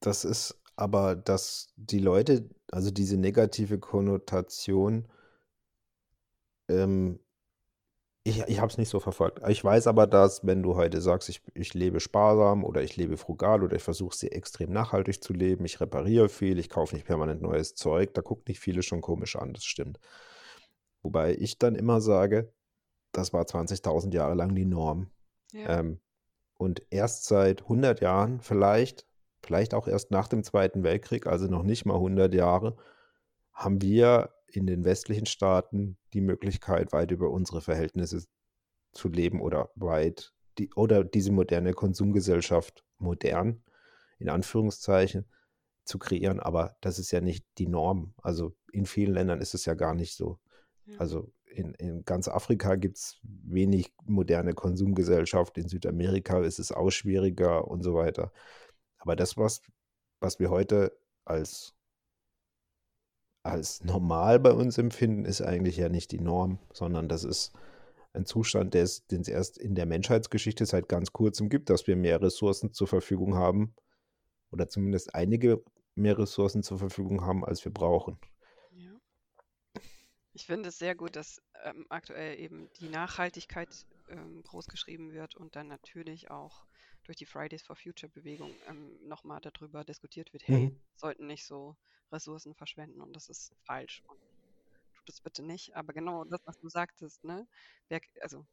[0.00, 5.08] Das ist aber, dass die Leute, also diese negative Konnotation,
[6.68, 7.20] ähm,
[8.22, 9.40] ich, ich habe es nicht so verfolgt.
[9.48, 13.16] Ich weiß aber, dass wenn du heute sagst, ich, ich lebe sparsam oder ich lebe
[13.16, 17.06] frugal oder ich versuche sehr extrem nachhaltig zu leben, ich repariere viel, ich kaufe nicht
[17.06, 19.98] permanent neues Zeug, da gucken nicht viele schon komisch an, das stimmt.
[21.02, 22.52] Wobei ich dann immer sage,
[23.12, 25.10] das war 20.000 Jahre lang die Norm.
[25.52, 25.80] Ja.
[25.80, 26.00] Ähm,
[26.58, 29.06] und erst seit 100 Jahren vielleicht
[29.42, 32.76] vielleicht auch erst nach dem Zweiten Weltkrieg, also noch nicht mal 100 Jahre,
[33.52, 38.24] haben wir in den westlichen Staaten die Möglichkeit, weit über unsere Verhältnisse
[38.92, 43.62] zu leben oder weit die, oder diese moderne Konsumgesellschaft modern
[44.18, 45.24] in Anführungszeichen
[45.84, 48.14] zu kreieren, aber das ist ja nicht die Norm.
[48.22, 50.38] Also in vielen Ländern ist es ja gar nicht so.
[50.86, 50.98] Ja.
[50.98, 56.90] Also in, in ganz Afrika gibt es wenig moderne Konsumgesellschaft, in Südamerika ist es auch
[56.90, 58.32] schwieriger und so weiter.
[59.00, 59.62] Aber das, was,
[60.20, 61.74] was wir heute als,
[63.42, 67.52] als normal bei uns empfinden, ist eigentlich ja nicht die Norm, sondern das ist
[68.12, 72.20] ein Zustand, den es erst in der Menschheitsgeschichte seit ganz kurzem gibt, dass wir mehr
[72.20, 73.74] Ressourcen zur Verfügung haben
[74.50, 75.62] oder zumindest einige
[75.94, 78.18] mehr Ressourcen zur Verfügung haben, als wir brauchen.
[80.32, 85.56] Ich finde es sehr gut, dass ähm, aktuell eben die Nachhaltigkeit ähm, großgeschrieben wird und
[85.56, 86.64] dann natürlich auch
[87.10, 90.80] durch die Fridays for Future Bewegung ähm, nochmal darüber diskutiert wird, hey, Mhm.
[90.96, 91.76] sollten nicht so
[92.12, 94.20] Ressourcen verschwenden und das ist falsch und
[94.94, 95.74] tut es bitte nicht.
[95.76, 97.48] Aber genau das, was du sagtest, ne?
[97.88, 98.46] Wer, also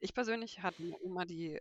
[0.00, 1.58] ich persönlich hatte eine Oma, die,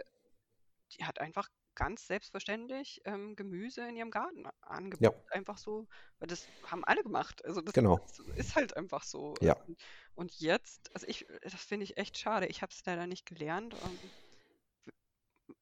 [0.97, 5.13] die hat einfach ganz selbstverständlich ähm, Gemüse in ihrem Garten a- Ja.
[5.29, 5.87] Einfach so,
[6.19, 7.45] weil das haben alle gemacht.
[7.45, 7.97] Also das, genau.
[7.97, 9.35] das ist halt einfach so.
[9.41, 9.55] Ja.
[9.65, 9.79] Und,
[10.15, 12.47] und jetzt, also ich, das finde ich echt schade.
[12.47, 13.75] Ich habe es leider nicht gelernt.
[13.81, 14.11] Ähm,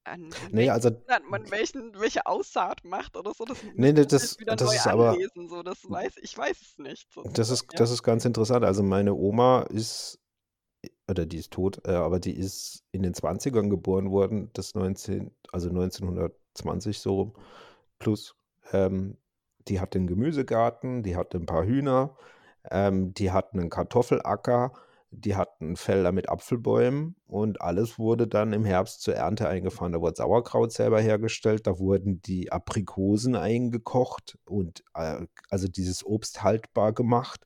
[0.03, 0.91] an, Nee, also,
[1.29, 4.87] man welchen, welche Aussaat macht oder so, das nee, nee, das, wieder das neu ist
[4.87, 5.47] aber, anlesen.
[5.49, 7.53] So, das weiß ich weiß es nicht das sozusagen.
[7.53, 7.77] ist, Ja.
[7.79, 8.65] das ist ganz interessant.
[8.65, 10.19] Also meine Oma ist,
[11.09, 15.31] oder die ist tot, äh, aber die ist in den 20ern geboren worden, das 19,
[15.51, 17.33] also 1920 so rum,
[17.99, 18.35] plus.
[18.71, 19.17] Ähm,
[19.67, 22.15] die hatte einen Gemüsegarten, die hatte ein paar Hühner,
[22.71, 24.73] ähm, die hatten einen Kartoffelacker,
[25.11, 29.93] die hatten Felder mit Apfelbäumen und alles wurde dann im Herbst zur Ernte eingefahren.
[29.93, 36.43] Da wurde Sauerkraut selber hergestellt, da wurden die Aprikosen eingekocht und äh, also dieses Obst
[36.43, 37.45] haltbar gemacht.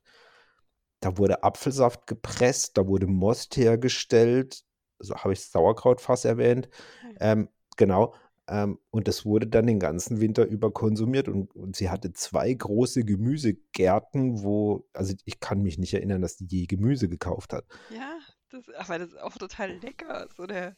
[1.00, 4.62] Da wurde Apfelsaft gepresst, da wurde Most hergestellt,
[4.98, 6.68] so habe ich das Sauerkrautfass erwähnt.
[7.00, 7.16] Hm.
[7.20, 8.14] Ähm, genau.
[8.48, 11.28] Ähm, und das wurde dann den ganzen Winter über konsumiert.
[11.28, 16.36] Und, und sie hatte zwei große Gemüsegärten, wo, also ich kann mich nicht erinnern, dass
[16.36, 17.64] die je Gemüse gekauft hat.
[17.90, 18.18] Ja,
[18.50, 20.28] das, aber das ist auch total lecker.
[20.36, 20.76] So der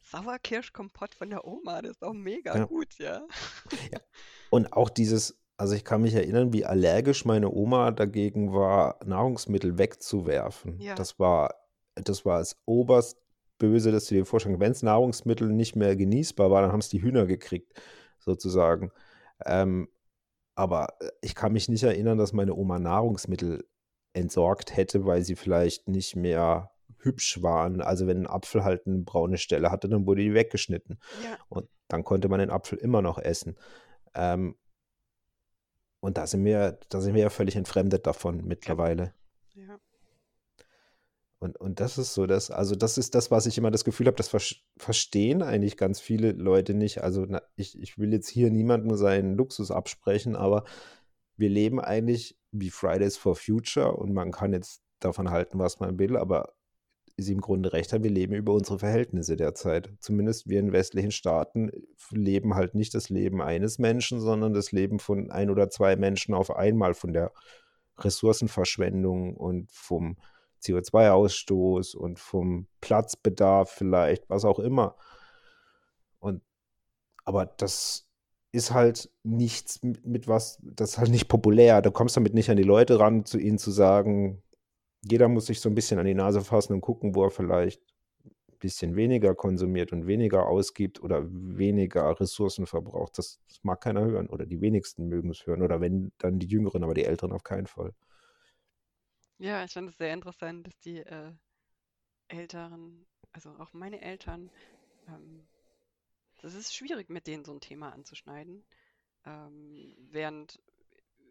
[0.00, 2.64] Sauerkirschkompott von der Oma, das ist auch mega Ja.
[2.64, 3.26] gut, ja.
[3.92, 3.98] Ja.
[4.50, 9.76] Und auch dieses, also ich kann mich erinnern, wie allergisch meine Oma dagegen war, Nahrungsmittel
[9.76, 10.80] wegzuwerfen.
[10.80, 10.94] Ja.
[10.94, 11.54] Das war,
[11.96, 13.18] das war das oberst
[13.58, 16.88] Böse, dass du dir vorstellen wenn es Nahrungsmittel nicht mehr genießbar war, dann haben es
[16.88, 17.72] die Hühner gekriegt,
[18.18, 18.90] sozusagen.
[19.44, 19.88] Ähm,
[20.54, 23.64] aber äh, ich kann mich nicht erinnern, dass meine Oma Nahrungsmittel
[24.12, 27.80] entsorgt hätte, weil sie vielleicht nicht mehr hübsch waren.
[27.80, 30.98] Also wenn ein Apfel halt eine braune Stelle hatte, dann wurde die weggeschnitten.
[31.24, 33.56] Ja, Und dann konnte man den Apfel immer noch essen.
[34.14, 34.56] Ähm,
[36.00, 39.14] und da sind wir, da sind wir ja völlig entfremdet davon mittlerweile.
[39.54, 39.78] Ja.
[41.40, 44.06] Und, und das ist so, das, also das ist das, was ich immer das Gefühl
[44.08, 44.40] habe, das ver
[44.76, 47.02] verstehen eigentlich ganz viele Leute nicht.
[47.02, 50.64] Also na, ich, ich will jetzt hier niemandem seinen Luxus absprechen, aber
[51.36, 55.98] wir leben eigentlich wie Fridays for Future und man kann jetzt davon halten, was man
[55.98, 56.54] will, aber
[57.16, 59.92] sie im Grunde recht hat, wir leben über unsere Verhältnisse derzeit.
[60.00, 61.70] Zumindest wir in westlichen Staaten
[62.10, 66.34] leben halt nicht das Leben eines Menschen, sondern das Leben von ein oder zwei Menschen
[66.34, 67.32] auf einmal, von der
[67.98, 70.16] Ressourcenverschwendung und vom
[70.62, 74.96] CO2-Ausstoß und vom Platzbedarf vielleicht, was auch immer.
[76.18, 76.42] Und
[77.24, 78.08] aber das
[78.52, 81.82] ist halt nichts mit, was, das ist halt nicht populär.
[81.82, 84.42] Du kommst damit nicht an die Leute ran, zu ihnen zu sagen,
[85.02, 87.82] jeder muss sich so ein bisschen an die Nase fassen und gucken, wo er vielleicht
[88.24, 93.18] ein bisschen weniger konsumiert und weniger ausgibt oder weniger Ressourcen verbraucht.
[93.18, 96.48] Das, das mag keiner hören oder die wenigsten mögen es hören oder wenn, dann die
[96.48, 97.92] Jüngeren, aber die Älteren auf keinen Fall.
[99.38, 101.32] Ja, ich fand es sehr interessant, dass die äh,
[102.26, 104.50] Älteren, also auch meine Eltern,
[105.06, 105.46] ähm,
[106.40, 108.64] das ist schwierig, mit denen so ein Thema anzuschneiden.
[109.24, 110.60] Ähm, während,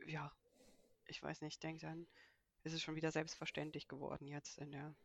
[0.06, 0.32] ja,
[1.06, 2.08] ich weiß nicht, ich denke dann,
[2.64, 4.96] ist es schon wieder selbstverständlich geworden jetzt in der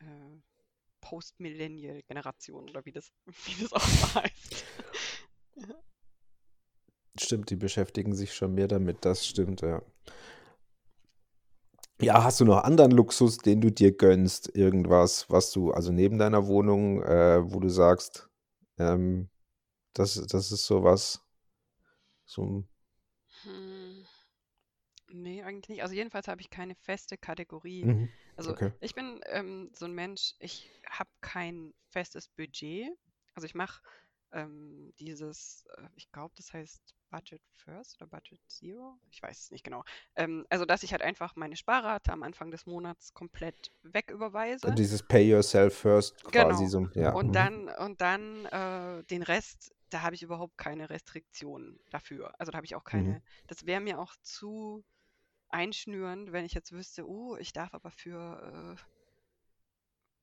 [0.00, 0.40] äh,
[1.00, 4.64] Post-Millennial-Generation oder wie das, wie das auch heißt.
[7.18, 9.82] Stimmt, die beschäftigen sich schon mehr damit, das stimmt, ja.
[12.00, 14.54] Ja, hast du noch anderen Luxus, den du dir gönnst?
[14.56, 18.28] Irgendwas, was du, also neben deiner Wohnung, äh, wo du sagst,
[18.78, 19.28] ähm,
[19.94, 21.22] das, das ist sowas,
[22.24, 22.68] so ein
[23.42, 24.06] Hm,
[25.08, 25.82] nee, eigentlich nicht.
[25.82, 27.88] Also jedenfalls habe ich keine feste Kategorie.
[27.88, 28.08] Mhm.
[28.36, 28.70] Also Okay.
[28.80, 32.88] ich bin ähm, so ein Mensch, ich habe kein festes Budget.
[33.34, 33.82] Also ich mache
[34.32, 38.98] ähm, dieses, äh, ich glaube, das heißt Budget First oder Budget Zero.
[39.10, 39.84] Ich weiß es nicht genau.
[40.16, 44.74] Ähm, also dass ich halt einfach meine Sparrate am Anfang des Monats komplett wegüberweise.
[44.74, 46.68] Dieses Pay Yourself First quasi Genau.
[46.68, 47.12] so, ja.
[47.12, 47.32] Und mhm.
[47.32, 52.32] dann, und dann äh, den Rest, da habe ich überhaupt keine Restriktionen dafür.
[52.38, 52.90] Also da habe ich auch Mhm.
[52.90, 54.84] keine, das wäre mir auch zu,
[55.50, 58.78] einschnürend, wenn ich jetzt wüsste, oh, ich darf aber für,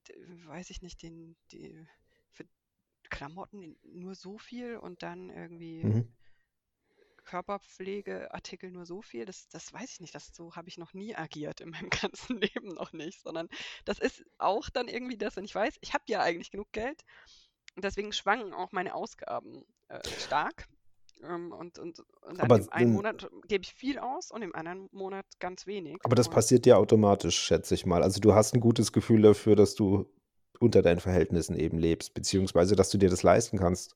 [0.09, 1.85] äh, weiß ich nicht, den, die,
[2.31, 2.45] für
[3.09, 6.16] Klamotten nur so viel und dann irgendwie mhm.
[7.27, 9.25] Körperpflegeartikel nur so viel.
[9.25, 10.15] Das, das weiß ich nicht.
[10.15, 13.49] Das, so habe ich noch nie agiert in meinem ganzen Leben noch nicht, sondern
[13.85, 17.03] das ist auch dann irgendwie das, wenn ich weiß, ich habe ja eigentlich genug Geld
[17.75, 20.67] und deswegen schwanken auch meine Ausgaben äh, stark.
[21.23, 24.87] Ähm, und, und, und dann im einen Monat gebe ich viel aus und im anderen
[24.91, 25.97] Monat ganz wenig.
[26.03, 28.03] Aber das und passiert ja automatisch, schätze ich mal.
[28.03, 30.05] Also du hast ein gutes Gefühl dafür, dass du
[30.59, 33.95] unter deinen Verhältnissen eben lebst, beziehungsweise dass du dir das leisten kannst.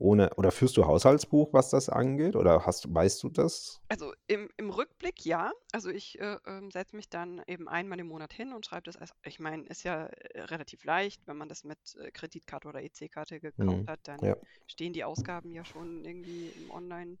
[0.00, 2.36] Ohne, oder führst du Haushaltsbuch, was das angeht?
[2.36, 3.80] Oder hast, weißt du das?
[3.88, 5.50] Also im, im Rückblick ja.
[5.72, 8.96] Also ich äh, äh, setze mich dann eben einmal im Monat hin und schreibe das.
[8.96, 12.80] Als, ich meine, ist ja äh, relativ leicht, wenn man das mit äh, Kreditkarte oder
[12.80, 13.88] EC-Karte gekauft mhm.
[13.88, 14.36] hat, dann ja.
[14.68, 17.18] stehen die Ausgaben ja schon irgendwie im Online.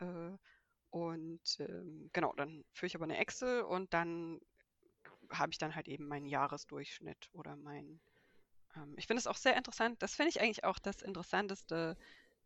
[0.00, 0.36] Äh,
[0.90, 4.40] und ähm, genau, dann führe ich aber eine Excel und dann
[5.30, 8.00] habe ich dann halt eben meinen Jahresdurchschnitt oder mein
[8.76, 10.02] ähm, ich finde es auch sehr interessant.
[10.02, 11.96] Das finde ich eigentlich auch das Interessanteste.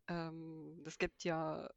[0.08, 1.68] Ähm, es gibt ja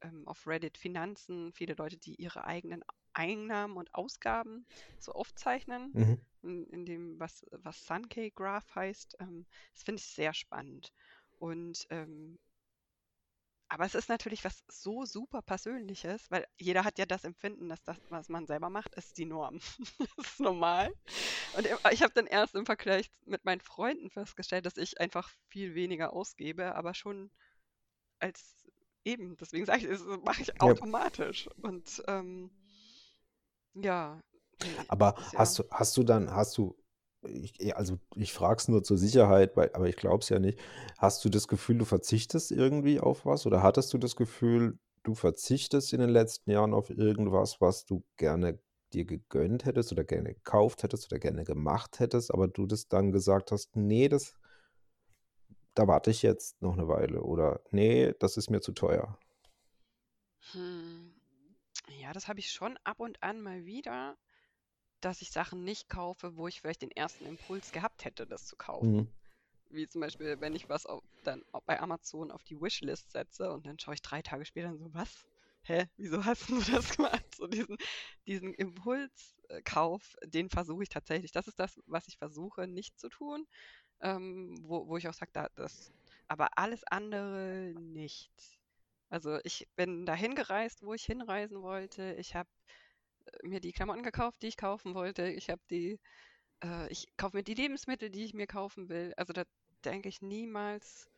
[0.00, 2.82] ähm, auf Reddit Finanzen viele Leute, die ihre eigenen
[3.12, 4.66] Einnahmen und Ausgaben
[4.98, 6.20] so aufzeichnen, mhm.
[6.42, 9.16] in, in, dem, was, was Sunkey Graph heißt.
[9.20, 10.92] Ähm, das finde ich sehr spannend.
[11.38, 12.38] Und ähm,
[13.68, 17.82] aber es ist natürlich was so super Persönliches, weil jeder hat ja das Empfinden, dass
[17.82, 19.60] das, was man selber macht, ist die Norm.
[20.16, 20.92] das ist normal.
[21.56, 25.74] Und ich habe dann erst im Vergleich mit meinen Freunden festgestellt, dass ich einfach viel
[25.74, 27.30] weniger ausgebe, aber schon
[28.18, 28.56] als
[29.04, 31.46] eben, deswegen sage ich, das mache ich automatisch.
[31.46, 31.68] Ja.
[31.68, 32.50] Und ähm,
[33.74, 34.20] ja.
[34.88, 35.38] Aber ja.
[35.38, 36.76] hast du, hast du dann, hast du
[37.28, 40.58] ich, also ich frage es nur zur Sicherheit, weil, aber ich glaube es ja nicht.
[40.98, 43.46] Hast du das Gefühl, du verzichtest irgendwie auf was?
[43.46, 48.04] Oder hattest du das Gefühl, du verzichtest in den letzten Jahren auf irgendwas, was du
[48.16, 48.58] gerne
[48.92, 53.12] dir gegönnt hättest oder gerne gekauft hättest oder gerne gemacht hättest, aber du das dann
[53.12, 54.34] gesagt hast, nee, das,
[55.74, 59.18] da warte ich jetzt noch eine Weile oder nee, das ist mir zu teuer.
[60.52, 61.14] Hm.
[62.00, 64.16] Ja, das habe ich schon ab und an mal wieder
[65.04, 68.56] dass ich Sachen nicht kaufe, wo ich vielleicht den ersten Impuls gehabt hätte, das zu
[68.56, 68.96] kaufen.
[68.96, 69.08] Mhm.
[69.70, 73.66] Wie zum Beispiel, wenn ich was auf, dann bei Amazon auf die Wishlist setze und
[73.66, 75.26] dann schaue ich drei Tage später und so, was?
[75.62, 77.24] Hä, wieso hast du das gemacht?
[77.34, 77.76] So diesen,
[78.26, 81.32] diesen Impulskauf, den versuche ich tatsächlich.
[81.32, 83.46] Das ist das, was ich versuche nicht zu tun,
[84.00, 85.92] ähm, wo, wo ich auch sage, da, das,
[86.28, 88.30] aber alles andere nicht.
[89.08, 92.14] Also ich bin dahin gereist, wo ich hinreisen wollte.
[92.18, 92.48] Ich habe
[93.42, 95.28] mir die Klamotten gekauft, die ich kaufen wollte.
[95.28, 96.00] Ich habe die,
[96.62, 99.12] äh, ich kaufe mir die Lebensmittel, die ich mir kaufen will.
[99.16, 99.44] Also da
[99.84, 101.08] denke ich niemals,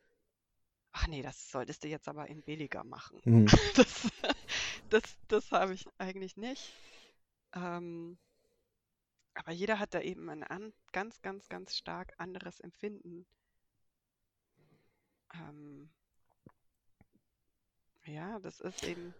[0.91, 3.21] ach nee, das solltest du jetzt aber in billiger machen.
[3.25, 3.47] Mhm.
[3.75, 4.11] Das,
[4.89, 6.73] das, das habe ich eigentlich nicht.
[7.53, 8.17] Ähm,
[9.33, 13.27] aber jeder hat da eben ein an, ganz, ganz, ganz stark anderes Empfinden.
[15.33, 15.89] Ähm,
[18.05, 19.13] ja, das ist eben.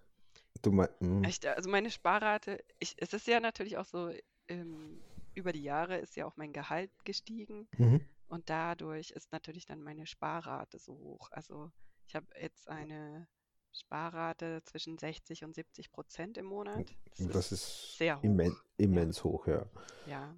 [0.61, 1.23] Du meinst, hm.
[1.23, 4.11] Echt, also meine Sparrate, ich, es ist ja natürlich auch so,
[4.47, 5.01] ähm,
[5.33, 8.01] über die Jahre ist ja auch mein Gehalt gestiegen mhm.
[8.27, 11.29] und dadurch ist natürlich dann meine Sparrate so hoch.
[11.31, 11.71] Also
[12.07, 13.27] ich habe jetzt eine
[13.71, 16.95] Sparrate zwischen 60 und 70 Prozent im Monat.
[17.17, 18.23] Das, das ist, ist, sehr hoch.
[18.23, 19.23] Immen, immens ja.
[19.25, 19.65] hoch, ja.
[20.07, 20.35] Ja.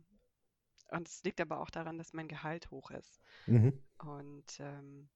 [0.91, 3.21] Und es liegt aber auch daran, dass mein Gehalt hoch ist.
[3.45, 3.81] Mhm.
[3.99, 5.09] Und ähm,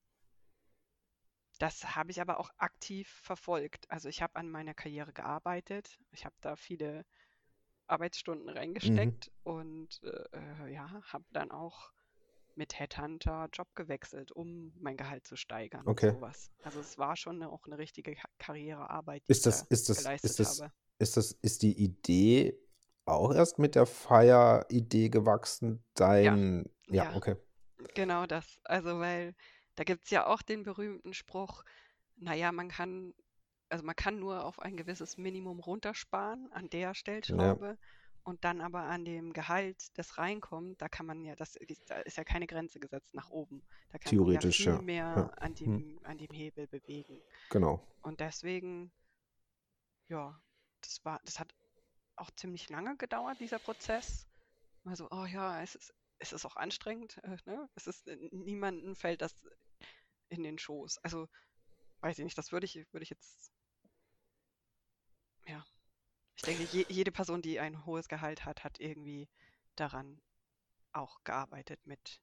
[1.59, 3.89] das habe ich aber auch aktiv verfolgt.
[3.89, 5.99] Also ich habe an meiner Karriere gearbeitet.
[6.11, 7.05] Ich habe da viele
[7.88, 8.57] Arbeitsstunden mhm.
[8.57, 9.51] reingesteckt mhm.
[9.51, 11.91] und äh, ja, habe dann auch
[12.55, 16.09] mit Headhunter Job gewechselt, um mein Gehalt zu steigern okay.
[16.09, 16.51] und sowas.
[16.63, 19.89] Also es war schon eine, auch eine richtige Karrierearbeit, die ist das, ich da ist
[19.89, 20.73] das, geleistet ist das, habe.
[20.99, 22.57] Ist das, ist die Idee
[23.05, 25.84] auch erst mit der Fire-Idee gewachsen?
[25.95, 27.35] Dein, ja, ja, okay.
[27.95, 28.59] Genau das.
[28.63, 29.35] Also weil
[29.76, 31.64] da gibt es ja auch den berühmten Spruch,
[32.16, 33.14] naja, man kann,
[33.70, 37.66] also man kann nur auf ein gewisses Minimum runtersparen an der Stellschraube.
[37.66, 37.88] Ja.
[38.26, 42.16] Und dann aber an dem Gehalt, das reinkommt, da kann man ja, das da ist
[42.16, 43.62] ja keine Grenze gesetzt nach oben.
[43.91, 45.26] Da kann Theoretisch, man ja viel mehr ja.
[45.44, 45.56] An, hm.
[45.56, 47.22] dem, an dem Hebel bewegen.
[47.50, 47.86] Genau.
[48.02, 48.94] Und deswegen,
[50.08, 50.40] ja,
[50.80, 51.54] das war, das hat
[52.16, 54.26] auch ziemlich lange gedauert, dieser Prozess.
[54.84, 55.94] Mal so, oh ja, es ist,
[56.24, 57.20] es ist auch anstrengend.
[57.24, 57.70] Äh, ne?
[57.76, 59.36] Es ist niemandem fällt das
[60.30, 61.00] in den Schoß.
[61.04, 61.28] Also,
[62.00, 63.52] weiß ich nicht, das würde ich, würde ich jetzt.
[65.48, 65.64] Ja.
[66.36, 69.30] Ich denke, je, jede Person, die ein hohes Gehalt hat, hat irgendwie
[69.76, 70.22] daran
[70.94, 72.22] auch gearbeitet mit.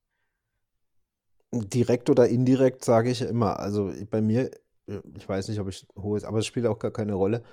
[1.53, 3.59] Direkt oder indirekt sage ich immer.
[3.59, 4.51] Also bei mir,
[4.87, 7.45] ich weiß nicht, ob ich hohes, aber es spielt auch gar keine Rolle.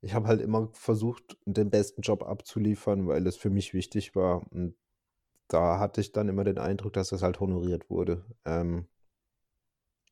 [0.00, 4.42] ich habe halt immer versucht, den besten Job abzuliefern, weil es für mich wichtig war.
[4.50, 4.74] Und
[5.52, 8.24] da hatte ich dann immer den Eindruck, dass das halt honoriert wurde.
[8.44, 8.86] Ähm,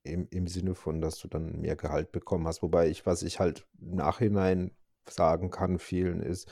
[0.02, 2.62] im, Im Sinne von, dass du dann mehr Gehalt bekommen hast.
[2.62, 4.70] Wobei ich, was ich halt im Nachhinein
[5.08, 6.50] sagen kann, vielen ist,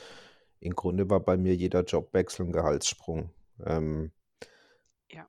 [0.59, 3.31] im Grunde war bei mir jeder Jobwechsel ein Gehaltssprung.
[3.65, 4.11] Ähm,
[5.11, 5.27] Ja.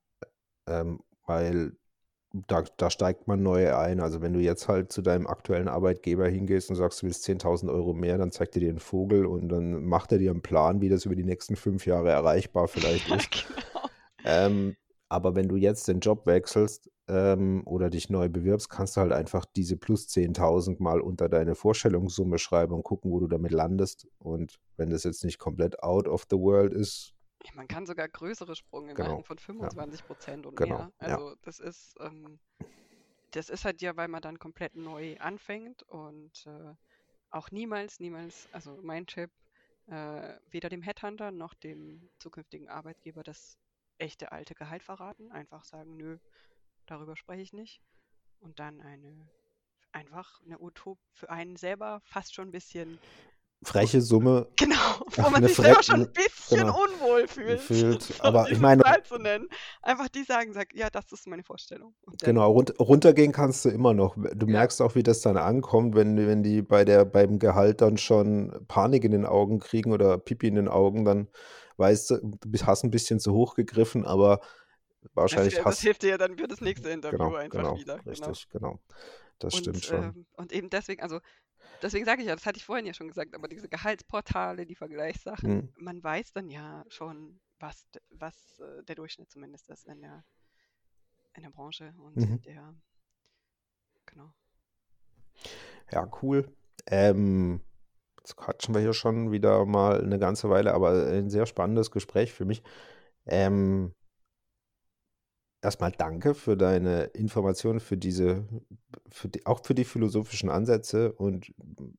[0.67, 1.77] ähm, weil
[2.33, 4.01] da, da steigt man neu ein.
[4.01, 7.73] Also wenn du jetzt halt zu deinem aktuellen Arbeitgeber hingehst und sagst, du willst 10.000
[7.73, 10.81] Euro mehr, dann zeigt er dir einen Vogel und dann macht er dir einen Plan,
[10.81, 13.31] wie das über die nächsten fünf Jahre erreichbar vielleicht Ja, ist.
[13.31, 13.87] genau.
[14.25, 14.77] Ähm,
[15.09, 19.13] aber wenn du jetzt den Job wechselst ähm, oder dich neu bewirbst, kannst du halt
[19.13, 24.07] einfach diese plus 10.000 mal unter deine Vorstellungssumme schreiben und gucken, wo du damit landest.
[24.19, 27.13] Und wenn das jetzt nicht komplett out of the world ist,
[27.45, 30.93] Ja, man kann sogar größere Sprünge Genau, machen von 25 Prozent und Genau, mehr.
[31.01, 31.17] ja.
[31.17, 32.39] Also das ist, ähm,
[33.33, 36.75] das ist halt ja, weil man dann komplett neu anfängt und äh,
[37.31, 39.31] auch niemals, niemals, also mein Tipp,
[39.87, 43.59] äh, weder dem Headhunter noch dem zukünftigen Arbeitgeber das
[43.99, 45.31] echte alte Gehalt verraten.
[45.33, 46.19] Einfach sagen, nö,
[46.87, 47.83] darüber spreche ich nicht.
[48.41, 49.31] Und dann eine,
[49.93, 53.01] einfach eine Utop für einen selber fast schon ein bisschen,
[53.63, 54.77] freche Summe genau,
[55.17, 56.83] wo man sich selber schon ein bisschen genau.
[56.83, 57.61] unwohl fühlt.
[57.61, 59.49] Fühlt, aber ich meine- Zahl zu nennen.
[59.83, 61.95] Einfach die sagen, sagt, ja, das ist meine Vorstellung.
[62.23, 64.17] Genau, run runtergehen kannst du immer noch.
[64.17, 64.53] Du Ja.
[64.53, 68.65] merkst auch, wie das dann ankommt, wenn, wenn die bei der, beim Gehalt dann schon
[68.67, 71.29] Panik in den Augen kriegen oder Pipi in den Augen, dann
[71.77, 74.41] weißt du, du hast ein bisschen zu hoch gegriffen, aber
[75.03, 77.77] Das, wahrscheinlich das hast hilft dir ja dann für das nächste Interview genau, einfach genau,
[77.79, 77.99] wieder.
[77.99, 78.09] Genau.
[78.11, 78.79] richtig, genau.
[79.39, 80.03] Das Und, stimmt schon.
[80.03, 81.21] ähm, und eben deswegen, also
[81.83, 84.75] deswegen sage ich ja, das hatte ich vorhin ja schon gesagt, aber diese Gehaltsportale, die
[84.75, 85.69] Vergleichssachen, Hm.
[85.77, 90.25] man weiß dann ja schon, was, was äh, der Durchschnitt zumindest ist in der,
[91.35, 92.41] in der Branche und Mhm.
[92.45, 92.75] der,
[94.07, 94.33] genau.
[95.93, 96.49] Ja, cool.
[96.87, 97.61] Ähm,
[98.19, 102.33] jetzt quatschen wir hier schon wieder mal eine ganze Weile, aber ein sehr spannendes Gespräch
[102.33, 102.63] für mich.
[103.27, 103.95] Ähm,
[105.63, 108.47] erstmal danke für deine Informationen, für diese,
[109.09, 111.53] für die, auch für die philosophischen Ansätze und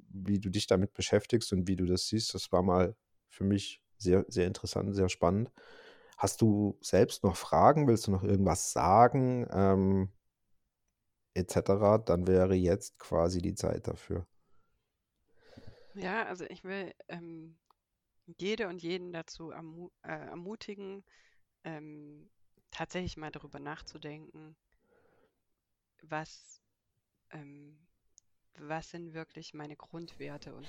[0.10, 2.34] wie du dich damit beschäftigst und wie du das siehst.
[2.34, 2.96] Das war mal
[3.30, 5.52] für mich sehr, sehr interessant, sehr spannend.
[6.18, 7.88] Hast du selbst noch Fragen?
[7.88, 9.48] Willst du noch irgendwas sagen?
[9.52, 10.10] Ähm,
[11.34, 14.28] etc., dann wäre jetzt quasi die Zeit dafür.
[15.96, 17.58] Ja, also ich will ähm,
[18.38, 19.58] jede und jeden dazu äh,
[20.04, 21.04] ermutigen,
[21.64, 22.30] ähm,
[22.72, 24.56] tatsächlich mal darüber nachzudenken,
[26.02, 26.62] was,
[27.32, 27.78] ähm,
[28.56, 30.68] was sind wirklich meine Grundwerte und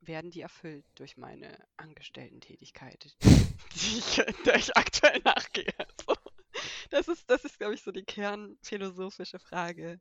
[0.00, 3.16] werden die erfüllt durch meine Angestellten-Tätigkeit,
[3.74, 5.74] die ich, der ich aktuell nachgehe.
[6.06, 6.14] So.
[6.90, 10.00] Das ist, das ist, glaube ich, so die kernphilosophische Frage,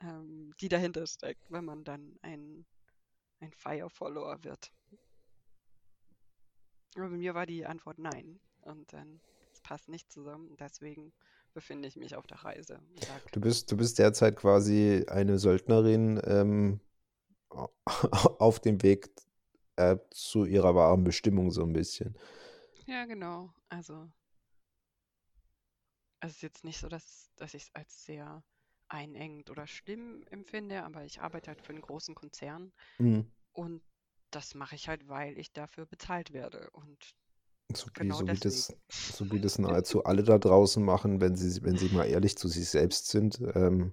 [0.00, 2.66] ähm, die dahinter steckt, wenn man dann ein,
[3.40, 4.72] ein Fire-Follower wird.
[6.96, 8.40] Aber bei mir war die Antwort nein.
[8.62, 9.20] Und dann,
[9.70, 10.56] passt nicht zusammen.
[10.58, 11.12] Deswegen
[11.54, 16.20] befinde ich mich auf der Reise sag, Du bist, du bist derzeit quasi eine Söldnerin
[16.24, 16.80] ähm,
[18.38, 19.10] auf dem Weg
[19.76, 22.16] äh, zu ihrer wahren Bestimmung so ein bisschen.
[22.86, 23.52] ja, genau.
[23.70, 24.10] Also,
[26.20, 28.42] es ist jetzt nicht so, dass, dass ich es als sehr
[28.88, 33.30] einengend oder schlimm empfinde, aber ich arbeite halt für einen großen Konzern Mhm.
[33.52, 33.82] und
[34.30, 36.70] das mache ich halt, weil ich dafür bezahlt werde.
[36.72, 37.14] Und
[37.76, 41.36] So wie, Genau so wie das, so wie das nahezu alle da draußen machen, wenn
[41.36, 43.92] sie, wenn sie mal ehrlich zu sich selbst sind, ähm,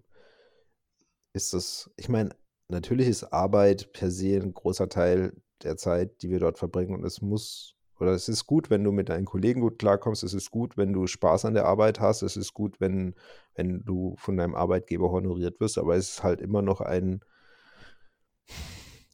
[1.33, 2.29] ist das, ich meine,
[2.69, 5.33] natürlich ist Arbeit per se ein großer Teil
[5.63, 8.91] der Zeit, die wir dort verbringen und es muss, oder es ist gut, wenn du
[8.91, 12.21] mit deinen Kollegen gut klarkommst, es ist gut, wenn du Spaß an der Arbeit hast,
[12.21, 13.15] es ist gut, wenn,
[13.55, 17.21] wenn du von deinem Arbeitgeber honoriert wirst, aber es ist halt immer noch ein,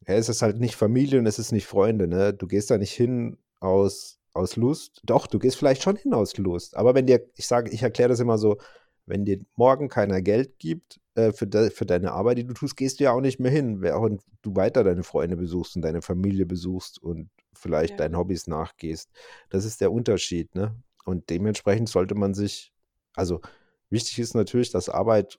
[0.07, 2.33] ja, es ist halt nicht Familie und es ist nicht Freunde, ne?
[2.33, 5.01] Du gehst da nicht hin aus, aus Lust.
[5.03, 6.75] Doch, du gehst vielleicht schon hin aus Lust.
[6.75, 8.57] Aber wenn dir, ich sage, ich erkläre das immer so,
[9.05, 12.77] wenn dir morgen keiner Geld gibt äh, für, de, für deine Arbeit, die du tust,
[12.77, 13.83] gehst du ja auch nicht mehr hin.
[13.85, 17.97] Und du weiter deine Freunde besuchst und deine Familie besuchst und vielleicht Ja.
[17.97, 19.09] deinen Hobbys nachgehst.
[19.49, 20.75] Das ist der Unterschied, ne?
[21.05, 22.71] Und dementsprechend sollte man sich,
[23.15, 23.41] also
[23.89, 25.37] wichtig ist natürlich, dass Arbeit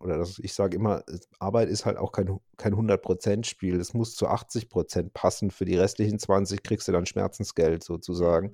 [0.00, 3.80] oder das, ich sage immer, es- Arbeit ist halt auch kein, kein 100%-Spiel.
[3.80, 5.50] Es muss zu 80% passen.
[5.50, 8.52] Für die restlichen 20 kriegst du dann Schmerzensgeld sozusagen.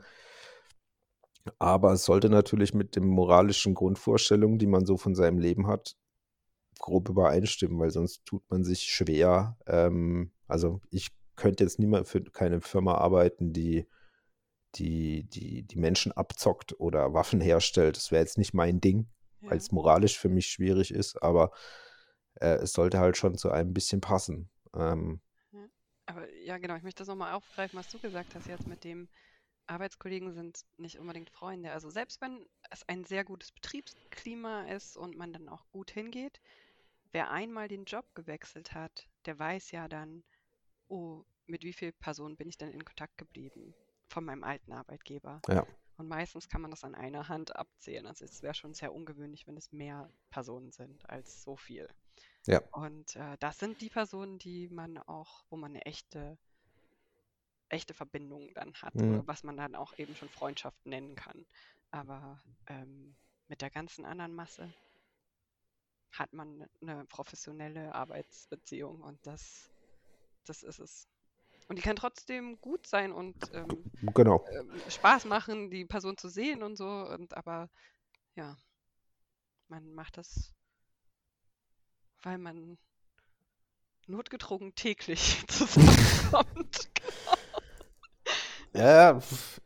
[1.58, 5.96] Aber es sollte natürlich mit den moralischen Grundvorstellungen, die man so von seinem Leben hat,
[6.78, 9.56] grob übereinstimmen, weil sonst tut man sich schwer.
[9.66, 13.86] Ähm, also ich könnte jetzt niemand für keine Firma arbeiten, die
[14.76, 17.96] die, die, die Menschen abzockt oder Waffen herstellt.
[17.96, 19.08] Das wäre jetzt nicht mein Ding
[19.40, 19.50] ja.
[19.50, 21.52] weil es moralisch für mich schwierig ist, aber
[22.36, 24.50] äh, es sollte halt schon zu einem bisschen passen.
[24.74, 25.20] Ähm.
[26.06, 29.08] Aber ja, genau, ich möchte das nochmal aufgreifen, was du gesagt hast jetzt mit dem
[29.66, 31.72] Arbeitskollegen sind nicht unbedingt Freunde.
[31.72, 36.40] Also selbst wenn es ein sehr gutes Betriebsklima ist und man dann auch gut hingeht,
[37.12, 40.22] wer einmal den Job gewechselt hat, der weiß ja dann,
[40.88, 43.74] oh, mit wie vielen Personen bin ich denn in Kontakt geblieben
[44.08, 45.40] von meinem alten Arbeitgeber.
[45.48, 45.66] ja,
[45.96, 48.06] Und meistens kann man das an einer Hand abzählen.
[48.06, 51.88] Also es wäre schon sehr ungewöhnlich, wenn es mehr Personen sind als so viel.
[52.46, 56.38] ja, Und äh, das sind die Personen, die man auch, wo man eine echte,
[57.68, 61.46] echte Verbindung dann hat mhm, was man dann auch eben schon Freundschaft nennen kann.
[61.90, 63.16] Aber ähm,
[63.48, 64.72] mit der ganzen anderen Masse
[66.12, 69.70] hat man eine professionelle Arbeitsbeziehung und das,
[70.44, 71.08] das ist es.
[71.68, 74.44] Und die kann trotzdem gut sein und ähm, genau.
[74.52, 76.86] ähm, Spaß machen, die Person zu sehen und so.
[76.86, 77.68] Und aber
[78.36, 78.56] ja,
[79.68, 80.54] man macht das,
[82.22, 82.78] weil man
[84.06, 86.88] notgedrungen täglich zusammenkommt.
[88.72, 89.60] Ja, ja, pf,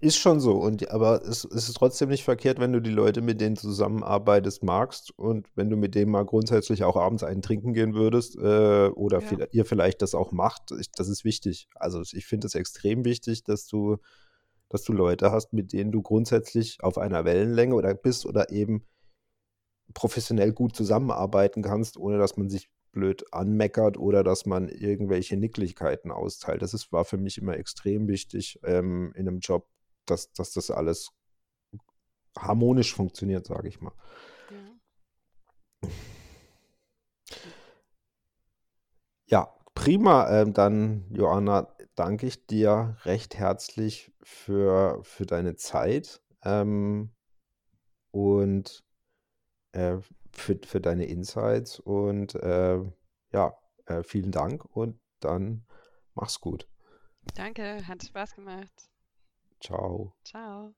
[0.00, 0.52] ist schon so.
[0.52, 4.62] Und, aber es, es ist trotzdem nicht verkehrt, wenn du die Leute, mit denen zusammenarbeitest,
[4.62, 8.88] magst und wenn du mit denen mal grundsätzlich auch abends einen trinken gehen würdest äh,
[8.88, 11.68] oder Ja, viel, ihr vielleicht das auch macht, ich, das ist wichtig.
[11.74, 13.96] Also ich finde es extrem wichtig, dass du,
[14.68, 18.86] dass du Leute hast, mit denen du grundsätzlich auf einer Wellenlänge oder bist oder eben
[19.94, 26.10] professionell gut zusammenarbeiten kannst, ohne dass man sich blöd anmeckert oder dass man irgendwelche Nicklichkeiten
[26.10, 26.62] austeilt.
[26.62, 29.68] Das ist, war für mich immer extrem wichtig ähm, in einem Job,
[30.06, 31.10] dass, dass das alles
[32.38, 33.92] harmonisch funktioniert, sage ich mal.
[34.50, 34.80] ja.
[39.28, 40.30] Ja, prima.
[40.30, 47.12] Ähm, dann, Joanna, danke ich dir recht herzlich für, für deine Zeit ähm,
[48.12, 48.84] und
[49.72, 49.98] äh,
[50.32, 52.78] für, für deine Insights und äh,
[53.32, 55.66] ja, äh, vielen Dank und dann
[56.14, 56.68] mach's gut.
[57.34, 58.88] Danke, hat Spaß gemacht.
[59.60, 60.14] Ciao.
[60.24, 60.74] Ciao.